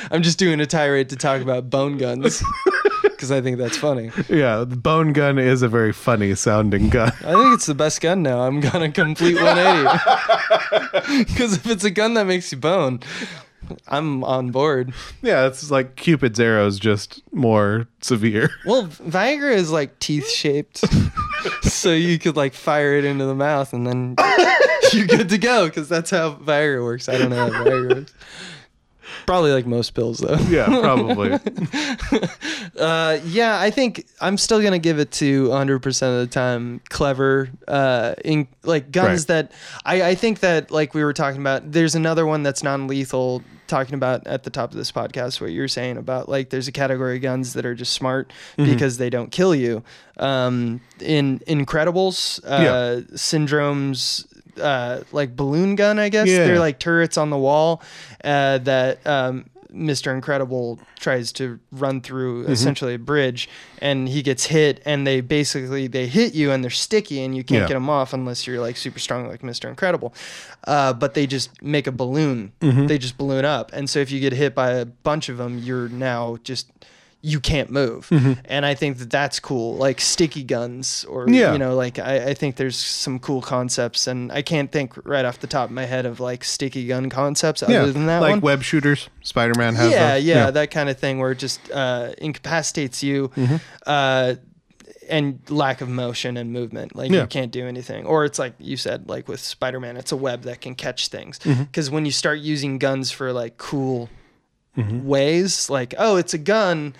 I'm 0.10 0.22
just 0.22 0.38
doing 0.38 0.60
a 0.60 0.66
tirade 0.66 1.10
to 1.10 1.16
talk 1.16 1.42
about 1.42 1.68
bone 1.70 1.96
guns 1.98 2.42
because 3.02 3.30
I 3.30 3.40
think 3.40 3.58
that's 3.58 3.76
funny. 3.76 4.10
yeah 4.28 4.64
the 4.64 4.76
bone 4.76 5.12
gun 5.12 5.38
is 5.38 5.62
a 5.62 5.68
very 5.68 5.92
funny 5.92 6.34
sounding 6.34 6.88
gun 6.88 7.12
I 7.24 7.32
think 7.34 7.54
it's 7.54 7.66
the 7.66 7.74
best 7.74 8.00
gun 8.00 8.22
now. 8.22 8.40
I'm 8.40 8.60
gonna 8.60 8.90
complete 8.90 9.36
180. 9.36 11.24
Because 11.24 11.52
if 11.54 11.66
it's 11.66 11.84
a 11.84 11.90
gun 11.90 12.14
that 12.14 12.24
makes 12.26 12.50
you 12.52 12.58
bone, 12.58 13.00
I'm 13.86 14.24
on 14.24 14.50
board. 14.50 14.92
yeah 15.20 15.46
it's 15.46 15.70
like 15.70 15.94
cupid's 15.96 16.40
arrows 16.40 16.78
just 16.80 17.22
more 17.32 17.86
severe 18.00 18.50
Well, 18.66 18.86
Viagra 18.88 19.54
is 19.54 19.70
like 19.70 19.98
teeth 20.00 20.28
shaped, 20.28 20.82
so 21.62 21.92
you 21.92 22.18
could 22.18 22.36
like 22.36 22.54
fire 22.54 22.94
it 22.94 23.04
into 23.04 23.24
the 23.26 23.34
mouth 23.36 23.72
and 23.72 23.86
then 23.86 24.16
you're 24.98 25.06
good 25.06 25.28
to 25.30 25.38
go. 25.38 25.66
Because 25.66 25.88
that's 25.88 26.10
how 26.10 26.34
Viagra 26.34 26.82
works. 26.82 27.08
I 27.08 27.18
don't 27.18 27.30
know 27.30 27.50
how 27.50 27.50
Viagra 27.64 27.94
works. 27.96 28.14
Probably 29.26 29.52
like 29.52 29.66
most 29.66 29.90
pills 29.90 30.18
though. 30.18 30.36
yeah 30.48 30.64
probably 30.66 31.30
Uh, 32.78 33.18
yeah, 33.26 33.60
I 33.60 33.70
think 33.70 34.06
I'm 34.20 34.36
still 34.38 34.62
gonna 34.62 34.78
give 34.78 34.98
it 34.98 35.10
to 35.12 35.48
100 35.50 35.80
percent 35.80 36.14
of 36.14 36.20
the 36.28 36.32
time. 36.32 36.80
Clever, 36.88 37.50
uh, 37.68 38.14
in 38.24 38.48
like 38.62 38.90
guns 38.90 39.22
Right. 39.22 39.26
that 39.28 39.52
I, 39.84 40.02
I 40.10 40.14
think 40.14 40.40
that 40.40 40.70
like 40.70 40.94
we 40.94 41.04
were 41.04 41.12
talking 41.12 41.40
about. 41.40 41.70
There's 41.72 41.94
another 41.94 42.26
one 42.26 42.42
that's 42.42 42.62
non-lethal. 42.62 43.42
Talking 43.68 43.94
about 43.94 44.26
at 44.26 44.42
the 44.42 44.50
top 44.50 44.70
of 44.72 44.76
this 44.76 44.92
podcast, 44.92 45.40
what 45.40 45.50
you're 45.50 45.68
saying 45.68 45.96
about 45.96 46.28
like 46.28 46.50
there's 46.50 46.68
a 46.68 46.72
category 46.72 47.16
of 47.16 47.22
guns 47.22 47.54
that 47.54 47.64
are 47.64 47.74
just 47.74 47.92
smart 47.94 48.30
Mm-hmm. 48.58 48.70
because 48.70 48.98
they 48.98 49.08
don't 49.08 49.30
kill 49.32 49.54
you. 49.54 49.82
Um, 50.18 50.82
in 51.00 51.38
Incredibles, 51.40 52.40
uh, 52.44 52.62
Yeah. 52.62 53.16
Syndrome's 53.16 54.26
uh, 54.60 55.00
like 55.12 55.36
balloon 55.36 55.76
gun, 55.76 55.98
I 55.98 56.08
guess 56.08 56.28
Yeah. 56.28 56.44
they're 56.46 56.58
like 56.60 56.78
turrets 56.78 57.16
on 57.16 57.30
the 57.30 57.38
wall 57.38 57.82
uh, 58.24 58.58
that 58.58 59.06
um, 59.06 59.46
Mr. 59.72 60.12
Incredible 60.12 60.78
tries 61.00 61.32
to 61.32 61.58
run 61.72 62.00
through 62.02 62.44
essentially 62.46 62.94
a 62.94 62.98
bridge 62.98 63.48
and 63.80 64.08
he 64.08 64.22
gets 64.22 64.44
hit 64.46 64.82
and 64.84 65.06
they 65.06 65.20
basically 65.22 65.86
they 65.86 66.06
hit 66.06 66.34
you 66.34 66.50
and 66.52 66.62
they're 66.62 66.70
sticky 66.70 67.22
and 67.24 67.34
you 67.34 67.42
can't 67.42 67.62
Yeah. 67.62 67.68
get 67.68 67.74
them 67.74 67.88
off 67.90 68.12
unless 68.12 68.46
you're 68.46 68.60
like 68.60 68.76
super 68.76 68.98
strong 68.98 69.26
like 69.28 69.40
Mr. 69.40 69.68
Incredible. 69.68 70.14
Uh, 70.66 70.92
but 70.92 71.14
they 71.14 71.26
just 71.26 71.62
make 71.62 71.86
a 71.86 71.92
balloon. 71.92 72.52
Mm-hmm. 72.60 72.86
They 72.86 72.98
just 72.98 73.16
balloon 73.16 73.44
up. 73.46 73.72
And 73.72 73.88
so 73.88 73.98
if 73.98 74.10
you 74.10 74.20
get 74.20 74.32
hit 74.34 74.54
by 74.54 74.72
a 74.72 74.84
bunch 74.84 75.28
of 75.30 75.38
them, 75.38 75.58
you're 75.58 75.88
now 75.88 76.36
just 76.44 76.70
you 77.24 77.38
can't 77.38 77.70
move. 77.70 78.08
Mm-hmm. 78.08 78.32
And 78.46 78.66
I 78.66 78.74
think 78.74 78.98
that 78.98 79.08
that's 79.08 79.38
cool. 79.38 79.76
Like 79.76 80.00
sticky 80.00 80.42
guns 80.42 81.04
or 81.04 81.28
Yeah. 81.30 81.52
you 81.52 81.58
know 81.58 81.76
like 81.76 82.00
I, 82.00 82.30
I 82.30 82.34
think 82.34 82.56
there's 82.56 82.76
some 82.76 83.20
cool 83.20 83.40
concepts 83.40 84.08
and 84.08 84.32
I 84.32 84.42
can't 84.42 84.72
think 84.72 84.94
right 85.06 85.24
off 85.24 85.38
the 85.38 85.46
top 85.46 85.66
of 85.68 85.70
my 85.70 85.84
head 85.84 86.04
of 86.04 86.18
like 86.18 86.42
sticky 86.42 86.88
gun 86.88 87.08
concepts 87.10 87.62
other 87.62 87.72
yeah, 87.72 87.84
than 87.86 88.06
that 88.06 88.20
like 88.22 88.30
one 88.32 88.40
web 88.40 88.62
shooters. 88.64 89.08
Spider 89.22 89.52
Man 89.56 89.76
has 89.76 89.92
yeah, 89.92 90.14
those. 90.14 90.24
yeah, 90.24 90.50
that 90.50 90.70
kind 90.72 90.88
of 90.88 90.98
thing 90.98 91.20
where 91.20 91.30
it 91.30 91.38
just 91.38 91.60
uh, 91.70 92.12
incapacitates 92.18 93.02
you, 93.04 93.28
Mm-hmm. 93.36 93.56
uh, 93.86 94.34
and 95.08 95.40
lack 95.50 95.80
of 95.80 95.88
motion 95.88 96.36
and 96.36 96.52
movement. 96.52 96.94
Like 96.96 97.10
Yeah. 97.10 97.22
you 97.22 97.26
can't 97.26 97.50
do 97.52 97.66
anything. 97.66 98.06
Or 98.06 98.24
it's 98.24 98.38
like 98.38 98.54
you 98.58 98.76
said, 98.76 99.08
like 99.08 99.28
with 99.28 99.40
Spider 99.40 99.78
Man, 99.80 99.96
it's 99.96 100.12
a 100.12 100.16
web 100.16 100.42
that 100.42 100.60
can 100.60 100.74
catch 100.74 101.08
things. 101.08 101.38
Mm-hmm. 101.40 101.64
Because 101.64 101.90
when 101.90 102.04
you 102.06 102.12
start 102.12 102.38
using 102.38 102.78
guns 102.78 103.10
for 103.10 103.32
like 103.32 103.58
cool 103.58 104.08
Mm-hmm. 104.76 105.06
ways, 105.06 105.68
like 105.68 105.94
oh, 105.98 106.16
it's 106.16 106.34
a 106.34 106.38
gun. 106.38 106.94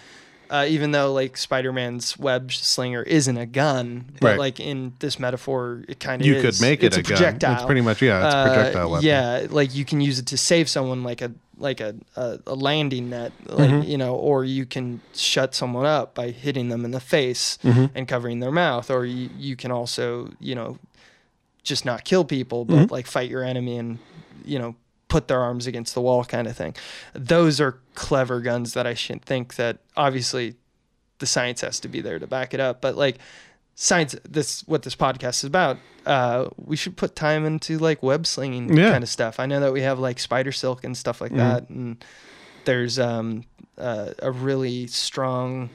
Uh, 0.51 0.67
even 0.69 0.91
though 0.93 1.11
like 1.15 1.39
Spider-Man's 1.39 2.19
web 2.19 2.53
slinger 2.53 3.03
isn't 3.05 3.39
a 3.39 3.47
gun, 3.47 4.05
but 4.21 4.33
Right. 4.33 4.39
like 4.39 4.61
in 4.61 4.93
this 4.99 5.19
metaphor, 5.19 5.83
it 5.89 5.99
kind 5.99 6.21
of 6.21 6.27
You 6.29 6.35
is. 6.35 6.43
could 6.43 6.61
make 6.61 6.83
it 6.83 6.89
it's 6.89 6.97
a, 6.99 7.01
a 7.01 7.03
gun. 7.03 7.17
projectile. 7.17 7.55
It's 7.55 7.65
pretty 7.65 7.81
much 7.81 8.03
yeah, 8.03 8.27
it's 8.27 8.35
a 8.35 8.55
projectile 8.55 8.87
Uh, 8.89 8.91
weapon. 8.91 9.07
Yeah, 9.07 9.47
like 9.49 9.75
you 9.75 9.87
can 9.87 10.03
use 10.03 10.19
it 10.19 10.27
to 10.27 10.37
save 10.37 10.69
someone, 10.69 11.03
like 11.03 11.23
a 11.23 11.33
like 11.57 11.81
a 11.81 11.95
a, 12.17 12.39
a 12.47 12.55
landing 12.55 13.09
net, 13.09 13.33
like 13.47 13.71
Mm-hmm. 13.71 13.89
you 13.91 13.97
know, 13.97 14.15
or 14.15 14.45
you 14.45 14.67
can 14.67 15.01
shut 15.15 15.55
someone 15.55 15.87
up 15.87 16.15
by 16.15 16.31
hitting 16.33 16.69
them 16.69 16.85
in 16.85 16.91
the 16.91 17.01
face 17.01 17.57
Mm-hmm. 17.65 17.87
and 17.95 18.07
covering 18.07 18.41
their 18.41 18.53
mouth, 18.53 18.91
or 18.91 19.07
you 19.07 19.31
you 19.39 19.57
can 19.57 19.71
also 19.71 20.29
you 20.39 20.55
know 20.55 20.77
just 21.63 21.87
not 21.87 22.05
kill 22.05 22.27
people, 22.27 22.67
but 22.67 22.75
Mm-hmm. 22.77 22.93
like 22.93 23.07
fight 23.07 23.31
your 23.31 23.43
enemy 23.43 23.79
and 23.79 23.99
you 24.45 24.59
know 24.59 24.75
put 25.13 25.29
their 25.29 25.41
arms 25.41 25.67
against 25.67 25.95
the 25.95 26.01
wall 26.01 26.25
kind 26.25 26.47
of 26.47 26.57
thing. 26.57 26.75
Those 27.13 27.61
are 27.61 27.79
clever 27.95 28.41
guns 28.41 28.73
that 28.73 28.87
I 28.87 28.95
should 28.95 29.23
think 29.23 29.57
that 29.57 29.79
obviously 29.97 30.55
the 31.19 31.27
science 31.27 31.61
has 31.61 31.79
to 31.81 31.89
be 31.89 32.01
there 32.01 32.19
to 32.19 32.27
back 32.27 32.55
it 32.55 32.61
up, 32.61 32.81
but 32.81 32.97
like 32.97 33.19
science 33.75 34.15
this 34.29 34.67
what 34.69 34.83
this 34.83 34.95
podcast 34.95 35.37
is 35.43 35.45
about 35.45 35.79
uh 36.05 36.47
we 36.57 36.77
should 36.77 36.95
put 36.95 37.17
time 37.17 37.47
into 37.47 37.79
like 37.79 38.03
web 38.03 38.27
slinging 38.27 38.77
Yeah. 38.77 38.91
kind 38.93 39.03
of 39.03 39.09
stuff 39.09 39.41
i 39.41 39.47
know 39.47 39.61
that 39.61 39.73
we 39.73 39.81
have 39.81 39.99
like 39.99 40.19
spider 40.19 40.53
silk 40.53 40.85
and 40.85 40.95
stuff 40.95 41.23
like 41.23 41.35
that 41.37 41.71
and 41.71 42.05
there's 42.67 42.99
um 42.99 43.45
uh, 43.79 44.11
a 44.19 44.31
really 44.31 44.87
strong 44.89 45.71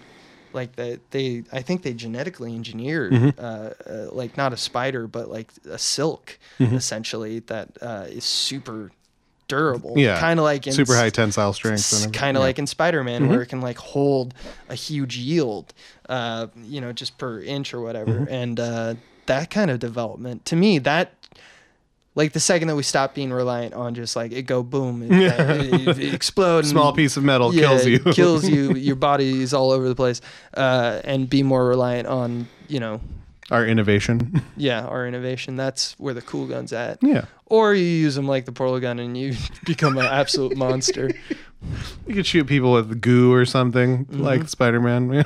like 0.53 0.75
they 0.75 0.99
they 1.09 1.43
i 1.51 1.61
think 1.63 1.81
they 1.81 1.93
genetically 1.95 2.53
engineered 2.53 3.13
uh, 3.39 3.41
uh 3.41 4.07
like 4.11 4.37
not 4.37 4.53
a 4.53 4.57
spider 4.57 5.07
but 5.07 5.27
like 5.31 5.49
a 5.69 5.79
silk 5.79 6.37
essentially 6.59 7.39
that 7.39 7.67
uh 7.81 8.05
is 8.09 8.23
super 8.25 8.91
durable 9.47 9.93
Yeah. 9.95 10.19
kind 10.19 10.39
of 10.39 10.43
like 10.43 10.67
in 10.67 10.73
super 10.73 10.95
high 10.95 11.09
tensile 11.09 11.53
strength. 11.53 12.11
kind 12.13 12.35
of 12.37 12.41
Yeah. 12.41 12.47
like 12.47 12.59
in 12.59 12.67
Spider-Man, 12.67 13.29
where 13.29 13.41
it 13.41 13.47
can 13.47 13.61
like 13.61 13.77
hold 13.77 14.33
a 14.69 14.75
huge 14.75 15.17
yield, 15.17 15.73
uh, 16.09 16.47
you 16.63 16.81
know, 16.81 16.91
just 16.93 17.17
per 17.17 17.41
inch 17.41 17.73
or 17.73 17.81
whatever. 17.81 18.11
Mm-hmm. 18.11 18.33
And 18.33 18.59
uh, 18.59 18.95
that 19.27 19.49
kind 19.49 19.71
of 19.71 19.79
development, 19.79 20.45
to 20.45 20.55
me, 20.55 20.79
that 20.79 21.13
like 22.15 22.33
the 22.33 22.39
second 22.39 22.67
that 22.67 22.75
we 22.75 22.81
stop 22.81 23.13
being 23.13 23.31
reliant 23.31 23.75
on 23.75 23.93
just 23.93 24.15
like 24.15 24.31
it 24.31 24.43
go 24.43 24.63
boom, 24.63 25.03
it, 25.03 25.11
it, 25.11 25.99
it 25.99 26.13
explode, 26.13 26.59
and- 26.59 26.67
small 26.67 26.91
piece 26.91 27.15
of 27.15 27.23
metal 27.23 27.53
yeah, 27.53 27.61
kills 27.67 27.85
you. 27.85 27.99
kills 27.99 28.49
you, 28.49 28.73
your 28.75 28.95
body 28.95 29.41
is 29.43 29.53
all 29.53 29.69
over 29.71 29.87
the 29.87 29.93
place, 29.95 30.19
uh, 30.55 30.99
and 31.03 31.29
be 31.29 31.43
more 31.43 31.67
reliant 31.67 32.07
on 32.07 32.47
you 32.67 32.79
know, 32.79 32.99
Our 33.49 33.65
innovation. 33.65 34.41
yeah, 34.57 34.85
our 34.85 35.07
innovation. 35.07 35.55
That's 35.55 35.93
where 35.99 36.13
the 36.13 36.21
cool 36.21 36.47
gun's 36.47 36.73
at. 36.73 36.99
yeah. 37.01 37.25
Or 37.45 37.73
you 37.73 37.85
use 37.85 38.15
them 38.15 38.27
like 38.27 38.43
the 38.45 38.51
portal 38.51 38.79
gun 38.79 38.99
and 38.99 39.17
you 39.17 39.35
become 39.65 39.97
an 39.97 40.05
absolute 40.05 40.57
monster. 40.65 41.09
You 42.05 42.13
could 42.13 42.25
shoot 42.25 42.45
people 42.45 42.73
with 42.73 42.99
goo 43.01 43.33
or 43.33 43.45
something, 43.45 44.05
Mm-hmm. 44.05 44.21
like 44.21 44.49
Spider 44.49 44.81
Man. 44.81 45.11
Yeah. 45.13 45.23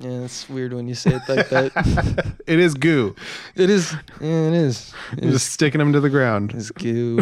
Yeah, 0.00 0.24
it's 0.24 0.48
weird 0.50 0.72
when 0.74 0.88
you 0.88 0.94
say 0.94 1.12
it 1.14 1.22
like 1.28 1.48
that. 1.50 2.34
It 2.48 2.58
is 2.58 2.74
goo. 2.74 3.14
It 3.54 3.70
is. 3.70 3.94
Yeah, 4.20 4.48
it 4.48 4.52
is. 4.54 4.92
It 5.12 5.20
You're 5.22 5.32
is. 5.32 5.40
just 5.40 5.52
sticking 5.52 5.78
them 5.78 5.92
to 5.92 6.00
the 6.00 6.10
ground. 6.10 6.52
It's 6.54 6.70
goo. 6.72 7.20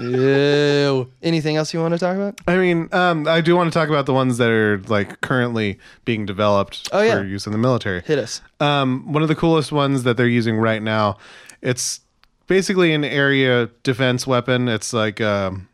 Ew. 0.00 1.10
Anything 1.22 1.56
else 1.56 1.72
you 1.74 1.80
want 1.80 1.94
to 1.94 1.98
talk 1.98 2.16
about? 2.16 2.40
I 2.46 2.56
mean, 2.56 2.88
um, 2.92 3.26
I 3.28 3.40
do 3.40 3.56
want 3.56 3.72
to 3.72 3.78
talk 3.78 3.88
about 3.88 4.06
the 4.06 4.14
ones 4.14 4.38
that 4.38 4.48
are 4.50 4.78
like 4.88 5.20
currently 5.20 5.78
being 6.04 6.26
developed 6.26 6.88
Oh, 6.92 7.00
yeah. 7.00 7.16
for 7.16 7.24
use 7.24 7.46
in 7.46 7.52
the 7.52 7.58
military. 7.58 8.02
Hit 8.02 8.18
us. 8.18 8.40
Um, 8.60 9.12
one 9.12 9.22
of 9.22 9.28
the 9.28 9.34
coolest 9.34 9.72
ones 9.72 10.02
that 10.04 10.16
they're 10.16 10.26
using 10.26 10.56
right 10.56 10.82
now, 10.82 11.18
it's 11.62 12.00
basically 12.46 12.92
an 12.94 13.04
area 13.04 13.70
defense 13.82 14.26
weapon. 14.26 14.68
It's 14.68 14.92
like 14.92 15.20
um, 15.20 15.68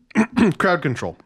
crowd 0.58 0.82
control. 0.82 1.16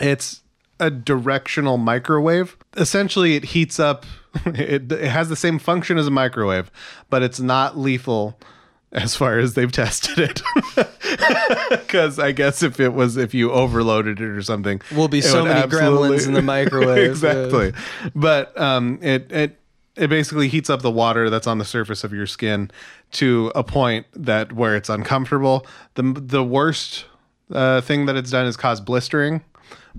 It's 0.00 0.42
a 0.80 0.90
directional 0.90 1.78
microwave. 1.78 2.56
Essentially, 2.76 3.36
it 3.36 3.44
heats 3.46 3.78
up. 3.78 4.04
It, 4.46 4.90
it 4.90 5.08
has 5.08 5.28
the 5.28 5.36
same 5.36 5.60
function 5.60 5.96
as 5.96 6.08
a 6.08 6.10
microwave, 6.10 6.68
but 7.08 7.22
it's 7.22 7.38
not 7.38 7.78
lethal 7.78 8.36
as 8.94 9.14
far 9.16 9.38
as 9.38 9.54
they've 9.54 9.72
tested 9.82 10.18
it. 10.18 10.42
Because 11.70 12.18
I 12.18 12.32
guess 12.32 12.62
if 12.62 12.80
it 12.80 12.90
was, 12.92 13.16
if 13.16 13.34
you 13.34 13.52
overloaded 13.52 14.20
it 14.20 14.28
or 14.28 14.42
something, 14.42 14.80
Will 14.94 15.08
be 15.08 15.20
so 15.20 15.44
many 15.44 15.60
absolutely- 15.60 16.16
gremlins 16.18 16.26
in 16.26 16.32
the 16.34 16.42
microwave. 16.56 17.10
exactly. 17.10 17.72
But 18.14 18.58
um, 18.60 18.98
it 19.02 19.30
it 19.30 19.60
it 19.96 20.08
basically 20.08 20.48
heats 20.48 20.70
up 20.70 20.82
the 20.82 20.90
water 20.90 21.30
that's 21.30 21.46
on 21.46 21.58
the 21.58 21.64
surface 21.64 22.02
of 22.02 22.12
your 22.12 22.26
skin 22.26 22.70
to 23.12 23.52
a 23.54 23.62
point 23.62 24.06
that 24.14 24.52
where 24.52 24.74
it's 24.76 24.88
uncomfortable. 24.88 25.66
the 25.94 26.02
The 26.02 26.42
worst 26.42 27.04
uh, 27.52 27.80
thing 27.82 28.06
that 28.06 28.16
it's 28.16 28.30
done 28.30 28.46
is 28.46 28.56
cause 28.56 28.80
blistering. 28.80 29.42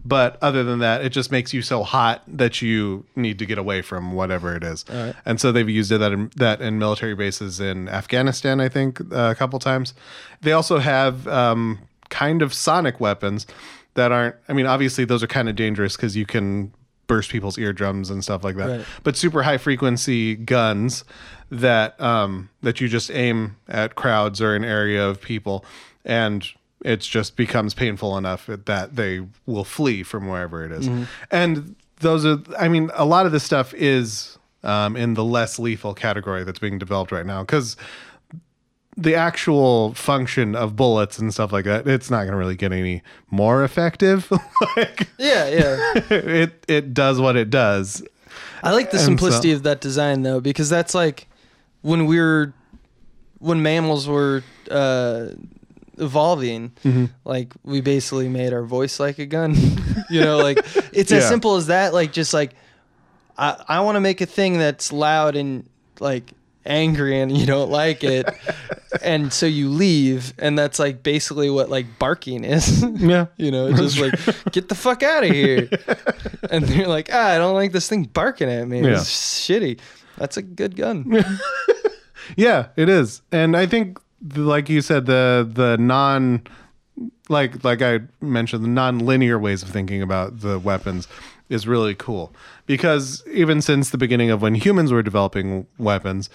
But 0.04 0.38
other 0.42 0.64
than 0.64 0.80
that, 0.80 1.04
it 1.04 1.10
just 1.10 1.32
makes 1.32 1.54
you 1.54 1.62
so 1.62 1.84
hot 1.84 2.22
that 2.28 2.62
you 2.62 3.06
need 3.16 3.40
to 3.40 3.46
get 3.46 3.58
away 3.58 3.82
from 3.82 4.14
whatever 4.14 4.56
it 4.56 4.64
is. 4.64 4.86
And 5.26 5.40
so 5.40 5.52
they've 5.52 5.70
used 5.70 5.92
it 5.92 6.00
that 6.00 6.12
in, 6.12 6.32
that 6.36 6.62
in 6.62 6.78
military 6.78 7.16
bases 7.16 7.60
in 7.60 7.88
Afghanistan, 7.88 8.60
I 8.60 8.70
think, 8.70 9.00
uh, 9.00 9.32
a 9.32 9.36
couple 9.36 9.58
times. 9.60 9.94
They 10.42 10.52
also 10.52 10.80
have 10.80 11.28
um, 11.28 11.80
kind 12.10 12.42
of 12.42 12.54
sonic 12.54 13.00
weapons 13.00 13.48
that 13.96 14.12
aren't. 14.12 14.36
I 14.48 14.54
mean, 14.54 14.66
obviously 14.66 15.06
those 15.06 15.24
are 15.24 15.28
kind 15.28 15.50
of 15.50 15.56
dangerous 15.56 15.96
because 15.96 16.16
you 16.16 16.26
can 16.26 16.74
burst 17.08 17.32
people's 17.32 17.58
eardrums 17.58 18.10
and 18.10 18.24
stuff 18.24 18.44
like 18.44 18.58
that. 18.58 18.70
Right. 18.70 18.86
But 19.04 19.16
super 19.16 19.44
high 19.44 19.58
frequency 19.58 20.36
guns 20.36 21.04
that 21.50 22.00
um, 22.02 22.50
that 22.62 22.82
you 22.82 22.88
just 22.88 23.12
aim 23.12 23.56
at 23.68 23.96
crowds 23.96 24.42
or 24.42 24.56
an 24.56 24.64
area 24.64 25.08
of 25.08 25.22
people, 25.22 25.66
and 26.04 26.48
it 26.86 27.00
just 27.02 27.36
becomes 27.36 27.74
painful 27.74 28.16
enough 28.16 28.46
that 28.46 28.96
they 28.96 29.22
will 29.48 29.64
flee 29.64 30.04
from 30.04 30.28
wherever 30.28 30.64
it 30.64 30.72
is. 30.72 30.88
And 31.32 31.76
those 31.98 32.26
are, 32.26 32.38
I 32.60 32.68
mean, 32.68 32.92
a 32.94 33.06
lot 33.06 33.26
of 33.26 33.32
this 33.32 33.44
stuff 33.44 33.74
is 33.74 34.38
um, 34.64 34.96
in 34.96 35.16
the 35.16 35.24
less 35.24 35.58
lethal 35.58 35.96
category 35.96 36.44
that's 36.44 36.60
being 36.60 36.78
developed 36.78 37.12
right 37.12 37.26
now 37.26 37.42
because 37.42 37.76
the 38.96 39.16
actual 39.16 39.96
function 39.96 40.56
of 40.56 40.76
bullets 40.76 41.18
and 41.18 41.34
stuff 41.34 41.52
like 41.52 41.66
that, 41.66 41.88
it's 41.88 42.12
not 42.12 42.20
going 42.20 42.32
to 42.32 42.38
really 42.38 42.56
get 42.56 42.72
any 42.72 43.02
more 43.32 43.64
effective. 43.64 44.32
like 44.78 45.08
Yeah, 45.18 45.50
yeah. 45.50 45.92
it, 46.12 46.66
it 46.68 46.94
does 46.94 47.20
what 47.20 47.36
it 47.36 47.50
does. 47.50 48.04
I 48.62 48.72
like 48.74 48.92
the 48.92 48.98
And 48.98 49.06
simplicity 49.06 49.50
so- 49.52 49.58
of 49.58 49.64
that 49.64 49.82
design 49.82 50.22
though, 50.22 50.40
because 50.40 50.70
that's 50.70 50.94
like 50.94 51.28
when 51.82 52.06
we 52.06 52.20
were 52.20 52.54
when 53.40 53.62
mammals 53.62 54.08
were 54.08 54.44
uh, 54.72 55.28
evolving, 55.98 56.72
Mm-hmm. 56.84 57.06
like 57.24 57.54
we 57.64 57.82
basically 57.82 58.30
made 58.30 58.54
our 58.54 58.64
voice 58.64 59.00
like 59.00 59.20
a 59.20 59.26
gun. 59.26 59.56
you 60.10 60.22
know, 60.22 60.38
like 60.38 60.58
it's 60.94 61.12
as 61.12 61.28
simple 61.28 61.56
as 61.56 61.68
that. 61.68 61.94
Like 61.94 62.12
just 62.14 62.34
like 62.34 62.54
I 63.38 63.62
I 63.68 63.80
want 63.82 63.96
to 63.96 64.02
make 64.02 64.22
a 64.22 64.26
thing 64.26 64.58
that's 64.58 64.92
loud 64.94 65.36
and 65.36 65.68
like 66.00 66.32
angry 66.68 67.20
and 67.22 67.38
you 67.38 67.46
don't 67.46 67.70
like 67.70 68.04
it 68.04 68.26
and 69.04 69.32
so 69.32 69.46
you 69.46 69.70
leave 69.70 70.34
and 70.40 70.58
that's 70.58 70.80
like 70.80 71.04
basically 71.04 71.48
what 71.48 71.70
like 71.70 71.86
barking 72.00 72.44
is 72.44 72.84
Yeah. 72.98 73.28
you 73.38 73.52
know 73.52 73.68
it's 73.68 73.80
just 73.80 74.00
like 74.00 74.52
get 74.52 74.68
the 74.68 74.74
fuck 74.74 75.04
out 75.04 75.24
of 75.24 75.30
here 75.30 75.70
and 76.50 76.68
you're 76.72 76.88
like 76.88 77.12
ah 77.14 77.34
i 77.34 77.38
don't 77.38 77.54
like 77.54 77.72
this 77.72 77.88
thing 77.88 78.06
barking 78.06 78.50
at 78.50 78.68
me 78.68 78.82
Yeah. 78.82 78.94
it's 78.94 79.46
shitty 79.48 79.80
that's 80.18 80.38
a 80.38 80.42
good 80.42 80.76
gun 80.76 81.06
Yeah, 82.36 82.70
it 82.76 82.90
is. 82.90 83.22
And 83.32 83.56
I 83.56 83.68
think 83.68 84.00
like 84.36 84.70
you 84.70 84.82
said 84.82 85.06
the 85.06 85.50
the 85.52 85.78
non 85.78 86.44
like 87.30 87.64
like 87.64 87.82
I 87.82 88.02
mentioned 88.22 88.64
the 88.64 88.70
non-linear 88.70 89.40
ways 89.40 89.64
of 89.64 89.70
thinking 89.70 90.02
about 90.02 90.40
the 90.40 90.60
weapons 90.60 91.08
is 91.50 91.68
really 91.68 91.96
cool 91.96 92.34
because 92.66 93.24
even 93.32 93.62
since 93.62 93.90
the 93.90 93.98
beginning 93.98 94.32
of 94.32 94.42
when 94.42 94.56
humans 94.56 94.92
were 94.92 95.04
developing 95.04 95.68
weapons, 95.78 96.30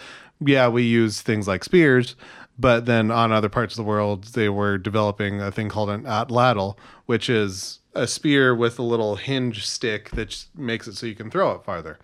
yeah, 0.45 0.69
we 0.69 0.83
use 0.83 1.21
things 1.21 1.49
like 1.49 1.65
spears, 1.65 2.15
but 2.59 2.87
then 2.87 3.11
on 3.11 3.33
other 3.33 3.49
parts 3.49 3.75
of 3.75 3.77
the 3.77 3.89
world 3.89 4.25
they 4.25 4.49
were 4.49 4.79
developing 4.79 5.41
a 5.41 5.51
thing 5.51 5.69
called 5.69 5.91
an 5.91 6.05
atlatl, 6.05 6.77
which 7.07 7.29
is 7.29 7.81
a 7.95 8.07
spear 8.07 8.55
with 8.55 8.79
a 8.79 8.83
little 8.83 9.17
hinge 9.17 9.67
stick 9.67 10.11
that 10.11 10.47
makes 10.57 10.87
it 10.87 10.95
so 10.95 11.07
you 11.07 11.15
can 11.15 11.31
throw 11.31 11.53
it 11.53 11.65
farther. 11.65 11.99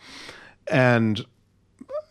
And 0.68 1.24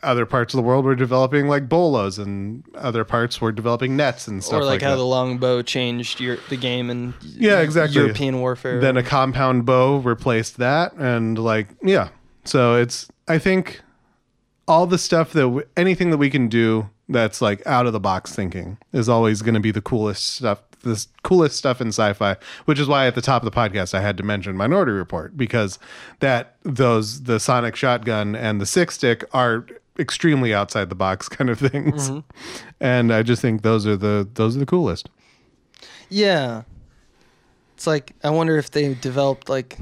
other 0.05 0.25
parts 0.25 0.53
of 0.53 0.57
the 0.57 0.63
world 0.63 0.85
were 0.85 0.95
developing 0.95 1.47
like 1.47 1.67
bolos, 1.67 2.17
and 2.17 2.63
other 2.75 3.03
parts 3.03 3.41
were 3.41 3.51
developing 3.51 3.95
nets 3.97 4.27
and 4.27 4.43
stuff 4.43 4.53
like 4.53 4.59
that. 4.59 4.63
or 4.63 4.65
like, 4.65 4.81
like 4.81 4.81
how 4.83 4.91
that. 4.91 4.97
the 4.97 5.05
longbow 5.05 5.61
changed 5.61 6.19
your 6.19 6.37
the 6.49 6.57
game 6.57 6.89
and 6.89 7.13
Yeah, 7.21 7.59
exactly. 7.59 7.99
European 8.01 8.39
warfare. 8.39 8.79
then 8.79 8.97
a 8.97 9.03
compound 9.03 9.65
bow 9.65 9.97
replaced 9.97 10.57
that 10.57 10.93
and 10.93 11.37
like 11.39 11.67
yeah 11.83 12.09
so 12.43 12.75
it's 12.75 13.07
i 13.27 13.37
think 13.39 13.81
all 14.67 14.85
the 14.87 14.97
stuff 14.97 15.33
that 15.33 15.41
w- 15.41 15.65
anything 15.75 16.09
that 16.11 16.17
we 16.17 16.29
can 16.29 16.47
do 16.47 16.89
that's 17.09 17.41
like 17.41 17.65
out 17.67 17.85
of 17.85 17.93
the 17.93 17.99
box 17.99 18.33
thinking 18.35 18.77
is 18.93 19.07
always 19.09 19.41
going 19.41 19.53
to 19.53 19.59
be 19.59 19.71
the 19.71 19.81
coolest 19.81 20.25
stuff 20.35 20.59
the 20.81 21.03
coolest 21.23 21.55
stuff 21.55 21.81
in 21.81 21.87
sci-fi 21.87 22.35
which 22.65 22.79
is 22.79 22.87
why 22.87 23.07
at 23.07 23.15
the 23.15 23.21
top 23.21 23.43
of 23.43 23.51
the 23.51 23.55
podcast 23.55 23.93
i 23.95 24.01
had 24.01 24.15
to 24.17 24.23
mention 24.23 24.55
minority 24.55 24.91
report 24.91 25.35
because 25.35 25.79
that 26.19 26.55
those 26.63 27.23
the 27.23 27.39
sonic 27.39 27.75
shotgun 27.75 28.35
and 28.35 28.61
the 28.61 28.65
sick 28.67 28.91
stick 28.91 29.23
are 29.33 29.65
extremely 29.99 30.53
outside 30.53 30.89
the 30.89 30.95
box 30.95 31.27
kind 31.37 31.49
of 31.49 31.59
things 31.59 32.11
and 32.79 33.13
i 33.13 33.23
just 33.23 33.41
think 33.41 33.61
those 33.61 33.85
are 33.87 33.95
the 33.97 34.27
those 34.33 34.55
are 34.55 34.59
the 34.59 34.65
coolest 34.65 35.09
Yeah. 36.09 36.63
It's 37.75 37.87
like 37.87 38.13
I 38.23 38.29
wonder 38.29 38.57
if 38.57 38.71
they 38.71 38.93
developed 38.93 39.49
like 39.49 39.77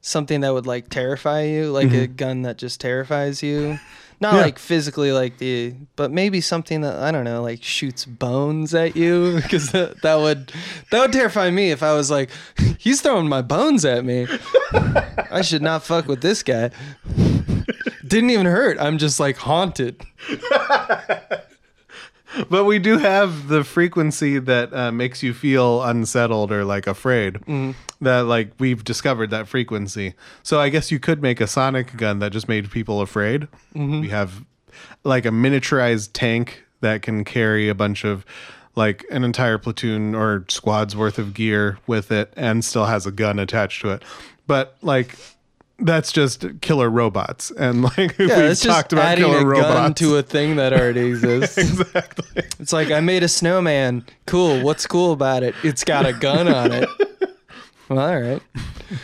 something 0.00 0.40
that 0.40 0.52
would 0.54 0.66
like 0.66 0.88
terrify 0.88 1.42
you, 1.42 1.70
like 1.72 1.92
a 1.92 2.06
gun 2.06 2.42
that 2.42 2.56
just 2.56 2.80
terrifies 2.80 3.42
you. 3.42 3.78
Not 4.18 4.28
Mm-hmm. 4.30 4.36
Yeah. 4.36 4.42
like 4.44 4.58
physically 4.58 5.12
like 5.12 5.36
the 5.38 5.74
but 5.96 6.10
maybe 6.10 6.40
something 6.40 6.80
that 6.80 6.96
I 6.96 7.10
don't 7.12 7.24
know, 7.24 7.42
like 7.42 7.62
shoots 7.62 8.06
bones 8.06 8.72
at 8.74 8.96
you 8.96 9.36
because 9.42 9.72
that, 9.72 10.00
that 10.02 10.14
would 10.14 10.52
that 10.90 11.00
would 11.00 11.12
terrify 11.12 11.50
me 11.50 11.70
if 11.72 11.82
I 11.82 11.92
was 11.92 12.10
like 12.10 12.30
he's 12.78 13.02
throwing 13.02 13.28
my 13.28 13.42
bones 13.42 13.84
at 13.84 14.04
me. 14.04 14.26
I 15.30 15.42
should 15.42 15.62
not 15.62 15.82
fuck 15.82 16.06
with 16.08 16.22
this 16.22 16.42
guy. 16.42 16.70
Didn't 18.06 18.30
even 18.30 18.46
hurt. 18.46 18.78
I'm 18.78 18.98
just 18.98 19.18
like 19.20 19.36
haunted. 19.36 20.02
But 22.50 22.64
we 22.64 22.78
do 22.78 22.98
have 22.98 23.48
the 23.48 23.64
frequency 23.64 24.38
that 24.38 24.72
uh, 24.74 24.92
makes 24.92 25.22
you 25.22 25.32
feel 25.32 25.82
unsettled 25.82 26.52
or 26.52 26.64
like 26.64 26.86
afraid. 26.86 27.38
That 28.02 28.20
like 28.26 28.52
we've 28.58 28.84
discovered 28.84 29.30
that 29.30 29.48
frequency. 29.48 30.12
So 30.42 30.60
I 30.60 30.68
guess 30.68 30.90
you 30.92 30.98
could 30.98 31.22
make 31.22 31.40
a 31.40 31.46
sonic 31.46 31.96
gun 31.96 32.18
that 32.18 32.32
just 32.32 32.46
made 32.48 32.70
people 32.70 33.00
afraid. 33.00 33.48
We 34.02 34.08
have 34.10 34.44
like 35.02 35.24
a 35.24 35.30
miniaturized 35.30 36.10
tank 36.12 36.64
that 36.82 37.00
can 37.00 37.24
carry 37.24 37.70
a 37.70 37.74
bunch 37.74 38.04
of 38.04 38.26
like 38.74 39.06
an 39.10 39.24
entire 39.24 39.56
platoon 39.56 40.14
or 40.14 40.44
squad's 40.48 40.94
worth 40.94 41.18
of 41.18 41.32
gear 41.32 41.78
with 41.86 42.12
it 42.12 42.34
and 42.36 42.62
still 42.62 42.84
has 42.84 43.06
a 43.06 43.12
gun 43.12 43.38
attached 43.38 43.80
to 43.80 43.90
it. 43.90 44.02
But 44.46 44.76
like 44.82 45.16
that's 45.78 46.10
just 46.10 46.44
killer 46.62 46.88
robots 46.88 47.50
and 47.50 47.82
like 47.82 47.96
Yeah, 48.18 48.38
it's 48.50 48.62
talked 48.62 48.92
about 48.92 49.04
adding 49.04 49.24
killer 49.24 49.40
a 49.40 49.44
robots. 49.44 49.74
gun 49.74 49.94
to 49.94 50.16
a 50.16 50.22
thing 50.22 50.56
that 50.56 50.72
already 50.72 51.00
exists. 51.08 51.58
exactly. 51.58 52.42
It's 52.58 52.72
like 52.72 52.90
I 52.90 53.00
made 53.00 53.22
a 53.22 53.28
snowman. 53.28 54.04
Cool. 54.26 54.62
What's 54.62 54.86
cool 54.86 55.12
about 55.12 55.42
it? 55.42 55.54
It's 55.62 55.84
got 55.84 56.06
a 56.06 56.12
gun 56.12 56.48
on 56.48 56.72
it. 56.72 56.88
Well, 57.88 58.00
all 58.00 58.20
right. 58.20 58.42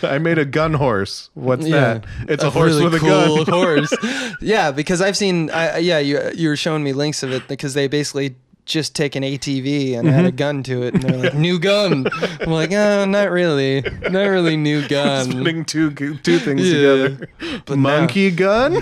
I 0.03 0.19
made 0.19 0.39
a 0.39 0.45
gun 0.45 0.75
horse. 0.75 1.31
What's 1.35 1.71
that? 1.71 2.05
It's 2.23 2.43
a, 2.43 2.51
horse 2.51 2.71
really 2.73 2.83
with 2.83 2.95
a 2.95 2.99
cool 2.99 3.45
gun. 3.45 3.55
horse. 3.55 3.95
Yeah, 4.41 4.73
because 4.73 5.01
I've 5.01 5.17
seen. 5.17 5.51
I, 5.51 5.79
yeah, 5.79 6.01
you 6.01 6.19
you 6.35 6.49
were 6.49 6.57
showing 6.57 6.83
me 6.83 6.93
links 6.93 7.23
of 7.23 7.31
it 7.31 7.47
because 7.47 7.75
they 7.75 7.87
basically 7.87 8.35
just 8.65 8.95
take 8.95 9.17
an 9.17 9.23
ATV 9.25 9.97
and 9.99 10.07
Mm-hmm. 10.09 10.19
add 10.21 10.25
a 10.27 10.33
gun 10.33 10.63
to 10.65 10.83
it, 10.83 10.95
and 10.95 11.03
they're 11.03 11.19
like 11.19 11.35
new 11.35 11.59
gun. 11.59 12.07
I'm 12.41 12.51
like, 12.51 12.73
oh, 12.73 13.05
not 13.05 13.31
really, 13.31 13.83
not 14.11 14.23
really 14.27 14.57
new 14.57 14.87
gun. 14.89 15.33
Putting 15.33 15.65
two 15.65 15.91
two 15.93 16.39
things 16.39 16.63
Yeah. 16.71 16.75
together. 17.09 17.29
But 17.67 17.79
Monkey 17.79 18.31
gun. 18.31 18.75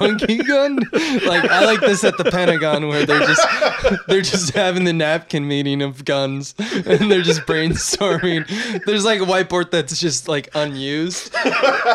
Monkey 0.00 0.38
gun. 0.38 0.78
Like 1.24 1.48
I 1.50 1.64
like 1.64 1.80
this 1.80 2.04
at 2.04 2.16
the 2.18 2.24
Pentagon 2.30 2.88
where 2.88 3.06
they're 3.06 3.20
just 3.26 3.46
they're 4.08 4.22
just 4.22 4.54
having 4.54 4.84
the 4.84 4.92
napkin 4.92 5.46
meeting 5.46 5.82
of 5.82 6.04
guns 6.04 6.54
and 6.58 7.10
they're 7.10 7.22
just 7.22 7.42
brainstorming. 7.42 8.46
There's 8.86 9.04
like 9.04 9.20
a 9.20 9.24
whiteboard 9.24 9.70
that's 9.70 9.98
just 10.00 10.28
like 10.28 10.48
unused 10.54 11.32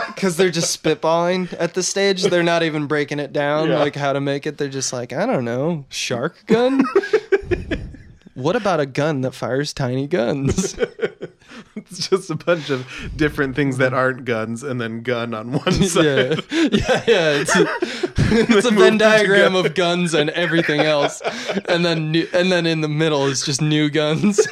because 0.08 0.38
they're 0.38 0.50
just 0.52 0.82
spitballing 0.82 1.54
at 1.60 1.74
the 1.74 1.84
stage. 1.84 2.24
They're 2.24 2.44
not 2.44 2.64
even 2.64 2.88
breaking 2.88 3.20
it 3.20 3.34
down 3.34 3.70
Yeah. 3.70 3.80
like 3.80 3.96
how 3.96 4.14
to 4.14 4.22
make 4.22 4.46
it. 4.48 4.58
They're 4.58 4.70
just 4.70 4.94
like 4.94 5.14
I 5.14 5.26
don't 5.26 5.46
know, 5.46 5.86
shark 5.90 6.36
gun. 6.48 6.84
What 8.34 8.56
about 8.56 8.80
a 8.80 8.86
gun 8.86 9.22
that 9.22 9.34
fires 9.34 9.74
tiny 9.74 10.08
guns? 10.08 10.78
It's 11.76 12.10
just 12.10 12.30
a 12.30 12.36
bunch 12.36 12.70
of 12.70 12.86
different 13.16 13.56
things 13.56 13.78
that 13.78 13.94
aren't 13.94 14.26
guns, 14.26 14.62
and 14.64 14.80
then 14.80 15.04
gun 15.04 15.34
on 15.34 15.54
one 15.54 15.72
side. 15.84 16.06
yeah, 16.06 16.36
yeah, 16.52 17.04
yeah. 17.08 17.32
It's 17.42 17.56
a, 17.56 17.66
it's 18.18 18.66
a 18.66 18.72
Venn 18.72 18.98
diagram 18.98 19.56
of 19.56 19.74
guns 19.74 20.14
and 20.14 20.30
everything 20.32 20.82
else, 20.82 21.22
and 21.70 21.86
then 21.86 22.12
new, 22.12 22.28
and 22.34 22.52
then 22.52 22.66
in 22.66 22.82
the 22.82 22.90
middle 22.90 23.26
is 23.28 23.46
just 23.46 23.62
new 23.62 23.90
guns. 23.90 24.46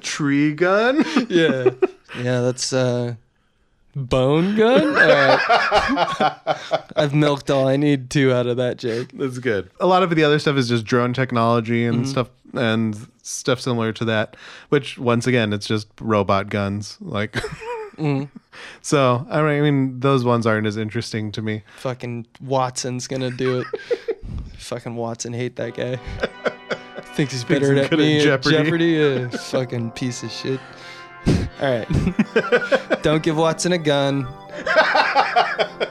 Tree 0.00 0.54
gun. 0.54 1.04
yeah, 1.28 1.70
yeah. 2.16 2.40
That's 2.40 2.72
uh, 2.72 3.14
bone 3.98 4.56
gun. 4.56 4.88
All 4.88 4.94
right. 4.94 6.80
I've 6.96 7.14
milked 7.14 7.50
all 7.50 7.66
I 7.68 7.76
need 7.76 8.10
to 8.10 8.32
out 8.32 8.46
of 8.46 8.56
that, 8.56 8.78
Jake. 8.78 9.10
That's 9.12 9.38
good. 9.38 9.70
A 9.80 9.86
lot 9.86 10.02
of 10.02 10.10
the 10.14 10.24
other 10.24 10.38
stuff 10.38 10.56
is 10.56 10.68
just 10.68 10.84
drone 10.84 11.12
technology 11.12 11.84
and 11.84 11.98
Mm-hmm. 11.98 12.10
stuff 12.10 12.28
and 12.54 13.08
stuff 13.22 13.60
similar 13.60 13.92
to 13.92 14.04
that. 14.06 14.36
Which 14.70 14.98
once 14.98 15.26
again, 15.26 15.52
it's 15.52 15.66
just 15.66 15.88
robot 16.00 16.48
guns. 16.50 16.96
Like. 17.00 17.36
Mm-hmm. 17.98 18.26
So 18.80 19.26
I 19.28 19.42
mean, 19.60 19.98
those 19.98 20.24
ones 20.24 20.46
aren't 20.46 20.68
as 20.68 20.76
interesting 20.76 21.32
to 21.32 21.42
me. 21.42 21.64
Fucking 21.78 22.26
Watson's 22.40 23.08
gonna 23.08 23.32
do 23.32 23.58
it. 23.58 23.66
Fucking 24.58 24.94
Watson, 24.94 25.32
hate 25.32 25.56
that 25.56 25.74
guy. 25.74 25.96
Thinks 27.16 27.32
he's 27.32 27.42
better 27.42 27.74
he's 27.74 27.86
at 27.86 27.98
me 27.98 28.18
at 28.18 28.22
Jeopardy. 28.22 28.56
Jeopardy. 28.56 28.86
Yeah, 28.86 29.28
fucking 29.30 29.90
piece 29.92 30.22
of 30.22 30.30
shit. 30.30 30.60
All 31.60 31.70
right. 31.70 31.88
Don't 33.02 33.22
give 33.22 33.36
Watson 33.36 33.72
a 33.72 33.78
gun. 33.78 34.26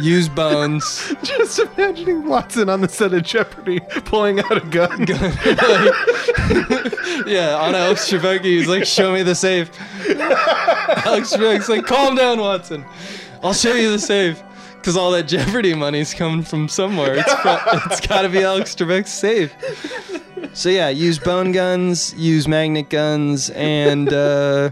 Use 0.00 0.28
bones. 0.28 1.12
Just 1.22 1.58
imagining 1.58 2.26
Watson 2.26 2.68
on 2.68 2.80
the 2.80 2.88
set 2.88 3.12
of 3.12 3.22
Jeopardy 3.22 3.80
pulling 4.04 4.40
out 4.40 4.56
a 4.56 4.60
gun. 4.60 5.04
yeah, 7.26 7.58
on 7.60 7.74
Alex 7.74 8.10
Trebek, 8.10 8.44
he's 8.44 8.68
like, 8.68 8.86
"Show 8.86 9.12
me 9.12 9.22
the 9.22 9.34
safe." 9.34 9.70
Alex 10.08 11.34
Trebek's 11.34 11.68
like, 11.68 11.86
"Calm 11.86 12.14
down, 12.14 12.40
Watson. 12.40 12.84
I'll 13.42 13.52
show 13.52 13.74
you 13.74 13.90
the 13.90 13.98
safe." 13.98 14.42
Because 14.80 14.96
all 14.96 15.10
that 15.12 15.24
Jeopardy 15.24 15.74
money's 15.74 16.14
coming 16.14 16.42
from 16.42 16.68
somewhere. 16.68 17.14
It's 17.18 17.32
it's 17.92 18.06
got 18.06 18.22
to 18.22 18.28
be 18.28 18.42
Alex 18.42 18.74
Trebek's 18.74 19.12
safe. 19.12 19.54
So 20.54 20.68
yeah, 20.68 20.88
use 20.88 21.18
bone 21.18 21.52
guns, 21.52 22.14
use 22.14 22.48
magnet 22.48 22.88
guns, 22.90 23.50
and 23.50 24.10
uh, 24.12 24.70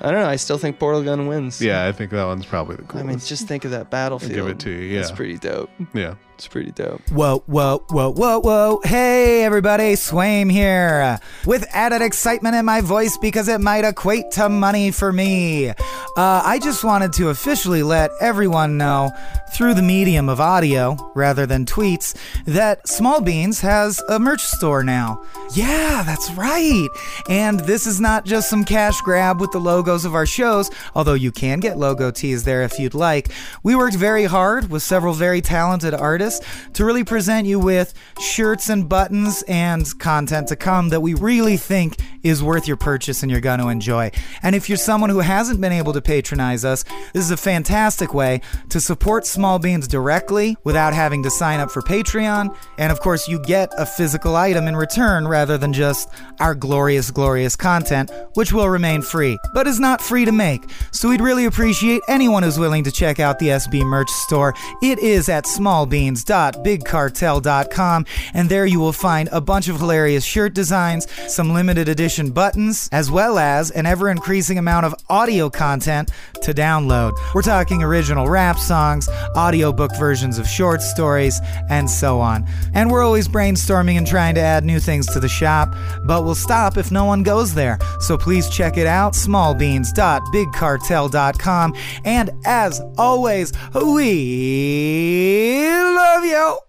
I 0.00 0.10
don't 0.10 0.20
know. 0.20 0.28
I 0.28 0.36
still 0.36 0.58
think 0.58 0.78
Portal 0.78 1.02
Gun 1.02 1.26
wins. 1.26 1.60
Yeah, 1.62 1.86
I 1.86 1.92
think 1.92 2.10
that 2.10 2.24
one's 2.24 2.44
probably 2.44 2.76
the 2.76 2.82
coolest. 2.82 2.96
I 2.96 3.02
coolest. 3.08 3.24
mean, 3.24 3.28
just 3.28 3.48
think 3.48 3.64
of 3.64 3.70
that 3.70 3.88
battlefield. 3.90 4.32
give 4.34 4.46
it 4.48 4.58
to 4.60 4.70
you, 4.70 4.94
yeah. 4.94 5.00
It's 5.00 5.10
pretty 5.12 5.38
dope. 5.38 5.70
yeah. 5.94 6.14
It's 6.36 6.48
pretty 6.48 6.70
dope. 6.70 7.00
Whoa, 7.08 7.38
whoa, 7.46 7.82
whoa, 7.88 8.12
whoa, 8.12 8.40
whoa. 8.40 8.80
Hey, 8.84 9.42
everybody, 9.42 9.94
Swaim 9.94 10.52
here. 10.52 11.18
With 11.46 11.66
added 11.72 12.02
excitement 12.02 12.54
in 12.54 12.66
my 12.66 12.82
voice 12.82 13.16
because 13.16 13.48
it 13.48 13.62
might 13.62 13.86
equate 13.86 14.32
to 14.32 14.50
money 14.50 14.90
for 14.90 15.14
me. 15.14 15.70
Uh, 15.70 15.74
I 16.18 16.58
just 16.62 16.84
wanted 16.84 17.14
to 17.14 17.30
officially 17.30 17.82
let 17.82 18.10
everyone 18.20 18.76
know, 18.76 19.10
through 19.54 19.72
the 19.72 19.82
medium 19.82 20.28
of 20.28 20.38
audio 20.38 21.10
rather 21.14 21.46
than 21.46 21.64
tweets, 21.64 22.14
that 22.44 22.86
Small 22.86 23.22
Beans 23.22 23.62
has 23.62 24.02
a 24.10 24.18
merch 24.18 24.42
store 24.42 24.84
now. 24.84 25.24
Yeah, 25.54 26.02
that's 26.04 26.30
right. 26.32 26.88
And 27.30 27.60
this 27.60 27.86
is 27.86 27.98
not 27.98 28.26
just 28.26 28.50
some 28.50 28.64
cash 28.64 29.00
grab 29.00 29.40
with 29.40 29.52
the 29.52 29.58
logos 29.58 30.04
of 30.04 30.14
our 30.14 30.26
shows, 30.26 30.70
although 30.94 31.14
you 31.14 31.32
can 31.32 31.60
get 31.60 31.78
logo 31.78 32.10
tees 32.10 32.44
there 32.44 32.62
if 32.62 32.78
you'd 32.78 32.92
like. 32.92 33.30
We 33.62 33.74
worked 33.74 33.96
very 33.96 34.24
hard 34.24 34.68
with 34.68 34.82
several 34.82 35.14
very 35.14 35.40
talented 35.40 35.94
artists 35.94 36.25
to 36.74 36.84
really 36.84 37.04
present 37.04 37.46
you 37.46 37.58
with 37.58 37.94
shirts 38.20 38.68
and 38.68 38.88
buttons 38.88 39.42
and 39.48 39.86
content 39.98 40.48
to 40.48 40.56
come 40.56 40.88
that 40.90 41.00
we 41.00 41.14
really 41.14 41.56
think 41.56 41.96
is 42.22 42.42
worth 42.42 42.66
your 42.66 42.76
purchase 42.76 43.22
and 43.22 43.30
you're 43.30 43.40
going 43.40 43.60
to 43.60 43.68
enjoy. 43.68 44.10
And 44.42 44.54
if 44.54 44.68
you're 44.68 44.78
someone 44.78 45.10
who 45.10 45.20
hasn't 45.20 45.60
been 45.60 45.72
able 45.72 45.92
to 45.92 46.02
patronize 46.02 46.64
us, 46.64 46.84
this 47.12 47.24
is 47.24 47.30
a 47.30 47.36
fantastic 47.36 48.12
way 48.12 48.40
to 48.70 48.80
support 48.80 49.26
Small 49.26 49.58
Beans 49.58 49.86
directly 49.86 50.56
without 50.64 50.92
having 50.92 51.22
to 51.22 51.30
sign 51.30 51.60
up 51.60 51.70
for 51.70 51.82
Patreon. 51.82 52.56
And 52.78 52.90
of 52.90 53.00
course, 53.00 53.28
you 53.28 53.40
get 53.40 53.72
a 53.78 53.86
physical 53.86 54.34
item 54.36 54.66
in 54.66 54.76
return 54.76 55.28
rather 55.28 55.56
than 55.56 55.72
just 55.72 56.08
our 56.40 56.54
glorious, 56.54 57.10
glorious 57.10 57.56
content, 57.56 58.10
which 58.34 58.52
will 58.52 58.68
remain 58.68 59.02
free, 59.02 59.38
but 59.54 59.66
is 59.66 59.80
not 59.80 60.00
free 60.00 60.24
to 60.24 60.32
make. 60.32 60.62
So 60.90 61.08
we'd 61.08 61.20
really 61.20 61.44
appreciate 61.44 62.02
anyone 62.08 62.42
who's 62.42 62.58
willing 62.58 62.84
to 62.84 62.92
check 62.92 63.20
out 63.20 63.38
the 63.38 63.48
SB 63.48 63.84
merch 63.84 64.10
store. 64.10 64.54
It 64.82 64.98
is 64.98 65.28
at 65.28 65.46
smallbeans.bigcartel.com, 66.24 68.06
and 68.34 68.48
there 68.48 68.66
you 68.66 68.80
will 68.80 68.92
find 68.92 69.28
a 69.32 69.40
bunch 69.40 69.68
of 69.68 69.78
hilarious 69.78 70.24
shirt 70.24 70.54
designs, 70.54 71.06
some 71.32 71.52
limited 71.52 71.88
edition 71.88 72.30
buttons, 72.30 72.88
as 72.92 73.10
well 73.10 73.38
as 73.38 73.72
an 73.72 73.86
ever 73.86 74.08
increasing 74.10 74.58
amount 74.58 74.86
of 74.86 74.94
audio 75.08 75.50
content 75.50 76.10
to 76.42 76.52
download. 76.52 77.12
We're 77.34 77.42
talking 77.42 77.82
original 77.82 78.28
rap 78.28 78.58
songs, 78.58 79.08
audiobook 79.36 79.96
versions 79.96 80.38
of 80.38 80.46
short 80.48 80.82
stories, 80.82 81.40
and 81.68 81.90
so 81.90 82.20
on. 82.20 82.46
And 82.74 82.90
we're 82.90 83.04
always 83.04 83.28
brainstorming 83.28 83.98
and 83.98 84.06
trying 84.06 84.34
to 84.36 84.40
add 84.40 84.64
new 84.64 84.80
things 84.80 85.06
to 85.12 85.20
the 85.20 85.28
shop, 85.28 85.74
but 86.04 86.24
we'll 86.24 86.34
stop 86.34 86.76
if 86.76 86.90
no 86.90 87.04
one 87.04 87.22
goes 87.22 87.54
there. 87.54 87.78
So 88.00 88.18
please 88.18 88.48
check 88.48 88.76
it 88.76 88.86
out 88.86 89.12
smallbeans.bigcartel.com. 89.14 91.74
And 92.04 92.30
as 92.44 92.80
always, 92.98 93.52
we 93.74 94.56
love 96.06 96.24
you. 96.24 96.65